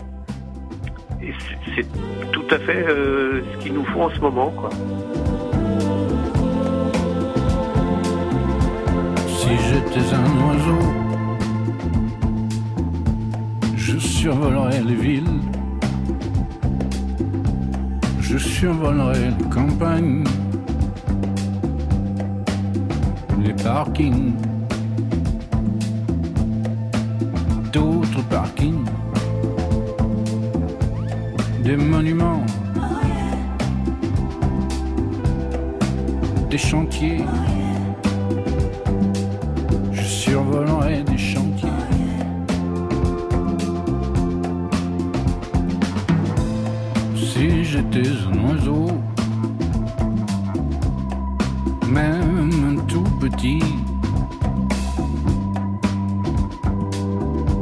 Et 1.21 1.33
c'est, 1.39 1.75
c'est 1.75 2.31
tout 2.31 2.45
à 2.51 2.57
fait 2.59 2.85
euh, 2.87 3.41
ce 3.53 3.63
qu'il 3.63 3.73
nous 3.73 3.85
faut 3.85 4.01
en 4.01 4.09
ce 4.09 4.19
moment. 4.19 4.51
Quoi. 4.51 4.69
Si 9.27 9.49
j'étais 9.69 10.13
un 10.13 10.47
oiseau, 10.47 10.79
je 13.75 13.97
survolerais 13.97 14.81
les 14.81 14.95
villes, 14.95 15.39
je 18.21 18.37
survolerais 18.37 19.31
les 19.37 19.49
campagnes, 19.49 20.23
les 23.45 23.53
parkings, 23.53 24.33
d'autres 27.71 28.23
parkings, 28.27 28.85
des 31.63 31.77
monuments, 31.77 32.43
des 36.49 36.57
chantiers. 36.57 37.23
Je 39.91 40.01
survolerai 40.01 41.03
des 41.03 41.17
chantiers. 41.17 41.69
Si 47.15 47.63
j'étais 47.63 48.09
un 48.31 48.49
oiseau, 48.49 48.87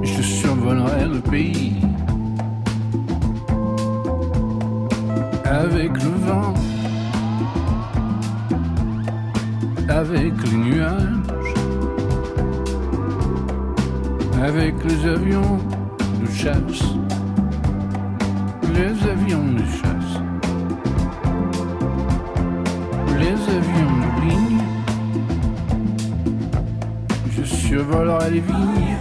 je 0.01 0.21
survolerai 0.21 1.05
le 1.05 1.19
pays. 1.19 1.73
Avec 5.45 5.91
le 6.03 6.09
vent, 6.27 6.53
avec 9.89 10.33
les 10.51 10.57
nuages 10.57 11.23
avec 14.43 14.75
les 14.83 15.05
avions 15.07 15.57
de 16.21 16.29
chasse, 16.29 16.83
les 18.73 19.09
avions 19.09 19.53
de 19.53 19.63
chasse, 19.63 19.82
les 28.01 28.39
vignes, 28.39 28.97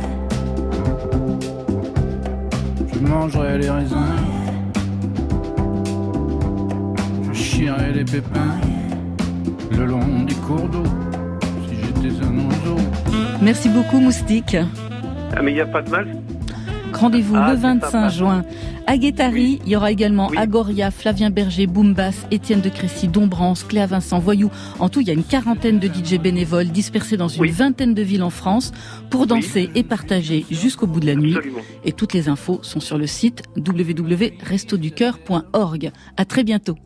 je 2.93 2.99
mangerai 2.99 3.59
les 3.59 3.71
raisins, 3.71 3.97
je 7.33 7.39
chierai 7.39 7.93
les 7.93 8.05
pépins 8.05 8.59
le 9.77 9.87
long 9.87 10.25
des 10.27 10.35
cours 10.35 10.69
d'eau, 10.69 10.83
si 11.69 11.77
j'étais 11.77 12.25
un 12.25 12.35
oiseau. 12.47 12.77
Merci 13.41 13.69
beaucoup 13.71 13.99
Moustique. 14.01 14.57
Ah, 15.35 15.41
mais 15.43 15.53
il 15.53 15.55
n'y 15.55 15.61
a 15.61 15.67
pas 15.67 15.83
de 15.83 15.91
mal. 15.91 16.07
Rendez-vous 16.93 17.37
Ah, 17.37 17.51
le 17.53 17.57
c'est 17.57 17.63
25 17.63 17.91
sympa. 17.91 18.09
juin 18.11 18.43
à 18.87 18.97
Guétari. 18.97 19.61
Il 19.65 19.71
y 19.73 19.77
aura 19.77 19.91
également 19.91 20.29
Agoria, 20.37 20.91
Flavien 20.91 21.31
Berger, 21.31 21.67
Boombas, 21.67 22.27
Étienne 22.31 22.61
de 22.61 22.69
Crécy, 22.69 23.09
Dombrance, 23.09 23.65
Cléa 23.65 23.87
Vincent, 23.87 24.19
Voyou. 24.19 24.51
En 24.79 24.89
tout, 24.89 25.01
il 25.01 25.09
y 25.09 25.11
a 25.11 25.15
une 25.15 25.25
quarantaine 25.25 25.79
de 25.79 25.89
DJ 25.89 26.19
bénévoles 26.21 26.69
dispersés 26.69 27.17
dans 27.17 27.29
une 27.29 27.47
vingtaine 27.51 27.95
de 27.95 28.03
villes 28.03 28.23
en 28.23 28.31
France 28.31 28.73
pour 29.11 29.27
danser 29.27 29.71
et 29.75 29.83
partager 29.83 30.45
jusqu'au 30.51 30.87
bout 30.87 31.01
de 31.01 31.07
la 31.07 31.15
nuit. 31.15 31.35
Absolument. 31.37 31.61
Et 31.85 31.93
toutes 31.93 32.13
les 32.13 32.29
infos 32.29 32.61
sont 32.63 32.81
sur 32.81 32.99
le 32.99 33.07
site 33.07 33.43
www.restoducœur.org. 33.57 35.91
À 36.17 36.25
très 36.25 36.45
bientôt. 36.45 36.77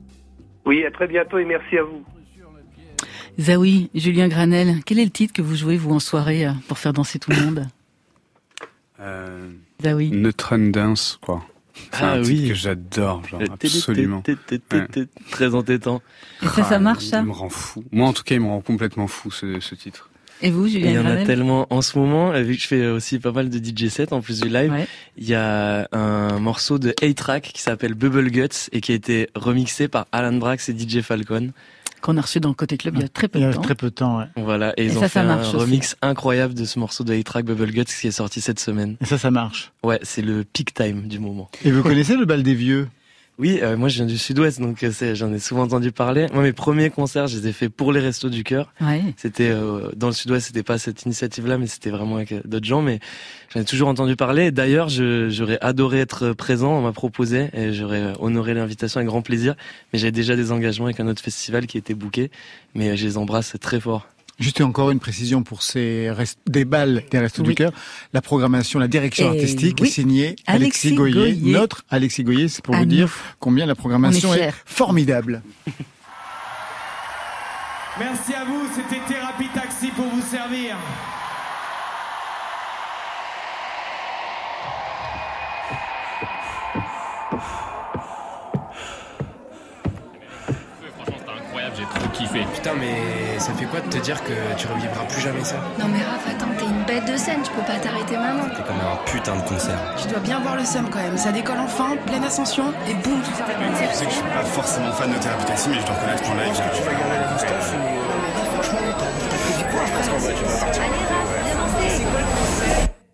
Oui, 0.65 0.85
à 0.85 0.91
très 0.91 1.07
bientôt 1.07 1.39
et 1.39 1.45
merci 1.45 1.79
à 1.79 1.83
vous. 1.83 2.03
Zawi, 3.39 3.91
Julien 3.95 4.29
Granel, 4.29 4.77
quel 4.87 4.99
est 4.99 5.05
le 5.05 5.11
titre 5.11 5.35
que 5.35 5.43
vous 5.43 5.57
jouez, 5.57 5.77
vous, 5.77 5.93
en 5.93 6.01
soirée, 6.01 6.47
euh, 6.47 6.53
pour 6.69 6.79
faire 6.79 6.95
danser 6.95 7.19
tout 7.19 7.31
le 7.31 7.37
monde 7.45 7.67
Euh, 8.99 9.51
Zawi. 9.83 10.11
Neutron 10.11 10.71
Dance, 10.71 11.19
quoi. 11.21 11.45
C'est 11.93 12.03
un 12.05 12.23
titre 12.23 12.49
que 12.49 12.55
j'adore, 12.55 13.23
genre 13.29 13.41
absolument. 13.51 14.23
Ouais. 14.27 14.87
Très 15.31 15.55
entêtant. 15.55 16.03
Et 16.43 16.47
ça, 16.49 16.65
ça 16.65 16.79
marche, 16.79 17.05
ça 17.05 17.21
Il 17.21 17.27
me 17.27 17.33
rend 17.33 17.49
fou. 17.49 17.85
Moi, 17.93 18.09
en 18.09 18.13
tout 18.13 18.23
cas, 18.23 18.35
il 18.35 18.41
me 18.41 18.49
rand 18.49 18.61
complètement 18.61 19.07
fou 19.07 19.31
ce, 19.31 19.61
ce 19.61 19.75
titre. 19.75 20.11
Et 20.43 20.51
vous, 20.51 20.69
Julien 20.69 20.91
Il 20.91 20.95
y 20.97 20.99
en 20.99 21.07
a 21.07 21.25
tellement 21.25 21.67
en 21.71 21.81
ce 21.81 21.99
moment, 21.99 22.33
vu 22.43 22.57
que 22.57 22.63
je 22.63 22.67
fais 22.67 22.87
aussi 22.89 23.19
pas 23.19 23.33
mal 23.33 23.49
de 23.49 23.57
DJ 23.59 23.89
sets 23.89 24.13
en 24.13 24.21
plus 24.21 24.41
du 24.43 24.51
live, 24.51 24.71
Ouais. 24.71 24.87
il 25.17 25.27
y 25.27 25.35
a 25.35 25.89
un 25.93 26.39
morceau 26.39 26.79
de 26.79 26.95
A-Track 27.03 27.53
qui 27.55 27.63
s'appelle 27.63 27.95
Bubble 27.95 28.31
Guts 28.31 28.69
et 28.73 28.83
qui 28.83 28.93
a 28.93 28.95
été 28.95 29.31
remixé 29.35 29.89
par 29.89 30.07
Alan 30.13 30.35
Brax 30.35 30.69
et 30.69 30.79
DJ 30.79 31.01
Falcon. 31.01 31.53
Qu'on 32.07 32.17
a 32.19 32.21
reçu 32.21 32.39
dans 32.39 32.51
le 32.51 32.55
Côté 32.55 32.77
Club 32.77 32.95
il 32.97 33.03
y 33.03 33.05
a 33.05 33.09
très 33.09 33.27
peu 33.27 33.41
Il 33.41 33.43
y 33.43 33.45
de 33.47 33.51
a 33.51 33.55
temps. 33.55 33.61
très 33.63 33.75
peu 33.75 33.87
de 33.91 33.95
temps, 33.95 34.19
ouais. 34.19 34.27
Voilà, 34.37 34.73
et 34.77 34.85
ils 34.87 34.93
Et 34.93 34.97
ont 34.97 35.01
ça, 35.01 35.09
fait 35.09 35.19
ça 35.19 35.25
marche 35.25 35.49
un 35.49 35.57
aussi. 35.57 35.65
remix 35.65 35.97
incroyable 36.03 36.55
de 36.55 36.65
ce 36.65 36.79
morceau 36.79 37.03
de 37.03 37.13
A-Track 37.13 37.45
Bubble 37.45 37.73
Guts 37.73 37.85
qui 38.01 38.07
est 38.07 38.13
sorti 38.13 38.41
cette 38.41 38.61
semaine. 38.61 38.97
Et 39.01 39.07
ça, 39.07 39.19
ça 39.19 39.33
marche. 39.33 39.73
Ouais, 39.83 39.99
c'est 40.05 40.23
le 40.23 40.45
peak 40.45 40.73
time 40.73 41.09
du 41.09 41.19
moment. 41.19 41.51
Et 41.65 41.73
vous 41.73 41.83
connaissez 41.83 42.17
le 42.17 42.25
bal 42.25 42.45
des 42.45 42.55
vieux? 42.55 42.89
Oui, 43.39 43.59
euh, 43.63 43.77
moi 43.77 43.89
je 43.89 43.97
viens 43.97 44.07
du 44.07 44.17
sud-ouest, 44.17 44.61
donc 44.61 44.83
euh, 44.83 45.15
j'en 45.15 45.31
ai 45.31 45.39
souvent 45.39 45.65
entendu 45.65 45.93
parler. 45.93 46.27
Moi, 46.33 46.43
mes 46.43 46.55
premiers 46.55 46.89
concerts, 46.89 47.27
je 47.27 47.39
les 47.39 47.49
ai 47.49 47.53
faits 47.53 47.69
pour 47.69 47.93
les 47.93 48.01
Restos 48.01 48.31
du 48.31 48.45
Cœur. 48.45 48.73
Ouais. 48.81 49.03
C'était 49.19 49.51
euh, 49.51 49.91
dans 49.95 50.07
le 50.07 50.15
sud-ouest, 50.15 50.47
c'était 50.47 50.63
pas 50.63 50.79
cette 50.79 51.03
initiative-là, 51.03 51.59
mais 51.59 51.67
c'était 51.67 51.91
vraiment 51.91 52.17
avec 52.17 52.33
euh, 52.33 52.41
d'autres 52.47 52.65
gens. 52.65 52.81
Mais 52.81 52.99
j'en 53.53 53.61
ai 53.61 53.65
toujours 53.65 53.89
entendu 53.89 54.17
parler. 54.17 54.53
D'ailleurs, 54.53 54.89
j'aurais 54.89 55.59
adoré 55.61 56.01
être 56.01 56.33
présent. 56.33 56.79
On 56.79 56.83
m'a 56.83 56.93
proposé 56.93 57.51
et 57.53 57.75
j'aurais 57.75 58.01
euh, 58.01 58.13
honoré 58.21 58.55
l'invitation 58.55 58.99
avec 58.99 59.09
grand 59.09 59.23
plaisir. 59.23 59.55
Mais 59.93 59.99
j'avais 59.99 60.13
déjà 60.13 60.35
des 60.35 60.51
engagements 60.51 60.87
avec 60.87 61.01
un 61.01 61.07
autre 61.07 61.23
festival 61.23 61.67
qui 61.67 61.77
était 61.77 61.95
booké. 61.95 62.31
Mais 62.75 62.89
euh, 62.89 62.97
je 62.97 63.07
les 63.07 63.19
embrasse 63.19 63.55
très 63.61 63.81
fort. 63.81 64.07
Juste 64.39 64.61
encore 64.61 64.91
une 64.91 65.01
précision 65.01 65.43
pour 65.43 65.63
ces 65.63 66.11
rest- 66.11 66.39
des 66.47 66.65
balles 66.67 67.03
des 67.11 67.19
Restos 67.19 67.43
du. 67.43 67.55
Cœur. 67.55 67.73
La 68.13 68.21
programmation, 68.21 68.79
la 68.79 68.87
direction 68.89 69.33
Et 69.33 69.39
artistique 69.39 69.79
oui. 69.81 69.89
est 69.89 69.91
signée 69.91 70.37
Alexis, 70.47 70.89
Alexis 70.89 70.95
Goyer, 70.95 71.15
Goyer. 71.33 71.53
notre 71.53 71.85
Alexis 71.89 72.23
Goyer. 72.23 72.49
C'est 72.49 72.63
pour 72.63 72.75
À 72.75 72.79
vous 72.81 72.85
nous. 72.85 72.91
dire 72.91 73.11
combien 73.39 73.65
la 73.65 73.75
programmation 73.75 74.29
On 74.31 74.35
est 74.35 74.53
formidable. 74.67 75.43
Merci 77.99 78.35
à 78.35 78.45
vous, 78.45 78.67
c'était 78.75 79.01
Thérapie 79.11 79.49
Taxi 79.55 79.89
pour 79.97 80.05
vous 80.05 80.21
servir. 80.21 80.77
Franchement, 90.97 91.15
c'était 91.19 91.31
incroyable, 91.45 91.77
j'ai 91.79 92.01
trop 92.01 92.09
kiffé. 92.13 92.41
Putain, 92.55 92.75
mais 92.75 92.97
ça 93.47 93.55
fait 93.55 93.67
quoi 93.67 93.81
de 93.81 93.89
te 93.89 93.99
dire 93.99 94.21
que 94.25 94.33
tu 94.57 94.67
revivras 94.67 95.05
plus 95.09 95.21
jamais 95.21 95.45
ça 95.45 95.55
Non 95.79 95.87
mais 95.87 96.03
Raph, 96.03 96.27
attends, 96.29 96.51
t'es 96.59 96.65
une 96.65 96.83
bête 96.83 97.07
de 97.07 97.17
scène, 97.17 97.43
tu 97.45 97.53
peux 97.53 97.63
pas 97.63 97.79
t'arrêter 97.79 98.17
maintenant. 98.17 98.43
C'était 98.51 98.67
comme 98.67 98.81
un 98.81 98.97
putain 99.07 99.37
de 99.37 99.43
concert. 99.43 99.79
Tu 99.97 100.09
dois 100.09 100.19
bien 100.19 100.41
voir 100.41 100.57
le 100.57 100.65
seum 100.65 100.89
quand 100.91 100.99
même. 100.99 101.17
Ça 101.17 101.31
décolle 101.31 101.61
enfin, 101.61 101.97
pleine 102.07 102.25
ascension, 102.25 102.73
et 102.89 102.95
boum, 102.95 103.21
tout 103.23 103.31
s'arrête. 103.39 103.57
Tu 103.57 103.95
sais 103.95 104.05
que 104.05 104.11
je 104.11 104.17
suis 104.17 104.25
pas 104.25 104.43
forcément 104.43 104.91
fan 104.91 105.13
de 105.13 105.19
Thérapie 105.19 105.45
Taxi, 105.45 105.69
mais 105.69 105.79
je 105.79 105.87
dois 105.87 105.95
reconnaître 105.95 106.23
qu'en 106.25 106.35
live. 106.35 106.55
que 106.55 106.77
tu 106.77 106.83
vas 106.83 106.93
garder 106.93 107.19
la 107.21 107.33
moustache 107.33 108.77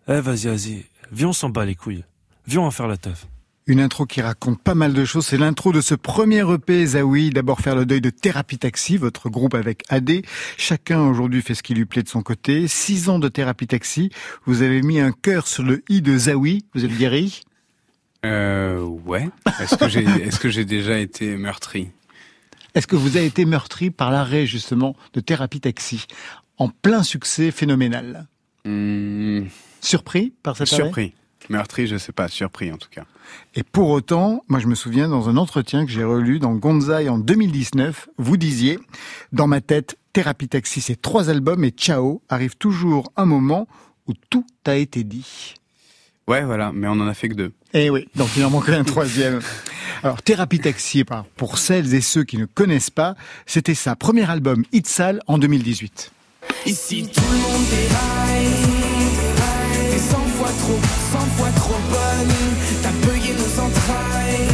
Eh, 0.08 0.20
vas-y, 0.20 0.46
vas-y. 0.48 0.84
Viens, 1.12 1.28
on 1.28 1.32
s'en 1.32 1.50
bat 1.50 1.66
les 1.66 1.74
couilles. 1.74 2.04
Viens, 2.46 2.60
on 2.60 2.64
va 2.64 2.70
faire 2.70 2.88
la 2.88 2.96
teuf. 2.96 3.26
Une 3.68 3.78
intro 3.80 4.06
qui 4.06 4.20
raconte 4.20 4.60
pas 4.60 4.74
mal 4.74 4.92
de 4.92 5.04
choses. 5.04 5.26
C'est 5.26 5.38
l'intro 5.38 5.72
de 5.72 5.80
ce 5.80 5.94
premier 5.94 6.42
EP 6.52 6.84
Zawi. 6.84 7.30
D'abord 7.30 7.60
faire 7.60 7.76
le 7.76 7.86
deuil 7.86 8.00
de 8.00 8.10
Thérapie 8.10 8.58
Taxi, 8.58 8.96
votre 8.96 9.30
groupe 9.30 9.54
avec 9.54 9.84
AD. 9.88 10.22
Chacun 10.58 11.00
aujourd'hui 11.02 11.42
fait 11.42 11.54
ce 11.54 11.62
qui 11.62 11.72
lui 11.74 11.84
plaît 11.84 12.02
de 12.02 12.08
son 12.08 12.22
côté. 12.22 12.66
Six 12.66 13.08
ans 13.08 13.20
de 13.20 13.28
Thérapie 13.28 13.68
Taxi. 13.68 14.10
Vous 14.46 14.62
avez 14.62 14.82
mis 14.82 14.98
un 14.98 15.12
cœur 15.12 15.46
sur 15.46 15.62
le 15.62 15.84
i 15.88 16.02
de 16.02 16.18
Zawi. 16.18 16.64
Vous 16.74 16.84
êtes 16.84 16.96
guéri? 16.96 17.42
Euh, 18.26 18.80
ouais. 18.80 19.28
Est-ce 19.60 19.76
que 19.76 19.88
j'ai, 19.88 20.02
est-ce 20.04 20.40
que 20.40 20.48
j'ai 20.48 20.64
déjà 20.64 20.98
été 20.98 21.36
meurtri? 21.36 21.90
Est-ce 22.74 22.88
que 22.88 22.96
vous 22.96 23.16
avez 23.16 23.26
été 23.26 23.44
meurtri 23.44 23.90
par 23.90 24.10
l'arrêt 24.10 24.44
justement 24.46 24.96
de 25.12 25.20
Thérapie 25.20 25.60
Taxi? 25.60 26.06
En 26.58 26.68
plein 26.68 27.02
succès 27.04 27.50
phénoménal 27.52 28.26
Hmm, 28.64 29.46
Surpris 29.80 30.32
par 30.42 30.56
cet 30.56 30.72
arrêt? 30.72 30.82
Surpris. 30.84 31.14
Meurtri, 31.48 31.86
je 31.86 31.96
sais 31.98 32.12
pas. 32.12 32.28
Surpris 32.28 32.72
en 32.72 32.76
tout 32.76 32.88
cas. 32.90 33.04
Et 33.54 33.62
pour 33.62 33.90
autant, 33.90 34.44
moi 34.48 34.60
je 34.60 34.66
me 34.66 34.74
souviens 34.74 35.08
dans 35.08 35.28
un 35.28 35.36
entretien 35.36 35.84
que 35.86 35.90
j'ai 35.92 36.04
relu 36.04 36.38
dans 36.38 36.52
Gonzai 36.54 37.08
en 37.08 37.18
2019, 37.18 38.08
vous 38.18 38.36
disiez, 38.36 38.78
dans 39.32 39.46
ma 39.46 39.60
tête, 39.60 39.96
Thérapie 40.12 40.48
Taxi, 40.48 40.80
c'est 40.80 41.00
trois 41.00 41.30
albums 41.30 41.64
et 41.64 41.70
Ciao 41.70 42.22
arrive 42.28 42.56
toujours 42.56 43.10
un 43.16 43.24
moment 43.24 43.66
où 44.06 44.12
tout 44.30 44.44
a 44.66 44.74
été 44.76 45.04
dit. 45.04 45.54
Ouais, 46.28 46.44
voilà. 46.44 46.70
Mais 46.72 46.86
on 46.86 46.92
en 46.92 47.08
a 47.08 47.14
fait 47.14 47.28
que 47.28 47.34
deux. 47.34 47.52
Eh 47.74 47.90
oui, 47.90 48.06
donc 48.14 48.28
il 48.36 48.44
en 48.44 48.50
manquait 48.50 48.74
un 48.74 48.84
troisième. 48.84 49.40
Alors 50.02 50.20
Thérapie 50.22 50.58
Taxi, 50.60 51.04
par- 51.04 51.24
pour 51.24 51.58
celles 51.58 51.94
et 51.94 52.00
ceux 52.00 52.24
qui 52.24 52.36
ne 52.36 52.44
connaissent 52.44 52.90
pas, 52.90 53.14
c'était 53.46 53.74
sa 53.74 53.96
premier 53.96 54.28
album 54.30 54.64
Itzal 54.72 55.20
en 55.26 55.38
2018. 55.38 56.12
Ici 56.66 57.08
tout 57.12 57.20
le 57.20 57.38
monde 57.38 57.66
déraille. 57.70 58.81
T'es 60.52 60.58
100 60.58 60.58
fois 60.58 60.58
trop, 60.58 60.80
100 61.12 61.18
fois 61.36 61.50
trop 61.56 61.80
bonne. 61.90 62.34
T'as 62.82 62.94
payé 63.06 63.34
nos 63.34 63.52
entrailles. 63.60 64.48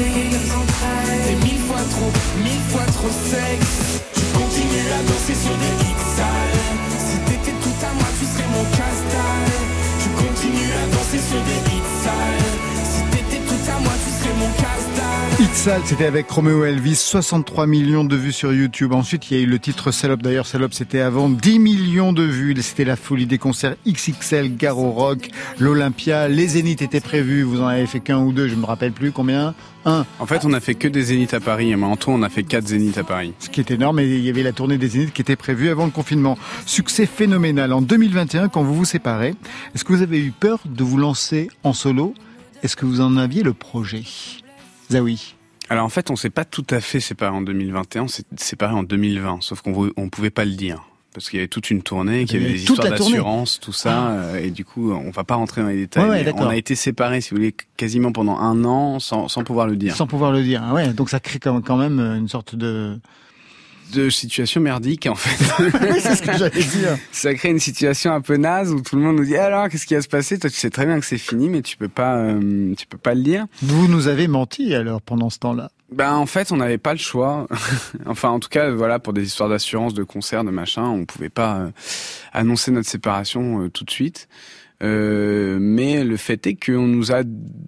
T'es 1.27 1.37
mille 1.45 1.61
fois 1.61 1.83
trop, 1.91 2.13
mille 2.43 2.65
fois 2.71 2.87
trop 2.95 3.11
sexe. 3.11 4.03
Tu 4.15 4.23
continues 4.33 4.91
à 4.93 5.03
danser 5.03 5.35
sur 5.35 5.57
des 5.59 5.75
hits 5.83 6.07
sales. 6.17 6.63
Si 6.99 7.17
t'étais 7.27 7.57
tout 7.63 7.79
à 7.83 7.93
moi, 7.95 8.09
tu 8.19 8.27
serais 8.27 8.49
mon 8.55 8.65
casse-dalle. 8.77 9.59
Tu 10.03 10.09
continues 10.11 10.73
à 10.73 10.85
danser 10.95 11.23
sur 11.23 11.41
des 11.43 11.61
hits 11.71 11.93
sales. 12.05 12.53
Si 12.85 13.01
t'étais 13.11 13.43
tout 13.43 13.65
à 13.71 13.81
moi, 13.81 13.95
tu 14.05 14.11
serais 14.19 14.37
mon 14.39 14.51
casse-dalle. 15.49 15.79
Itzal, 15.79 15.83
c'était 15.85 16.05
avec 16.05 16.31
Romeo 16.31 16.65
Elvis, 16.65 16.97
63 16.97 17.67
millions 17.67 18.05
de 18.05 18.17
vues 18.17 18.33
sur 18.33 18.53
YouTube. 18.53 18.93
Ensuite, 18.93 19.31
il 19.31 19.37
y 19.37 19.41
a 19.41 19.43
eu 19.43 19.47
le 19.47 19.59
titre 19.59 19.91
Salope. 19.91 20.23
D'ailleurs, 20.23 20.47
Salope, 20.47 20.75
c'était 20.75 21.01
avant 21.01 21.29
10 21.29 21.59
millions 21.59 22.13
de 22.13 22.23
vues. 22.23 22.55
C'était 22.61 22.85
la 22.85 22.97
folie 22.97 23.27
des 23.27 23.39
concerts 23.39 23.77
XXL, 23.87 24.57
Garo 24.57 24.91
Rock, 24.91 25.31
l'Olympia. 25.59 26.29
Les 26.29 26.49
Zéniths 26.49 26.83
étaient 26.83 27.01
prévus. 27.01 27.43
Vous 27.43 27.61
en 27.61 27.67
avez 27.67 27.87
fait 27.87 28.01
qu'un 28.01 28.19
ou 28.19 28.33
deux, 28.33 28.49
je 28.49 28.55
me 28.55 28.65
rappelle 28.65 28.93
plus 28.93 29.13
combien. 29.13 29.55
Un. 29.85 30.05
En 30.19 30.27
fait, 30.27 30.45
on 30.45 30.53
a 30.53 30.61
fait 30.61 30.75
que 30.75 30.89
des 30.89 31.03
zéniths 31.03 31.35
à 31.35 31.41
Paris. 31.41 31.71
Et 31.71 31.75
en 31.75 31.97
tout, 31.97 32.11
on 32.11 32.23
a 32.23 32.29
fait 32.29 32.43
quatre 32.43 32.67
zéniths 32.67 32.99
à 32.99 33.05
Paris. 33.05 33.33
Ce 33.39 33.49
qui 33.49 33.61
est 33.61 33.71
énorme. 33.71 34.01
Et 34.01 34.07
il 34.07 34.25
y 34.25 34.29
avait 34.29 34.43
la 34.43 34.53
tournée 34.53 34.77
des 34.77 34.89
Zéniths 34.89 35.13
qui 35.13 35.23
était 35.23 35.37
prévue 35.37 35.71
avant 35.71 35.85
le 35.85 35.91
confinement. 35.91 36.37
Succès 36.67 37.07
phénoménal. 37.07 37.73
En 37.73 37.81
2021, 37.81 38.49
quand 38.49 38.63
vous 38.63 38.75
vous 38.75 38.85
séparez, 38.85 39.35
est-ce 39.75 39.85
que 39.85 39.93
vous 39.93 40.03
avez 40.03 40.19
eu 40.19 40.33
peur 40.33 40.61
de 40.67 40.85
vous 40.85 40.99
lancer 40.99 41.49
en 41.63 41.73
solo? 41.73 42.13
Est-ce 42.63 42.77
que 42.77 42.87
vous 42.87 43.01
en 43.01 43.17
aviez 43.17 43.43
le 43.43 43.55
projet? 43.55 44.03
Zawi. 44.91 45.38
Alors 45.71 45.85
en 45.85 45.89
fait, 45.89 46.11
on 46.11 46.17
s'est 46.17 46.31
pas 46.31 46.45
tout 46.45 46.67
à 46.71 46.81
fait 46.81 47.01
séparés 47.01 47.37
en 47.37 47.43
2021, 47.43 48.03
on 48.05 48.09
s'est 48.09 48.25
séparés 48.37 48.75
en 48.75 48.83
2020, 48.83 49.39
sauf 49.41 49.61
qu'on 49.61 49.91
on 49.97 50.09
pouvait 50.09 50.31
pas 50.31 50.45
le 50.45 50.53
dire. 50.53 50.85
Parce 51.15 51.31
qu'il 51.31 51.39
y 51.39 51.41
avait 51.41 51.49
toute 51.49 51.71
une 51.71 51.83
tournée, 51.83 52.27
qu'il 52.27 52.41
y 52.41 52.45
avait 52.45 52.53
des 52.55 52.65
Toute 52.65 52.77
histoires 52.77 52.91
d'assurance, 52.91 53.59
tout 53.61 53.73
ça, 53.73 54.11
euh, 54.11 54.41
et 54.41 54.51
du 54.51 54.65
coup, 54.65 54.93
on 54.93 55.11
va 55.11 55.25
pas 55.25 55.35
rentrer 55.35 55.63
dans 55.63 55.69
les 55.69 55.77
détails. 55.77 56.05
Ouais, 56.05 56.25
ouais, 56.25 56.33
on 56.37 56.47
a 56.49 56.57
été 56.57 56.75
séparés, 56.75 57.21
si 57.21 57.31
vous 57.31 57.37
voulez, 57.37 57.55
quasiment 57.77 58.13
pendant 58.13 58.39
un 58.39 58.65
an, 58.65 59.01
sans, 59.01 59.27
sans 59.27 59.43
pouvoir 59.43 59.67
le 59.67 59.77
dire. 59.77 59.97
Sans 59.97 60.07
pouvoir 60.07 60.33
le 60.33 60.43
dire. 60.43 60.63
Ah 60.65 60.75
Ouais, 60.75 60.93
donc 60.93 61.11
ça 61.11 61.19
crée 61.19 61.39
quand 61.39 61.61
quand 61.63 61.77
même 61.77 61.99
une 61.99 62.29
sorte 62.29 62.55
de... 62.55 63.01
De 63.93 64.11
situation 64.11 64.61
merdique, 64.61 65.07
en 65.07 65.15
fait. 65.15 65.45
Oui, 65.81 66.01
c'est 66.01 66.15
ce 66.15 66.23
que 66.23 66.37
j'allais 66.37 66.63
dire. 66.63 66.99
Ça 67.13 67.33
crée 67.35 67.51
une 67.51 67.59
situation 67.59 68.13
un 68.13 68.21
peu 68.21 68.37
naze 68.37 68.73
où 68.73 68.81
tout 68.81 68.97
le 68.97 69.03
monde 69.03 69.17
nous 69.17 69.25
dit 69.25 69.37
alors 69.37 69.69
qu'est-ce 69.69 69.87
qui 69.87 69.95
va 69.95 70.03
se 70.03 70.09
passer? 70.09 70.39
Toi, 70.39 70.51
tu 70.51 70.57
sais 70.57 70.71
très 70.71 70.87
bien 70.87 71.01
que 71.01 71.07
c'est 71.07 71.19
fini, 71.19 71.49
mais 71.49 71.63
tu 71.63 71.77
peux 71.77 71.89
pas, 71.89 72.17
euh, 72.17 72.75
tu 72.77 72.87
peux 72.87 72.99
pas 72.99 73.15
le 73.15 73.23
dire. 73.23 73.47
Vous 73.63 73.89
nous 73.89 74.09
avez 74.09 74.29
menti 74.29 74.75
alors 74.75 75.01
pendant 75.01 75.31
ce 75.31 75.39
temps-là. 75.39 75.71
Ben 75.91 76.13
en 76.15 76.27
fait, 76.27 76.53
on 76.53 76.59
n'avait 76.59 76.79
pas 76.79 76.93
le 76.93 76.99
choix. 76.99 77.47
enfin, 78.07 78.29
en 78.29 78.41
tout 78.41 78.51
cas, 78.51 78.71
voilà, 78.71 78.99
pour 78.99 79.15
des 79.15 79.25
histoires 79.25 79.49
d'assurance, 79.49 79.95
de 79.95 80.03
concerts, 80.03 80.45
de 80.45 80.51
machin, 80.51 80.85
on 80.85 81.07
pouvait 81.07 81.31
pas 81.31 81.57
euh, 81.57 81.71
annoncer 82.33 82.71
notre 82.71 82.89
séparation 82.89 83.63
euh, 83.63 83.71
tout 83.71 83.85
de 83.85 83.91
suite. 83.91 84.29
Euh, 84.83 85.59
mais 85.61 86.05
le 86.05 86.17
fait 86.17 86.47
est 86.47 86.55
qu'on 86.55 86.87
nous 86.87 87.13
a 87.13 87.23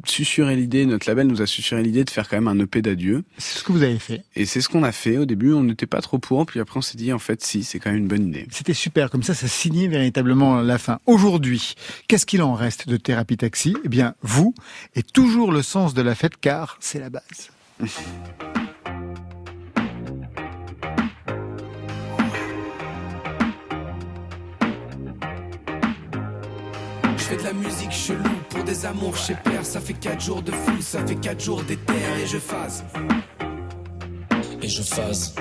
susurré 0.05 0.55
l'idée, 0.55 0.87
notre 0.87 1.09
label 1.09 1.27
nous 1.27 1.43
a 1.43 1.47
susurré 1.47 1.83
l'idée 1.83 2.05
de 2.05 2.11
faire 2.11 2.29
quand 2.29 2.37
même 2.37 2.49
un 2.49 2.59
EP 2.61 2.83
d'adieu. 2.83 3.25
C'est 3.39 3.59
ce 3.59 3.65
que 3.65 3.73
vous 3.73 3.83
avez 3.83 3.99
fait. 3.99 4.23
Et 4.37 4.47
c'est 4.47 4.61
ce 4.61 4.69
qu'on 4.69 4.85
a 4.85 4.93
fait. 4.93 5.19
Au 5.19 5.25
début, 5.25 5.53
on 5.53 5.65
n'était 5.65 5.87
pas 5.87 6.01
trop 6.01 6.19
pour, 6.19 6.47
puis 6.47 6.61
après 6.61 6.79
on 6.79 6.83
s'est 6.83 6.97
dit 6.97 7.13
en 7.13 7.19
fait 7.19 7.43
si, 7.43 7.65
c'est 7.65 7.79
quand 7.79 7.91
même 7.91 8.01
une 8.01 8.09
bonne 8.09 8.29
idée. 8.29 8.47
C'était 8.51 8.75
super, 8.75 9.11
comme 9.11 9.23
ça, 9.23 9.35
ça 9.35 9.49
signait 9.49 9.89
véritablement 9.89 10.61
la 10.61 10.79
fin. 10.79 11.01
Aujourd'hui, 11.07 11.75
qu'est-ce 12.07 12.27
qu'il 12.27 12.43
en 12.43 12.55
reste 12.55 12.89
de 12.89 12.97
Thérapie 12.97 13.37
Taxi? 13.37 13.77
Eh 13.85 13.89
bien, 13.89 14.15
vous, 14.23 14.55
et 14.95 15.03
toujours 15.03 15.53
le 15.53 15.63
sens 15.63 15.95
de 15.95 16.03
la 16.03 16.15
fête, 16.15 16.37
car 16.41 16.77
c'est 16.81 17.01
la 17.01 17.11
base. 17.11 17.51
fais 27.31 27.37
de 27.37 27.45
la 27.45 27.53
musique 27.53 27.93
chelou 27.93 28.29
pour 28.49 28.65
des 28.65 28.85
amours 28.85 29.17
chez 29.17 29.35
père. 29.35 29.65
Ça 29.65 29.81
fait 29.81 29.93
4 29.93 30.21
jours 30.21 30.43
de 30.43 30.51
fou, 30.51 30.81
ça 30.81 31.07
fait 31.07 31.15
4 31.15 31.41
jours 31.41 31.63
d'éther 31.63 31.95
et 32.23 32.27
je 32.27 32.39
phase. 32.39 32.85
Et 34.61 34.69
je 34.69 34.83
phase. 34.83 35.35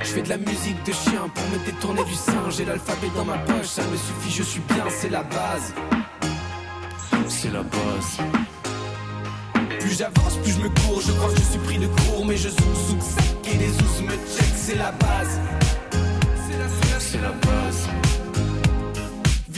Je 0.00 0.06
fais 0.06 0.22
de 0.22 0.28
la 0.28 0.38
musique 0.38 0.82
de 0.84 0.92
chien 0.92 1.22
pour 1.32 1.44
me 1.52 1.64
détourner 1.64 2.04
du 2.04 2.14
sein. 2.14 2.50
J'ai 2.50 2.64
l'alphabet 2.64 3.10
dans 3.14 3.24
ma 3.24 3.38
poche, 3.38 3.66
ça 3.66 3.82
me 3.82 3.96
suffit, 3.96 4.32
je 4.38 4.42
suis 4.42 4.62
bien, 4.68 4.84
c'est 4.90 5.10
la 5.10 5.22
base. 5.22 5.74
C'est 7.28 7.52
la 7.52 7.62
base. 7.62 8.18
Plus 9.78 9.96
j'avance, 9.96 10.36
plus 10.42 10.52
je 10.52 10.58
me 10.58 10.68
cours. 10.68 11.00
Je 11.00 11.12
crois 11.12 11.30
que 11.30 11.38
je 11.38 11.44
suis 11.52 11.58
pris 11.60 11.78
de 11.78 11.86
court, 11.86 12.26
mais 12.26 12.36
je 12.36 12.48
zouk 12.48 12.74
zouk 12.88 13.02
sec 13.02 13.54
et 13.54 13.56
les 13.58 13.68
zouz 13.68 14.02
me 14.02 14.10
check. 14.10 14.52
C'est 14.56 14.76
la 14.76 14.92
base. 14.92 15.40
C'est 16.44 16.58
la, 16.58 16.68
c'est 16.68 17.00
c'est 17.00 17.20
la 17.20 17.30
base. 17.30 17.61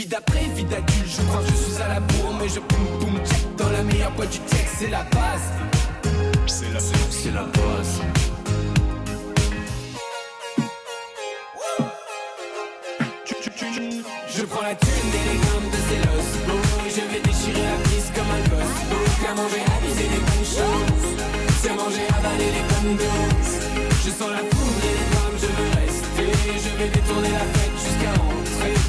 Vie 0.05 0.11
d'après, 0.11 0.45
vie 0.55 0.65
d'adulte, 0.65 1.17
je 1.17 1.23
crois 1.23 1.41
que 1.41 1.49
je 1.49 1.55
suis 1.55 1.83
à 1.83 1.89
la 1.89 2.01
bourre, 2.01 2.35
mais 2.39 2.47
je 2.47 2.61
poum 2.61 2.87
poum 3.01 3.17
check 3.25 3.57
dans 3.57 3.71
la 3.71 3.83
meilleure 3.85 4.11
boîte 4.11 4.29
du 4.33 4.37
check. 4.37 4.69
C'est 4.77 4.91
la 4.91 5.03
base. 5.05 5.49
C'est 6.47 6.71
la, 6.75 6.79
c'est 6.79 7.11
c'est 7.11 7.31
la 7.31 7.45
base. 7.45 8.03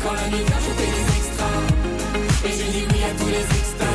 Quand 0.05 0.13
la 0.13 0.27
nuit 0.27 0.37
je 0.37 0.73
des 0.77 1.17
extras 1.17 1.45
Et 2.45 2.51
je 2.51 2.71
dis 2.71 2.85
oui 2.93 3.03
à 3.03 3.19
tous 3.19 3.27
les 3.27 3.57
extras 3.57 3.85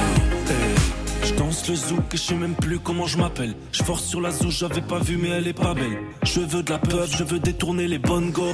Je 1.22 1.34
danse 1.34 1.68
le 1.68 1.76
zouk 1.76 2.14
et 2.14 2.16
je 2.16 2.22
sais 2.22 2.34
même 2.34 2.56
plus 2.56 2.80
comment 2.80 3.06
je 3.06 3.16
m'appelle. 3.16 3.54
Je 3.70 3.84
force 3.84 4.02
sur 4.02 4.20
la 4.20 4.32
zou, 4.32 4.50
j'avais 4.50 4.80
pas 4.80 4.98
vu 4.98 5.18
mais 5.18 5.28
elle 5.28 5.46
est 5.46 5.52
pas 5.52 5.72
belle. 5.72 5.98
Je 6.24 6.40
veux 6.40 6.64
de 6.64 6.70
la 6.70 6.78
peur, 6.78 7.06
je 7.06 7.22
veux 7.22 7.38
détourner 7.38 7.86
les 7.86 8.00
bonnes 8.00 8.32
go. 8.32 8.48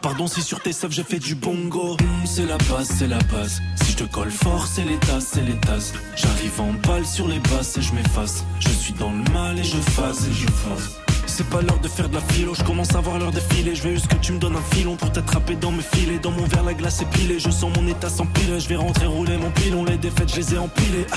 Pardon 0.00 0.28
si 0.28 0.42
sur 0.42 0.60
tes 0.60 0.72
seufs 0.72 0.92
j'ai 0.92 1.02
fait 1.02 1.18
du 1.18 1.34
bongo. 1.34 1.94
Hmm, 1.94 2.24
c'est 2.24 2.46
la 2.46 2.58
base, 2.58 2.88
c'est 2.96 3.08
la 3.08 3.18
base. 3.18 3.60
Si 3.82 3.92
je 3.92 3.96
te 3.96 4.04
colle 4.04 4.30
fort, 4.30 4.68
c'est 4.68 4.84
les 4.84 4.98
tasses, 4.98 5.30
c'est 5.32 5.44
les 5.44 5.58
tasses. 5.58 5.92
J'arrive 6.14 6.60
en 6.60 6.72
balle 6.86 7.04
sur 7.04 7.26
les 7.26 7.40
basses 7.40 7.78
et 7.78 7.82
je 7.82 7.94
m'efface. 7.94 8.44
Je 8.60 8.68
suis 8.68 8.92
dans 8.94 9.10
le 9.10 9.28
mal 9.32 9.58
et 9.58 9.64
je 9.64 9.78
fasse 9.78 10.28
et 10.28 10.32
je 10.32 10.46
fasse. 10.46 11.01
C'est 11.34 11.48
pas 11.48 11.62
l'heure 11.62 11.78
de 11.78 11.88
faire 11.88 12.10
de 12.10 12.14
la 12.14 12.20
philo, 12.20 12.54
je 12.54 12.62
commence 12.62 12.94
à 12.94 13.00
voir 13.00 13.18
l'heure 13.18 13.30
défiler. 13.30 13.74
Je 13.74 13.82
veux 13.84 13.94
juste 13.94 14.06
que 14.06 14.16
tu 14.16 14.32
me 14.32 14.38
donnes 14.38 14.54
un 14.54 14.74
filon 14.74 14.96
pour 14.96 15.10
t'attraper 15.10 15.56
dans 15.56 15.70
mes 15.70 15.82
filets. 15.82 16.18
Dans 16.18 16.30
mon 16.30 16.44
verre, 16.44 16.62
la 16.62 16.74
glace 16.74 17.00
est 17.00 17.08
pilée, 17.08 17.38
je 17.38 17.48
sens 17.48 17.74
mon 17.74 17.88
état 17.88 18.10
s'empiler. 18.10 18.60
Je 18.60 18.68
vais 18.68 18.76
rentrer 18.76 19.06
rouler 19.06 19.38
mon 19.38 19.50
pilon, 19.50 19.82
les 19.86 19.96
défaites, 19.96 20.28
je 20.30 20.36
les 20.36 20.54
ai 20.54 20.58
empilées. 20.58 21.06
Ah, 21.10 21.16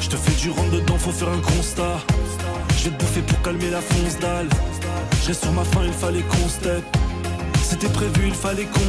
Je 0.00 0.08
te 0.08 0.16
fais 0.16 0.32
du 0.40 0.48
rentre 0.50 0.70
dedans, 0.70 0.96
faut 0.96 1.12
faire 1.12 1.28
un 1.28 1.40
constat. 1.40 1.98
Je 2.78 2.84
vais 2.84 2.96
te 2.96 3.04
bouffer 3.04 3.20
pour 3.20 3.42
calmer 3.42 3.68
la 3.68 3.82
fonce 3.82 4.18
dalle. 4.18 4.48
Je 5.26 5.32
sur 5.34 5.52
ma 5.52 5.64
faim, 5.64 5.82
il 5.84 5.92
fallait 5.92 6.22
qu'on 6.22 6.48
step. 6.48 6.82
C'était 7.62 7.90
prévu, 7.90 8.28
il 8.28 8.34
fallait 8.34 8.64
qu'on. 8.64 8.80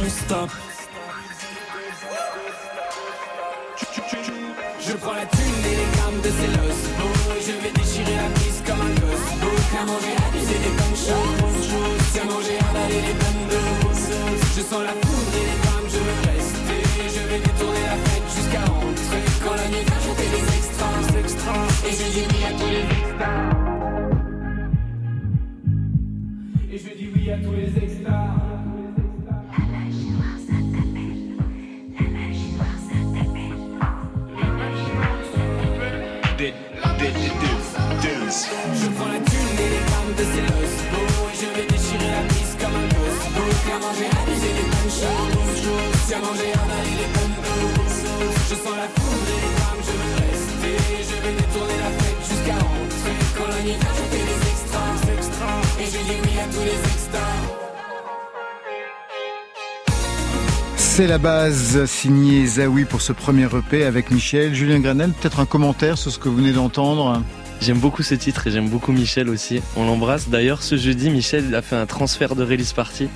Je 4.80 4.92
prends 4.94 5.12
la 5.12 5.26
thune 5.26 5.64
et 5.66 5.76
les 5.76 5.96
grammes 5.96 6.20
de 6.22 6.30
Zélos 6.30 6.80
Oh, 6.98 7.32
je 7.40 7.52
vais 7.62 7.72
déchirer 7.72 8.16
la 8.16 8.28
piste 8.40 8.51
comme 8.66 8.80
un 8.80 8.94
gosse. 9.00 9.28
Qu'à 9.72 9.84
manger, 9.84 10.14
abuser 10.26 10.58
des 10.64 10.74
bonnes 10.78 10.96
choses 10.96 11.52
à 12.20 12.24
manger, 12.24 12.58
avaler 12.70 13.00
les 13.08 13.14
bonnes 13.14 13.44
doses 13.48 14.12
Je 14.56 14.60
sens 14.60 14.82
la 14.82 14.92
foudre 14.92 15.34
et 15.34 15.46
les 15.48 15.58
grammes, 15.62 15.88
je 15.88 16.00
veux 16.06 16.20
rester. 16.30 16.80
Je 17.14 17.22
vais 17.28 17.38
détourner 17.38 17.84
la 17.86 17.96
fête 18.04 18.26
jusqu'à 18.36 18.60
rentrer. 18.60 19.22
Quand 19.44 19.56
la 19.56 19.68
nuit 19.68 19.84
vient, 19.86 20.00
je 20.04 20.12
des 20.18 20.44
extras. 20.58 20.92
Et 21.86 21.92
je 21.92 22.06
dis 22.12 22.24
oui 22.30 22.40
à 22.44 22.52
tous 22.58 22.70
les 22.76 22.84
extras. 23.00 23.50
Et 26.72 26.78
je 26.78 26.90
dis 26.98 27.08
oui 27.14 27.30
à 27.30 27.38
tous 27.38 27.52
les 27.52 27.84
extras 27.84 27.91
Je 48.52 48.56
sens 48.56 48.76
la 48.76 48.86
foudre 49.00 49.28
et 49.28 49.40
les 49.40 49.52
je 49.82 49.92
veux 49.96 50.12
rester 50.28 50.74
Je 51.08 51.16
vais 51.22 51.34
détourner 51.36 51.78
la 51.80 51.90
fête 52.02 52.20
jusqu'à 52.28 52.52
rentrer 52.52 53.16
Quand 53.34 53.48
la 53.48 53.62
nuit 53.62 53.78
vient, 53.80 53.94
je 53.96 54.02
fais 54.12 54.24
des 54.26 54.40
extras 54.50 55.56
Et 55.80 55.86
je 55.86 55.90
dis 55.90 56.18
oui 56.22 56.38
à 56.38 56.44
tous 56.52 56.60
les 56.60 56.78
extras 56.92 57.34
C'est 60.76 61.06
la 61.06 61.16
base 61.16 61.86
signée 61.86 62.44
Zawi 62.44 62.84
pour 62.84 63.00
ce 63.00 63.14
premier 63.14 63.46
EP 63.46 63.86
avec 63.86 64.10
Michel. 64.10 64.54
Julien 64.54 64.80
Granel, 64.80 65.12
peut-être 65.12 65.40
un 65.40 65.46
commentaire 65.46 65.96
sur 65.96 66.12
ce 66.12 66.18
que 66.18 66.28
vous 66.28 66.36
venez 66.36 66.52
d'entendre 66.52 67.22
J'aime 67.62 67.78
beaucoup 67.78 68.02
ce 68.02 68.14
titre 68.14 68.48
et 68.48 68.50
j'aime 68.50 68.68
beaucoup 68.68 68.92
Michel 68.92 69.30
aussi. 69.30 69.62
On 69.76 69.86
l'embrasse. 69.86 70.28
D'ailleurs, 70.28 70.62
ce 70.62 70.76
jeudi, 70.76 71.08
Michel 71.08 71.54
a 71.54 71.62
fait 71.62 71.76
un 71.76 71.86
transfert 71.86 72.36
de 72.36 72.44
release 72.44 72.74
party 72.74 73.08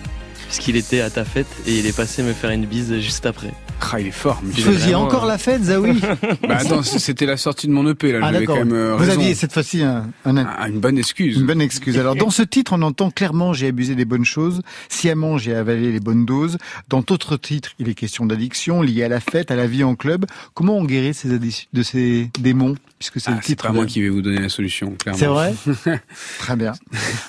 puisqu'il 0.47 0.77
était 0.77 1.03
à 1.03 1.11
ta 1.11 1.27
fête 1.27 1.47
et 1.67 1.79
il 1.79 1.85
est 1.85 1.95
passé 1.95 2.23
me 2.23 2.33
faire 2.33 2.53
une 2.53 2.65
bise 2.65 2.99
juste 3.01 3.27
après. 3.27 3.53
Ah, 3.93 4.01
il 4.01 4.09
est 4.09 4.11
fort. 4.11 4.41
Vous 4.43 4.53
faisiez 4.53 4.95
encore 4.95 5.27
la 5.27 5.39
fête, 5.39 5.63
Zawi 5.65 6.01
Bah 6.49 6.57
attends, 6.59 6.83
c'était 6.83 7.25
la 7.25 7.37
sortie 7.37 7.67
de 7.67 7.73
mon 7.73 7.89
EP 7.89 8.11
là. 8.13 8.19
Ah 8.23 8.27
j'avais 8.33 8.41
d'accord. 8.41 8.59
quand 8.59 8.65
même 8.65 8.75
euh, 8.75 8.93
Vous 8.97 8.99
raison. 9.05 9.21
aviez 9.21 9.35
cette 9.35 9.53
fois-ci 9.53 9.83
un, 9.83 10.07
un- 10.25 10.37
Ah, 10.59 10.69
une 10.69 10.81
bonne 10.81 10.99
excuse. 10.99 11.37
Une 11.39 11.47
bonne 11.47 11.61
excuse. 11.61 11.97
Alors, 11.99 12.17
dans 12.17 12.31
ce 12.31 12.43
titre, 12.43 12.73
on 12.75 12.83
entend 12.83 13.11
clairement 13.11 13.53
j'ai 13.53 13.69
abusé 13.69 13.95
des 13.95 14.05
bonnes 14.05 14.25
choses, 14.25 14.63
sciemment 14.89 15.39
j'ai 15.39 15.55
avalé 15.55 15.93
les 15.93 16.01
bonnes 16.01 16.27
doses. 16.27 16.59
Dans 16.89 17.01
d'autres 17.03 17.37
titres, 17.37 17.71
il 17.79 17.89
est 17.89 17.95
question 17.95 18.27
d'addiction 18.27 18.83
liée 18.83 19.05
à 19.05 19.09
la 19.09 19.21
fête, 19.21 19.51
à 19.51 19.57
la 19.57 19.67
vie 19.67 19.85
en 19.85 19.95
club. 19.95 20.27
Comment 20.55 20.77
on 20.77 20.85
guérit 20.85 21.15
ces 21.15 21.29
de 21.39 21.83
ces 21.83 22.31
démons 22.41 22.75
Puisque 22.99 23.21
c'est 23.21 23.31
Ah, 23.31 23.35
le 23.35 23.41
c'est 23.43 23.47
titre. 23.49 23.65
pas 23.67 23.73
moi 23.73 23.87
qui 23.87 24.03
vais 24.03 24.09
vous 24.09 24.23
donner 24.23 24.41
la 24.41 24.49
solution, 24.49 24.93
clairement. 24.99 25.19
C'est 25.19 25.27
vrai 25.27 25.55
Très 26.39 26.57
bien. 26.57 26.73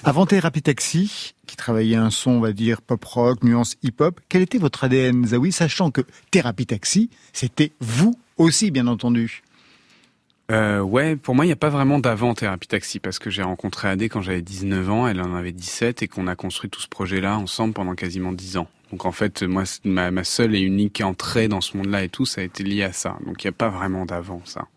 Avant 0.03 0.25
Thérapie 0.25 0.61
Taxi, 0.61 1.33
qui 1.47 1.55
travaillait 1.55 1.95
un 1.95 2.11
son, 2.11 2.31
on 2.31 2.39
va 2.39 2.51
dire, 2.51 2.81
pop 2.81 3.03
rock, 3.03 3.43
nuance 3.43 3.75
hip-hop, 3.81 4.19
quel 4.29 4.43
était 4.43 4.59
votre 4.59 4.83
ADN, 4.83 5.25
Zawi, 5.25 5.51
sachant 5.51 5.89
que 5.89 6.01
Thérapie 6.29 6.67
Taxi, 6.67 7.09
c'était 7.33 7.71
vous 7.79 8.15
aussi, 8.37 8.69
bien 8.69 8.85
entendu? 8.85 9.41
Euh, 10.49 10.79
ouais, 10.79 11.17
pour 11.17 11.35
moi, 11.35 11.43
il 11.43 11.49
n'y 11.49 11.53
a 11.53 11.57
pas 11.57 11.69
vraiment 11.69 11.99
d'avant 11.99 12.33
Thérapie 12.33 12.67
Taxi 12.67 12.99
parce 12.99 13.19
que 13.19 13.29
j'ai 13.29 13.43
rencontré 13.43 13.89
Adé 13.89 14.07
quand 14.07 14.21
j'avais 14.21 14.41
19 14.41 14.89
ans, 14.89 15.07
elle 15.07 15.21
en 15.21 15.35
avait 15.35 15.51
17 15.51 16.03
et 16.03 16.07
qu'on 16.07 16.27
a 16.27 16.35
construit 16.35 16.69
tout 16.69 16.79
ce 16.79 16.87
projet-là 16.87 17.37
ensemble 17.37 17.73
pendant 17.73 17.95
quasiment 17.95 18.31
10 18.31 18.57
ans. 18.57 18.67
Donc 18.91 19.05
en 19.05 19.11
fait, 19.11 19.43
moi, 19.43 19.63
ma, 19.83 20.11
ma 20.11 20.23
seule 20.23 20.55
et 20.55 20.61
unique 20.61 21.01
entrée 21.01 21.49
dans 21.49 21.59
ce 21.59 21.75
monde-là 21.75 22.03
et 22.03 22.09
tout, 22.09 22.25
ça 22.25 22.39
a 22.41 22.43
été 22.45 22.63
lié 22.63 22.83
à 22.83 22.93
ça. 22.93 23.17
Donc 23.25 23.43
il 23.43 23.47
n'y 23.47 23.49
a 23.49 23.53
pas 23.53 23.69
vraiment 23.69 24.05
d'avant 24.05 24.41
ça. 24.45 24.67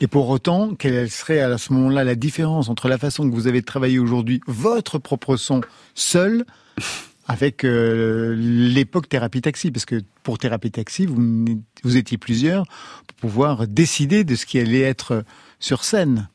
Et 0.00 0.06
pour 0.06 0.28
autant, 0.28 0.74
quelle 0.74 1.10
serait 1.10 1.40
à 1.40 1.58
ce 1.58 1.72
moment-là 1.72 2.04
la 2.04 2.14
différence 2.14 2.68
entre 2.68 2.88
la 2.88 2.98
façon 2.98 3.28
que 3.28 3.34
vous 3.34 3.48
avez 3.48 3.62
travaillé 3.62 3.98
aujourd'hui 3.98 4.40
votre 4.46 4.98
propre 4.98 5.36
son 5.36 5.60
seul 5.94 6.44
avec 7.26 7.64
euh, 7.64 8.34
l'époque 8.38 9.08
Thérapie 9.08 9.40
Taxi? 9.40 9.72
Parce 9.72 9.86
que 9.86 10.00
pour 10.22 10.38
Thérapie 10.38 10.70
Taxi, 10.70 11.06
vous, 11.06 11.44
vous 11.82 11.96
étiez 11.96 12.16
plusieurs 12.16 12.64
pour 13.08 13.16
pouvoir 13.16 13.66
décider 13.66 14.22
de 14.22 14.36
ce 14.36 14.46
qui 14.46 14.60
allait 14.60 14.80
être 14.80 15.24
sur 15.58 15.82
scène. 15.84 16.28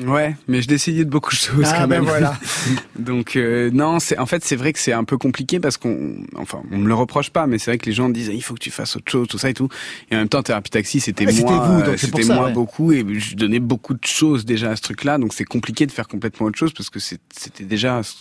Ouais, 0.00 0.34
mais 0.48 0.62
je 0.62 0.68
décidais 0.68 1.04
de 1.04 1.10
beaucoup 1.10 1.32
de 1.32 1.38
choses 1.38 1.66
Ah, 1.66 1.80
quand 1.80 1.88
ben 1.88 2.00
même. 2.00 2.04
voilà. 2.04 2.38
Donc 2.98 3.36
euh, 3.36 3.70
non, 3.72 4.00
c'est 4.00 4.16
en 4.18 4.24
fait 4.24 4.42
c'est 4.42 4.56
vrai 4.56 4.72
que 4.72 4.78
c'est 4.78 4.92
un 4.94 5.04
peu 5.04 5.18
compliqué 5.18 5.60
parce 5.60 5.76
qu'on, 5.76 6.16
enfin, 6.36 6.62
on 6.70 6.78
me 6.78 6.88
le 6.88 6.94
reproche 6.94 7.28
pas, 7.28 7.46
mais 7.46 7.58
c'est 7.58 7.70
vrai 7.72 7.76
que 7.78 7.84
les 7.84 7.92
gens 7.92 8.08
disent 8.08 8.30
il 8.32 8.42
faut 8.42 8.54
que 8.54 8.58
tu 8.60 8.70
fasses 8.70 8.96
autre 8.96 9.10
chose, 9.12 9.28
tout 9.28 9.36
ça 9.36 9.50
et 9.50 9.54
tout. 9.54 9.68
Et 10.10 10.14
en 10.14 10.18
même 10.20 10.28
temps, 10.30 10.42
thérapie 10.42 10.70
taxi, 10.70 10.98
c'était 11.00 11.26
Ouais, 11.26 11.32
c'était 11.32 11.44
moi, 11.52 11.82
euh, 11.86 11.96
c'était 11.98 12.22
ça, 12.22 12.34
moi 12.34 12.46
ouais. 12.46 12.52
beaucoup 12.52 12.90
et 12.92 13.04
je 13.18 13.34
donnais 13.36 13.60
beaucoup 13.60 13.92
de 13.92 14.04
choses 14.06 14.46
déjà 14.46 14.70
à 14.70 14.76
ce 14.76 14.82
truc-là, 14.82 15.18
donc 15.18 15.34
c'est 15.34 15.44
compliqué 15.44 15.84
de 15.86 15.92
faire 15.92 16.08
complètement 16.08 16.46
autre 16.46 16.58
chose 16.58 16.72
parce 16.72 16.88
que 16.88 16.98
c'était 16.98 17.64
déjà 17.64 18.02
ce- 18.02 18.14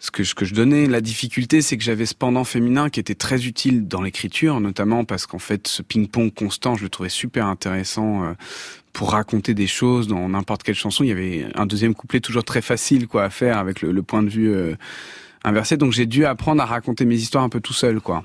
ce 0.00 0.10
que, 0.10 0.22
ce 0.22 0.34
que 0.34 0.44
je 0.44 0.52
donnais. 0.52 0.84
La 0.86 1.00
difficulté, 1.00 1.62
c'est 1.62 1.78
que 1.78 1.82
j'avais 1.84 2.04
ce 2.04 2.14
pendant 2.14 2.44
féminin 2.44 2.90
qui 2.90 3.00
était 3.00 3.14
très 3.14 3.46
utile 3.46 3.88
dans 3.88 4.02
l'écriture, 4.02 4.60
notamment 4.60 5.06
parce 5.06 5.24
qu'en 5.24 5.38
fait, 5.38 5.66
ce 5.66 5.80
ping-pong 5.80 6.30
constant, 6.34 6.74
je 6.74 6.82
le 6.82 6.90
trouvais 6.90 7.08
super 7.08 7.46
intéressant 7.46 8.22
euh, 8.24 8.32
pour 8.94 9.10
raconter 9.10 9.52
des 9.52 9.66
choses 9.66 10.08
dans 10.08 10.26
n'importe 10.30 10.62
quelle 10.62 10.74
chanson. 10.74 11.04
Il 11.04 11.08
y 11.08 11.12
avait 11.12 11.46
un 11.54 11.66
deuxième 11.66 11.94
couplet 11.94 12.20
toujours 12.20 12.44
très 12.44 12.62
facile 12.62 13.06
quoi 13.06 13.24
à 13.24 13.30
faire 13.30 13.58
avec 13.58 13.82
le, 13.82 13.92
le 13.92 14.02
point 14.02 14.22
de 14.22 14.30
vue 14.30 14.54
euh, 14.54 14.74
inversé. 15.44 15.76
Donc 15.76 15.92
j'ai 15.92 16.06
dû 16.06 16.24
apprendre 16.24 16.62
à 16.62 16.64
raconter 16.64 17.04
mes 17.04 17.16
histoires 17.16 17.44
un 17.44 17.50
peu 17.50 17.60
tout 17.60 17.74
seul, 17.74 18.00
quoi. 18.00 18.24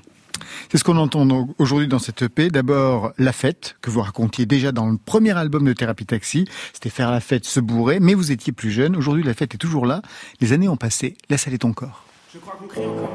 C'est 0.70 0.78
ce 0.78 0.84
qu'on 0.84 0.96
entend 0.96 1.48
aujourd'hui 1.58 1.88
dans 1.88 1.98
cette 1.98 2.22
EP. 2.22 2.48
D'abord, 2.48 3.12
la 3.18 3.32
fête, 3.32 3.76
que 3.82 3.90
vous 3.90 4.00
racontiez 4.00 4.46
déjà 4.46 4.72
dans 4.72 4.88
le 4.88 4.96
premier 4.96 5.36
album 5.36 5.64
de 5.64 5.72
Thérapie 5.72 6.06
Taxi. 6.06 6.46
C'était 6.72 6.88
faire 6.88 7.10
la 7.10 7.20
fête, 7.20 7.44
se 7.44 7.60
bourrer, 7.60 8.00
mais 8.00 8.14
vous 8.14 8.32
étiez 8.32 8.52
plus 8.52 8.70
jeune. 8.70 8.96
Aujourd'hui, 8.96 9.22
la 9.22 9.34
fête 9.34 9.54
est 9.54 9.58
toujours 9.58 9.84
là. 9.84 10.00
Les 10.40 10.54
années 10.54 10.68
ont 10.68 10.76
passé. 10.76 11.16
Laisse 11.28 11.46
aller 11.46 11.58
ton 11.58 11.72
corps. 11.72 12.04
Je 12.32 12.38
crois 12.38 12.56
qu'on 12.58 12.68
crie 12.68 12.86
encore. 12.86 13.10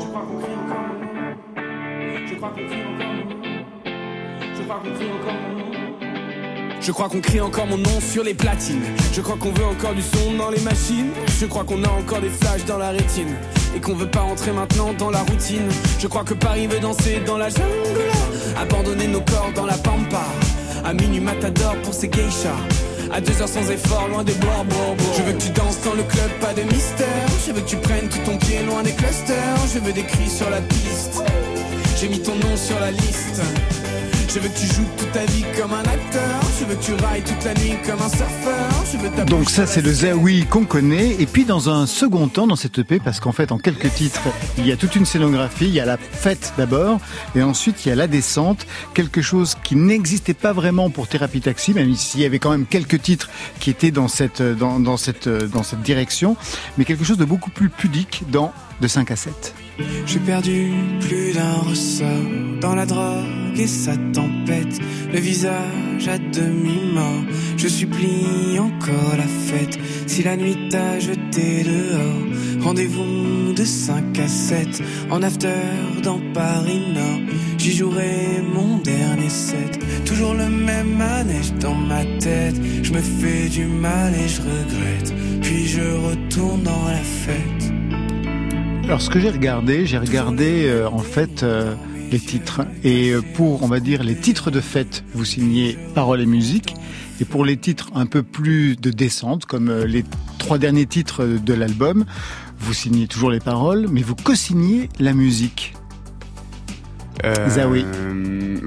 Je 0.00 0.06
crois 0.06 0.22
qu'on 0.22 0.38
crie 0.38 0.54
encore. 0.54 0.86
Je 2.26 2.34
crois 2.34 2.48
qu'on 2.48 2.66
crie 2.66 2.82
encore. 2.82 3.08
Je 4.56 4.62
crois 4.62 4.80
qu'on 4.80 4.94
crie 4.94 5.10
encore. 5.12 5.57
Je 6.80 6.92
crois 6.92 7.08
qu'on 7.08 7.20
crie 7.20 7.40
encore 7.40 7.66
mon 7.66 7.76
nom 7.76 8.00
sur 8.00 8.22
les 8.22 8.34
platines. 8.34 8.82
Je 9.12 9.20
crois 9.20 9.36
qu'on 9.36 9.52
veut 9.52 9.64
encore 9.64 9.94
du 9.94 10.02
son 10.02 10.34
dans 10.38 10.50
les 10.50 10.60
machines. 10.60 11.10
Je 11.40 11.46
crois 11.46 11.64
qu'on 11.64 11.82
a 11.82 11.88
encore 11.88 12.20
des 12.20 12.30
flashs 12.30 12.64
dans 12.64 12.78
la 12.78 12.90
rétine. 12.90 13.34
Et 13.76 13.80
qu'on 13.80 13.94
veut 13.94 14.10
pas 14.10 14.20
rentrer 14.20 14.52
maintenant 14.52 14.92
dans 14.92 15.10
la 15.10 15.20
routine. 15.20 15.68
Je 15.98 16.06
crois 16.06 16.24
que 16.24 16.34
Paris 16.34 16.66
veut 16.66 16.80
danser 16.80 17.20
dans 17.26 17.36
la 17.36 17.48
jungle. 17.48 17.64
Abandonner 18.56 19.08
nos 19.08 19.20
corps 19.20 19.52
dans 19.54 19.66
la 19.66 19.76
pampa. 19.76 20.24
À 20.84 20.94
minuit 20.94 21.20
matador 21.20 21.76
pour 21.82 21.92
ses 21.92 22.08
geishas. 22.08 22.56
À 23.12 23.20
deux 23.20 23.40
heures 23.42 23.48
sans 23.48 23.68
effort, 23.70 24.06
loin 24.08 24.22
des 24.22 24.34
bords, 24.34 24.64
bords. 24.64 24.96
Je 25.16 25.22
veux 25.22 25.32
que 25.32 25.42
tu 25.42 25.50
danses 25.50 25.80
dans 25.84 25.94
le 25.94 26.04
club, 26.04 26.30
pas 26.40 26.54
de 26.54 26.62
mystère. 26.62 27.26
Je 27.46 27.52
veux 27.52 27.60
que 27.60 27.68
tu 27.68 27.76
prennes 27.76 28.08
tout 28.08 28.20
ton 28.24 28.36
pied 28.38 28.62
loin 28.62 28.82
des 28.82 28.92
clusters. 28.92 29.56
Je 29.74 29.80
veux 29.80 29.92
des 29.92 30.04
cris 30.04 30.30
sur 30.30 30.48
la 30.48 30.60
piste. 30.60 31.22
J'ai 32.00 32.08
mis 32.08 32.20
ton 32.20 32.36
nom 32.36 32.56
sur 32.56 32.78
la 32.78 32.92
liste. 32.92 33.42
Je 34.28 34.40
veux 34.40 34.48
que 34.50 34.58
tu 34.58 34.66
joues 34.66 34.86
toute 34.98 35.10
ta 35.12 35.24
vie 35.24 35.44
comme 35.58 35.72
un 35.72 35.80
acteur. 35.80 36.40
Je 36.60 36.66
veux 36.66 36.74
que 36.74 36.84
tu 36.84 36.92
railles 37.02 37.22
toute 37.22 37.42
la 37.44 37.54
nuit 37.54 37.76
comme 37.86 37.98
un 38.02 38.10
surfeur. 38.10 38.84
Je 38.92 38.98
veux 38.98 39.08
ta 39.08 39.24
Donc 39.24 39.48
ça 39.48 39.66
c'est 39.66 39.80
le 39.80 39.90
Zawi 39.90 40.44
qu'on 40.44 40.66
connaît 40.66 41.16
et 41.18 41.24
puis 41.24 41.46
dans 41.46 41.70
un 41.70 41.86
second 41.86 42.28
temps 42.28 42.46
dans 42.46 42.54
cette 42.54 42.78
EP 42.78 42.98
parce 42.98 43.20
qu'en 43.20 43.32
fait 43.32 43.52
en 43.52 43.58
quelques 43.58 43.90
titres 43.94 44.28
il 44.58 44.66
y 44.66 44.72
a 44.72 44.76
toute 44.76 44.96
une 44.96 45.06
scénographie, 45.06 45.64
il 45.64 45.74
y 45.74 45.80
a 45.80 45.86
la 45.86 45.96
fête 45.96 46.52
d'abord 46.58 47.00
et 47.34 47.42
ensuite 47.42 47.86
il 47.86 47.88
y 47.88 47.92
a 47.92 47.94
la 47.94 48.06
descente, 48.06 48.66
quelque 48.92 49.22
chose 49.22 49.56
qui 49.64 49.76
n'existait 49.76 50.34
pas 50.34 50.52
vraiment 50.52 50.90
pour 50.90 51.08
Thérapie 51.08 51.40
Taxi 51.40 51.72
même 51.72 51.94
s'il 51.94 52.20
y 52.20 52.26
avait 52.26 52.38
quand 52.38 52.50
même 52.50 52.66
quelques 52.66 53.00
titres 53.00 53.30
qui 53.60 53.70
étaient 53.70 53.92
dans 53.92 54.08
cette 54.08 54.42
dans, 54.42 54.78
dans 54.78 54.98
cette 54.98 55.28
dans 55.28 55.62
cette 55.62 55.80
direction 55.80 56.36
mais 56.76 56.84
quelque 56.84 57.04
chose 57.04 57.18
de 57.18 57.24
beaucoup 57.24 57.50
plus 57.50 57.70
pudique 57.70 58.24
dans 58.30 58.52
de 58.82 58.88
5 58.88 59.10
à 59.10 59.16
7. 59.16 59.54
J'ai 60.06 60.18
perdu 60.20 60.72
plus 61.00 61.32
d'un 61.32 61.54
ressort 61.68 62.06
dans 62.60 62.74
la 62.74 62.86
drogue 62.86 63.58
et 63.58 63.66
sa 63.66 63.96
tempête. 63.96 64.78
Le 65.12 65.18
visage 65.18 66.08
à 66.08 66.18
demi-mort. 66.18 67.24
Je 67.56 67.68
supplie 67.68 68.58
encore 68.58 69.16
la 69.16 69.26
fête. 69.26 69.78
Si 70.06 70.22
la 70.22 70.36
nuit 70.36 70.56
t'a 70.70 70.98
jeté 70.98 71.64
dehors, 71.64 72.62
rendez-vous 72.64 73.52
de 73.54 73.64
5 73.64 74.18
à 74.18 74.28
7 74.28 74.82
en 75.10 75.22
after 75.22 75.48
dans 76.02 76.20
Paris 76.32 76.82
Nord. 76.94 77.20
J'y 77.58 77.72
jouerai 77.72 78.42
mon 78.54 78.78
dernier 78.78 79.28
set. 79.28 79.78
Toujours 80.04 80.34
le 80.34 80.48
même 80.48 80.96
manège 80.96 81.52
dans 81.60 81.74
ma 81.74 82.04
tête. 82.20 82.56
Je 82.82 82.92
me 82.92 83.00
fais 83.00 83.48
du 83.48 83.66
mal 83.66 84.14
et 84.14 84.28
je 84.28 84.40
regrette. 84.40 85.14
Puis 85.42 85.66
je 85.66 85.80
retourne 85.80 86.62
dans 86.62 86.88
la 86.88 87.02
fête. 87.02 87.67
Alors 88.88 89.02
ce 89.02 89.10
que 89.10 89.20
j'ai 89.20 89.28
regardé, 89.28 89.84
j'ai 89.84 89.98
regardé 89.98 90.64
euh, 90.64 90.88
en 90.88 91.00
fait 91.00 91.42
euh, 91.42 91.74
les 92.10 92.18
titres. 92.18 92.62
Et 92.84 93.10
euh, 93.10 93.20
pour, 93.34 93.62
on 93.62 93.68
va 93.68 93.80
dire, 93.80 94.02
les 94.02 94.16
titres 94.16 94.50
de 94.50 94.62
fête, 94.62 95.04
vous 95.12 95.26
signez 95.26 95.76
paroles 95.94 96.22
et 96.22 96.26
musique. 96.26 96.74
Et 97.20 97.26
pour 97.26 97.44
les 97.44 97.58
titres 97.58 97.90
un 97.94 98.06
peu 98.06 98.22
plus 98.22 98.76
de 98.76 98.88
descente, 98.88 99.44
comme 99.44 99.68
euh, 99.68 99.84
les 99.84 100.04
trois 100.38 100.56
derniers 100.56 100.86
titres 100.86 101.26
de 101.26 101.52
l'album, 101.52 102.06
vous 102.58 102.72
signez 102.72 103.06
toujours 103.06 103.30
les 103.30 103.40
paroles, 103.40 103.88
mais 103.90 104.00
vous 104.00 104.14
co-signez 104.14 104.88
la 104.98 105.12
musique. 105.12 105.74
Euh, 107.26 107.50
Zawi. 107.50 107.84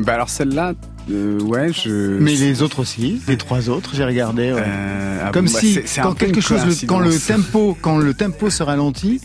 Bah 0.05 0.13
alors 0.13 0.29
celle-là, 0.29 0.73
euh, 1.09 1.39
ouais, 1.41 1.71
je. 1.73 2.19
Mais 2.19 2.35
les 2.35 2.61
autres 2.61 2.79
aussi, 2.79 3.21
les 3.27 3.37
trois 3.37 3.69
autres, 3.69 3.91
j'ai 3.95 4.05
regardé. 4.05 4.53
ouais. 4.53 4.63
Euh, 4.63 5.23
ah 5.25 5.31
Comme 5.31 5.45
bon, 5.45 5.51
bah, 5.51 5.59
si 5.59 5.79
quand 6.01 6.13
quelque 6.13 6.41
chose, 6.41 6.83
quand 6.87 6.99
le 6.99 7.17
tempo, 7.17 7.77
quand 7.81 7.97
le 7.97 8.13
tempo 8.13 8.49
se 8.49 8.61
ralentit, 8.61 9.21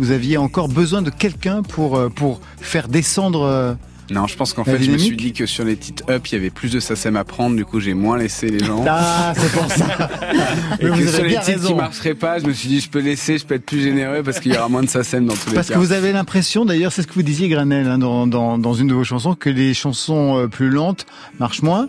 vous 0.00 0.10
aviez 0.10 0.36
encore 0.36 0.68
besoin 0.68 1.02
de 1.02 1.10
quelqu'un 1.10 1.62
pour 1.62 1.96
euh, 1.96 2.08
pour 2.08 2.40
faire 2.60 2.88
descendre. 2.88 3.42
euh, 3.42 3.74
Non, 4.10 4.26
je 4.26 4.34
pense 4.36 4.52
qu'en 4.54 4.64
fait, 4.64 4.82
je 4.82 4.90
me 4.90 4.98
suis 4.98 5.14
dit 5.16 5.32
que 5.32 5.46
sur 5.46 5.64
les 5.64 5.76
titres 5.76 6.02
up, 6.10 6.26
il 6.28 6.34
y 6.34 6.38
avait 6.38 6.50
plus 6.50 6.72
de 6.72 6.80
SACEM 6.80 7.14
à 7.16 7.22
prendre, 7.24 7.54
du 7.54 7.64
coup, 7.64 7.78
j'ai 7.78 7.94
moins 7.94 8.18
laissé 8.18 8.48
les 8.48 8.58
gens. 8.64 8.84
Ah, 8.88 9.32
c'est 9.36 9.52
pour 9.52 9.70
ça. 9.70 10.10
Et 10.80 10.86
que 10.88 11.06
sur 11.06 11.22
les 11.22 11.28
bien 11.30 11.40
titres 11.40 11.64
qui 11.66 11.74
marcheraient 11.74 12.14
pas, 12.16 12.38
je 12.40 12.46
me 12.46 12.52
suis 12.52 12.68
dit, 12.68 12.80
je 12.80 12.88
peux 12.90 12.98
laisser, 13.00 13.38
je 13.38 13.44
peux 13.46 13.54
être 13.54 13.66
plus 13.66 13.80
généreux 13.82 14.22
parce 14.24 14.40
qu'il 14.40 14.52
y 14.52 14.56
aura 14.56 14.68
moins 14.68 14.82
de 14.82 14.88
SACEM 14.88 15.26
dans 15.26 15.34
tous 15.34 15.50
les 15.50 15.54
Parce 15.54 15.68
cas. 15.68 15.74
que 15.74 15.78
vous 15.78 15.92
avez 15.92 16.10
l'impression, 16.12 16.64
d'ailleurs, 16.64 16.90
c'est 16.92 17.02
ce 17.02 17.06
que 17.06 17.14
vous 17.14 17.22
disiez, 17.22 17.48
Granel, 17.48 17.86
hein, 17.86 17.98
dans, 17.98 18.26
dans, 18.26 18.58
dans 18.58 18.74
une 18.74 18.88
de 18.88 18.94
vos 18.94 19.04
chansons, 19.04 19.34
que 19.36 19.48
les 19.50 19.74
chansons 19.74 20.38
euh, 20.38 20.46
plus 20.48 20.70
lentes 20.70 21.06
marchent 21.38 21.62
moins. 21.62 21.88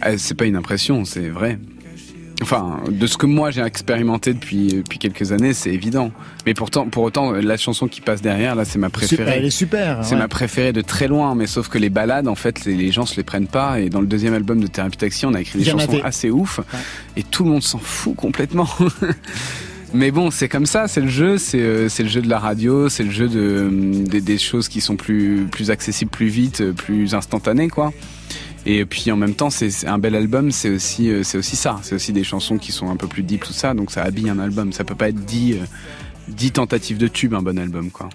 Ah, 0.00 0.18
c'est 0.18 0.34
pas 0.34 0.44
une 0.46 0.56
impression, 0.56 1.04
c'est 1.04 1.28
vrai. 1.28 1.58
Enfin, 2.42 2.80
de 2.88 3.06
ce 3.06 3.16
que 3.16 3.26
moi 3.26 3.50
j'ai 3.50 3.62
expérimenté 3.62 4.34
depuis, 4.34 4.68
depuis 4.68 4.98
quelques 4.98 5.32
années, 5.32 5.52
c'est 5.52 5.70
évident. 5.70 6.10
Mais 6.46 6.54
pourtant, 6.54 6.86
pour 6.86 7.04
autant, 7.04 7.32
la 7.32 7.56
chanson 7.56 7.88
qui 7.88 8.00
passe 8.00 8.20
derrière, 8.20 8.54
là, 8.54 8.64
c'est 8.64 8.78
ma 8.78 8.90
préférée. 8.90 9.34
Elle 9.36 9.44
est 9.44 9.50
super. 9.50 10.04
C'est 10.04 10.14
ouais. 10.14 10.20
ma 10.20 10.28
préférée 10.28 10.72
de 10.72 10.82
très 10.82 11.08
loin, 11.08 11.34
mais 11.34 11.46
sauf 11.46 11.68
que 11.68 11.78
les 11.78 11.90
balades, 11.90 12.28
en 12.28 12.34
fait, 12.34 12.64
les, 12.64 12.74
les 12.74 12.90
gens 12.90 13.06
se 13.06 13.16
les 13.16 13.22
prennent 13.22 13.46
pas. 13.46 13.80
Et 13.80 13.88
dans 13.88 14.00
le 14.00 14.06
deuxième 14.06 14.34
album 14.34 14.60
de 14.60 14.66
Thérapie 14.66 14.98
Taxi, 14.98 15.26
on 15.26 15.34
a 15.34 15.40
écrit 15.40 15.60
des 15.60 15.70
chansons 15.70 16.00
assez 16.04 16.30
ouf, 16.30 16.60
et 17.16 17.22
tout 17.22 17.44
le 17.44 17.50
monde 17.50 17.62
s'en 17.62 17.78
fout 17.78 18.16
complètement. 18.16 18.68
mais 19.94 20.10
bon, 20.10 20.30
c'est 20.30 20.48
comme 20.48 20.66
ça, 20.66 20.88
c'est 20.88 21.00
le 21.00 21.08
jeu, 21.08 21.38
c'est 21.38 21.60
euh, 21.60 21.88
c'est 21.88 22.02
le 22.02 22.08
jeu 22.08 22.22
de 22.22 22.28
la 22.28 22.38
radio, 22.38 22.88
c'est 22.88 23.04
le 23.04 23.10
jeu 23.10 23.28
de 23.28 23.40
euh, 23.40 24.04
des, 24.04 24.20
des 24.20 24.38
choses 24.38 24.68
qui 24.68 24.80
sont 24.80 24.96
plus 24.96 25.46
plus 25.50 25.70
accessibles, 25.70 26.10
plus 26.10 26.28
vite, 26.28 26.60
euh, 26.60 26.72
plus 26.72 27.14
instantanées, 27.14 27.68
quoi. 27.68 27.92
Et 28.64 28.84
puis 28.84 29.10
en 29.10 29.16
même 29.16 29.34
temps, 29.34 29.50
c'est 29.50 29.70
c'est 29.70 29.88
un 29.88 29.98
bel 29.98 30.14
album, 30.14 30.50
c'est 30.52 30.70
aussi 30.70 31.10
euh, 31.10 31.22
c'est 31.24 31.36
aussi 31.38 31.56
ça, 31.56 31.78
c'est 31.82 31.94
aussi 31.96 32.12
des 32.12 32.22
chansons 32.24 32.58
qui 32.58 32.70
sont 32.70 32.90
un 32.90 32.96
peu 32.96 33.08
plus 33.08 33.22
deep, 33.24 33.42
tout 33.44 33.52
ça, 33.52 33.74
donc 33.74 33.90
ça 33.90 34.02
habille 34.02 34.28
un 34.30 34.38
album. 34.38 34.72
Ça 34.72 34.84
peut 34.84 34.94
pas 34.94 35.08
être 35.08 35.24
dix 35.24 35.54
euh, 35.54 35.64
dix 36.28 36.52
tentatives 36.52 36.98
de 36.98 37.08
tube 37.08 37.34
un 37.34 37.42
bon 37.42 37.58
album, 37.58 37.90
quoi. 37.90 38.08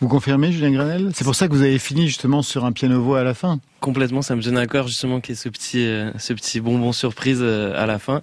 Vous 0.00 0.08
confirmez, 0.08 0.50
Julien 0.52 0.72
Granel 0.72 1.10
C'est 1.14 1.24
pour 1.24 1.36
ça 1.36 1.46
que 1.46 1.52
vous 1.52 1.62
avez 1.62 1.78
fini 1.78 2.08
justement 2.08 2.42
sur 2.42 2.64
un 2.64 2.72
piano-voix 2.72 3.20
à 3.20 3.24
la 3.24 3.32
fin. 3.32 3.60
Complètement, 3.80 4.20
ça 4.20 4.34
me 4.34 4.40
gêne 4.42 4.58
à 4.58 4.66
cœur 4.66 4.88
justement 4.88 5.20
qu'il 5.20 5.34
y 5.34 5.38
ait 5.38 5.40
ce 5.40 5.48
petit, 5.48 5.86
euh, 5.86 6.10
ce 6.18 6.32
petit 6.34 6.60
bonbon 6.60 6.92
surprise 6.92 7.38
euh, 7.40 7.80
à 7.80 7.86
la 7.86 7.98
fin. 8.00 8.20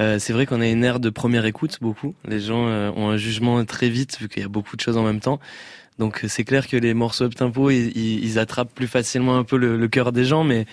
Euh, 0.00 0.20
c'est 0.20 0.32
vrai 0.32 0.46
qu'on 0.46 0.60
a 0.60 0.66
une 0.68 0.84
ère 0.84 1.00
de 1.00 1.10
première 1.10 1.44
écoute 1.44 1.78
beaucoup. 1.82 2.14
Les 2.26 2.38
gens 2.40 2.68
euh, 2.68 2.90
ont 2.94 3.08
un 3.08 3.16
jugement 3.16 3.62
très 3.64 3.90
vite 3.90 4.18
vu 4.20 4.28
qu'il 4.28 4.40
y 4.42 4.44
a 4.44 4.48
beaucoup 4.48 4.76
de 4.76 4.80
choses 4.80 4.96
en 4.96 5.02
même 5.02 5.18
temps. 5.20 5.40
Donc 5.98 6.22
euh, 6.24 6.28
c'est 6.28 6.44
clair 6.44 6.68
que 6.68 6.76
les 6.76 6.94
morceaux 6.94 7.24
up 7.24 7.34
tempo, 7.34 7.68
ils, 7.70 7.88
ils- 7.96 8.24
ils 8.24 8.38
attrapent 8.38 8.72
plus 8.72 8.86
facilement 8.86 9.36
un 9.36 9.44
peu 9.44 9.56
le, 9.56 9.76
le 9.76 9.88
cœur 9.88 10.12
des 10.12 10.24
gens, 10.24 10.44
mais 10.44 10.60
euh, 10.60 10.64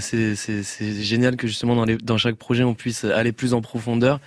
c'est 0.00 0.34
c'est- 0.36 0.62
c'est 0.62 1.02
génial 1.02 1.36
que 1.36 1.46
justement 1.46 1.74
dans, 1.76 1.84
les, 1.84 1.96
dans 1.96 2.16
chaque 2.18 2.36
projet 2.36 2.64
on 2.64 2.74
puisse 2.74 3.04
aller 3.04 3.32
plus 3.32 3.54
en 3.54 3.60
profondeur. 3.60 4.20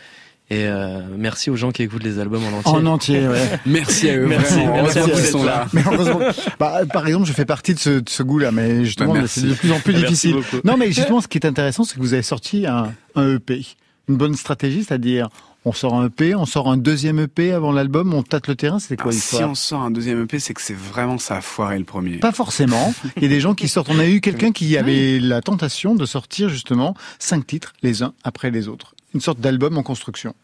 Et 0.51 0.65
euh, 0.67 0.99
merci 1.17 1.49
aux 1.49 1.55
gens 1.55 1.71
qui 1.71 1.81
écoutent 1.81 2.03
les 2.03 2.19
albums 2.19 2.43
en 2.43 2.57
entier. 2.59 2.71
En 2.71 2.85
entier, 2.85 3.27
ouais. 3.27 3.59
Merci 3.65 4.11
à 4.11 4.17
eux, 4.17 4.27
Merci, 4.27 4.59
merci 4.63 4.99
à 4.99 5.03
vous 5.07 5.17
sont 5.17 5.43
là. 5.43 5.51
là. 5.61 5.67
Mais 5.73 5.81
heureusement, 5.91 6.19
bah, 6.59 6.81
par 6.93 7.07
exemple, 7.07 7.25
je 7.27 7.33
fais 7.33 7.45
partie 7.45 7.73
de 7.73 7.79
ce, 7.79 7.89
de 7.89 8.07
ce 8.07 8.21
goût-là, 8.21 8.51
mais 8.51 8.85
justement, 8.85 9.13
Bah, 9.15 9.21
c'est 9.25 9.41
de 9.41 9.53
plus 9.55 9.71
en 9.71 9.79
plus 9.79 9.93
Merci 9.93 10.27
difficile. 10.33 10.61
Non, 10.63 10.77
mais 10.77 10.91
justement, 10.91 11.19
ce 11.19 11.27
qui 11.27 11.39
est 11.39 11.47
intéressant, 11.47 11.83
c'est 11.83 11.95
que 11.95 11.99
vous 11.99 12.13
avez 12.13 12.21
sorti 12.21 12.67
un, 12.67 12.93
un 13.15 13.33
EP. 13.37 13.65
Une 14.07 14.17
bonne 14.17 14.35
stratégie, 14.35 14.83
c'est-à-dire, 14.83 15.29
on 15.65 15.71
sort 15.73 15.95
un 15.95 16.05
EP, 16.07 16.35
on 16.35 16.45
sort 16.45 16.69
un 16.69 16.77
deuxième 16.77 17.19
EP 17.19 17.51
avant 17.51 17.71
l'album, 17.71 18.13
on 18.13 18.21
tâte 18.23 18.47
le 18.47 18.55
terrain, 18.55 18.79
c'est 18.79 18.95
quoi 18.99 19.11
l'histoire 19.11 19.41
si 19.41 19.45
on 19.49 19.55
sort 19.55 19.81
un 19.81 19.91
deuxième 19.91 20.21
EP, 20.21 20.39
c'est 20.39 20.53
que 20.53 20.61
c'est 20.61 20.75
vraiment 20.77 21.17
ça 21.17 21.37
a 21.37 21.41
foiré 21.41 21.77
le 21.79 21.85
premier. 21.85 22.17
Pas 22.17 22.31
forcément. 22.31 22.93
Il 23.17 23.23
y 23.23 23.25
a 23.25 23.29
des 23.29 23.39
gens 23.39 23.55
qui 23.55 23.67
sortent. 23.67 23.89
On 23.89 23.99
a 23.99 24.07
eu 24.07 24.21
quelqu'un 24.21 24.51
qui 24.51 24.77
avait 24.77 25.19
la 25.19 25.41
tentation 25.41 25.95
de 25.95 26.05
sortir 26.05 26.49
justement 26.49 26.95
cinq 27.19 27.47
titres 27.47 27.73
les 27.81 28.03
uns 28.03 28.13
après 28.23 28.51
les 28.51 28.67
autres. 28.67 28.95
Une 29.13 29.21
sorte 29.21 29.39
d'album 29.39 29.77
en 29.77 29.83
construction. 29.83 30.35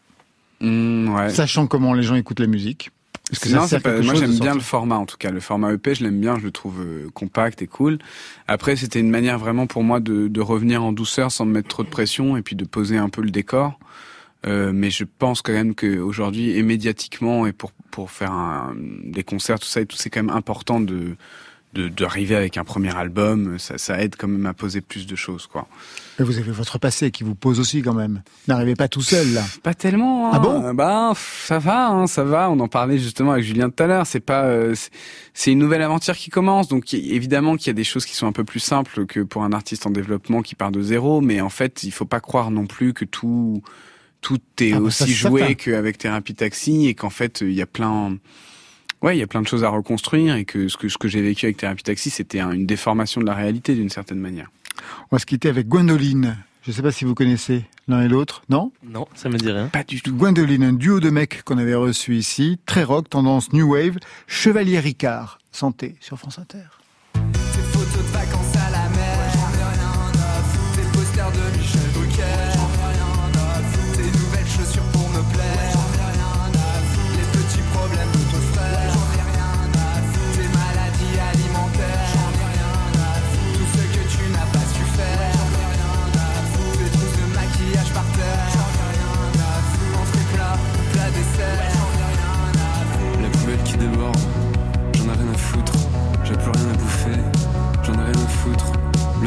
Mmh, 0.60 1.14
ouais. 1.14 1.30
Sachant 1.30 1.66
comment 1.66 1.94
les 1.94 2.02
gens 2.02 2.14
écoutent 2.14 2.40
la 2.40 2.46
musique. 2.46 2.90
Que 3.40 3.48
Non, 3.48 3.66
pas- 3.80 4.02
moi 4.02 4.14
j'aime 4.14 4.38
bien 4.38 4.54
le 4.54 4.60
format 4.60 4.96
en 4.96 5.06
tout 5.06 5.16
cas. 5.16 5.30
Le 5.30 5.40
format 5.40 5.72
EP, 5.72 5.94
je 5.94 6.04
l'aime 6.04 6.20
bien, 6.20 6.38
je 6.38 6.44
le 6.44 6.50
trouve 6.50 6.80
euh, 6.80 7.08
compact 7.14 7.62
et 7.62 7.66
cool. 7.66 7.98
Après, 8.46 8.76
c'était 8.76 9.00
une 9.00 9.08
manière 9.08 9.38
vraiment 9.38 9.66
pour 9.66 9.84
moi 9.84 10.00
de, 10.00 10.28
de 10.28 10.40
revenir 10.40 10.82
en 10.82 10.92
douceur 10.92 11.32
sans 11.32 11.46
me 11.46 11.52
mettre 11.52 11.68
trop 11.68 11.82
de 11.82 11.88
pression 11.88 12.36
et 12.36 12.42
puis 12.42 12.56
de 12.56 12.64
poser 12.64 12.98
un 12.98 13.08
peu 13.08 13.22
le 13.22 13.30
décor. 13.30 13.78
Euh, 14.46 14.72
mais 14.74 14.90
je 14.90 15.04
pense 15.04 15.40
quand 15.42 15.52
même 15.52 15.74
qu'aujourd'hui, 15.74 16.50
et 16.56 16.62
médiatiquement, 16.62 17.46
et 17.46 17.52
pour, 17.52 17.72
pour 17.90 18.10
faire 18.10 18.32
un- 18.32 18.74
des 19.04 19.22
concerts, 19.22 19.60
tout 19.60 19.66
ça, 19.66 19.80
et 19.80 19.86
tout, 19.86 19.96
c'est 19.96 20.10
quand 20.10 20.22
même 20.22 20.34
important 20.36 20.80
de 20.80 21.16
de- 21.74 21.88
d'arriver 21.88 22.36
avec 22.36 22.58
un 22.58 22.64
premier 22.64 22.94
album. 22.94 23.58
Ça, 23.58 23.78
ça 23.78 23.98
aide 24.02 24.16
quand 24.18 24.28
même 24.28 24.44
à 24.44 24.52
poser 24.52 24.82
plus 24.82 25.06
de 25.06 25.16
choses, 25.16 25.46
quoi. 25.46 25.66
Mais 26.18 26.24
vous 26.26 26.36
avez 26.36 26.50
votre 26.52 26.76
passé 26.76 27.10
qui 27.10 27.24
vous 27.24 27.34
pose 27.34 27.58
aussi 27.60 27.80
quand 27.80 27.94
même. 27.94 28.20
N'arrivez 28.46 28.74
pas 28.74 28.88
tout 28.88 29.00
seul 29.00 29.32
là. 29.32 29.42
Pas 29.62 29.72
tellement. 29.72 30.26
Hein. 30.26 30.30
Ah 30.34 30.38
bon? 30.38 30.74
Bah 30.74 31.12
ça 31.16 31.58
va, 31.58 31.88
hein, 31.88 32.06
ça 32.06 32.24
va. 32.24 32.50
On 32.50 32.60
en 32.60 32.68
parlait 32.68 32.98
justement 32.98 33.32
avec 33.32 33.42
Julien 33.44 33.70
tout 33.70 33.82
à 33.82 33.86
l'heure. 33.86 34.06
C'est 34.06 34.20
pas, 34.20 34.44
euh, 34.44 34.74
c'est- 35.32 35.52
une 35.52 35.60
nouvelle 35.60 35.80
aventure 35.80 36.14
qui 36.14 36.28
commence. 36.28 36.68
Donc 36.68 36.92
évidemment 36.92 37.56
qu'il 37.56 37.68
y 37.68 37.70
a 37.70 37.72
des 37.72 37.84
choses 37.84 38.04
qui 38.04 38.16
sont 38.16 38.26
un 38.26 38.32
peu 38.32 38.44
plus 38.44 38.60
simples 38.60 39.06
que 39.06 39.20
pour 39.20 39.42
un 39.42 39.52
artiste 39.54 39.86
en 39.86 39.90
développement 39.90 40.42
qui 40.42 40.54
part 40.54 40.72
de 40.72 40.82
zéro. 40.82 41.22
Mais 41.22 41.40
en 41.40 41.48
fait, 41.48 41.84
il 41.84 41.90
faut 41.90 42.04
pas 42.04 42.20
croire 42.20 42.50
non 42.50 42.66
plus 42.66 42.92
que 42.92 43.06
tout 43.06 43.62
tout 44.22 44.38
est 44.60 44.72
Ah 44.72 44.80
bah, 44.80 44.90
ça, 44.90 45.04
aussi 45.04 45.12
joué 45.12 45.54
qu'avec 45.56 45.98
Thérapie 45.98 46.34
Taxi 46.34 46.86
et 46.86 46.94
qu'en 46.94 47.10
fait 47.10 47.42
il 47.42 47.52
y 47.52 47.60
a 47.60 47.66
plein 47.66 48.16
Ouais, 49.02 49.16
il 49.16 49.20
y 49.20 49.22
a 49.22 49.26
plein 49.26 49.42
de 49.42 49.48
choses 49.48 49.64
à 49.64 49.68
reconstruire 49.68 50.36
et 50.36 50.44
que 50.44 50.68
ce 50.68 50.76
que, 50.76 50.88
ce 50.88 50.96
que 50.96 51.08
j'ai 51.08 51.20
vécu 51.20 51.44
avec 51.46 51.56
Thérapie 51.56 51.82
Taxi, 51.82 52.08
c'était 52.08 52.38
un- 52.38 52.52
une 52.52 52.66
déformation 52.66 53.20
de 53.20 53.26
la 53.26 53.34
réalité 53.34 53.74
d'une 53.74 53.90
certaine 53.90 54.20
manière. 54.20 54.48
On 55.10 55.16
va 55.16 55.18
se 55.18 55.26
quitter 55.26 55.48
avec 55.48 55.66
Gwendoline. 55.68 56.36
Je 56.64 56.70
ne 56.70 56.76
sais 56.76 56.82
pas 56.82 56.92
si 56.92 57.04
vous 57.04 57.16
connaissez 57.16 57.64
l'un 57.88 58.02
et 58.02 58.08
l'autre, 58.08 58.42
non? 58.48 58.70
Non, 58.84 59.08
ça 59.16 59.28
me 59.28 59.36
dit 59.38 59.50
rien. 59.50 59.66
Pas 59.66 59.82
du 59.82 60.00
tout. 60.00 60.14
Gwendoline, 60.14 60.62
un 60.62 60.72
duo 60.72 61.00
de 61.00 61.10
mecs 61.10 61.42
qu'on 61.42 61.58
avait 61.58 61.74
reçu 61.74 62.14
ici, 62.14 62.60
très 62.64 62.84
rock, 62.84 63.10
tendance 63.10 63.52
new 63.52 63.72
wave, 63.74 63.96
Chevalier 64.28 64.78
Ricard, 64.78 65.40
santé 65.50 65.96
sur 65.98 66.16
France 66.16 66.38
Inter. 66.38 66.58
Tes 67.14 67.18
photos 67.72 67.96
de 68.06 68.12
vacances 68.12 68.51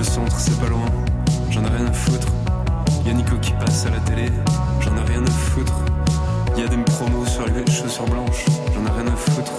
centre, 0.04 0.38
c'est 0.39 0.60
pas 0.60 0.68
loin. 0.68 0.86
J'en 1.50 1.64
ai 1.64 1.70
rien 1.70 1.86
à 1.88 1.93
foutre. 1.93 2.28
Y'a 3.06 3.14
Nico 3.14 3.36
qui 3.38 3.52
passe 3.54 3.86
à 3.86 3.89
la 3.91 4.00
télé. 4.00 4.30
J'en 4.82 4.96
ai 4.98 5.08
rien 5.08 5.24
à 5.24 5.32
foutre. 5.32 5.74
Y'a 6.58 6.68
des 6.68 6.78
promos 6.78 7.26
sur 7.26 7.46
les 7.46 7.66
chaussures 7.72 8.06
blanches. 8.06 8.46
J'en 8.74 8.86
ai 8.86 9.02
rien 9.02 9.08
à 9.12 9.16
foutre. 9.16 9.52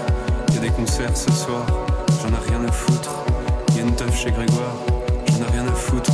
Y'a 0.54 0.60
des 0.60 0.70
concerts 0.70 1.16
ce 1.16 1.30
soir. 1.32 1.64
J'en 2.22 2.28
ai 2.28 2.48
rien 2.48 2.68
à 2.68 2.72
foutre. 2.72 3.10
Y'a 3.74 3.82
une 3.82 3.94
teuf 3.94 4.14
chez 4.16 4.30
Grégoire. 4.30 4.76
J'en 5.28 5.46
ai 5.46 5.50
rien 5.52 5.66
à 5.66 5.72
foutre. 5.74 6.12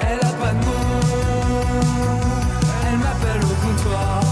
Elle 0.00 0.18
a 0.18 0.32
pas 0.32 0.52
de 0.52 0.64
nom, 0.64 1.00
elle 2.86 2.98
m'appelle 2.98 3.44
au 3.44 3.66
comptoir. 3.66 4.29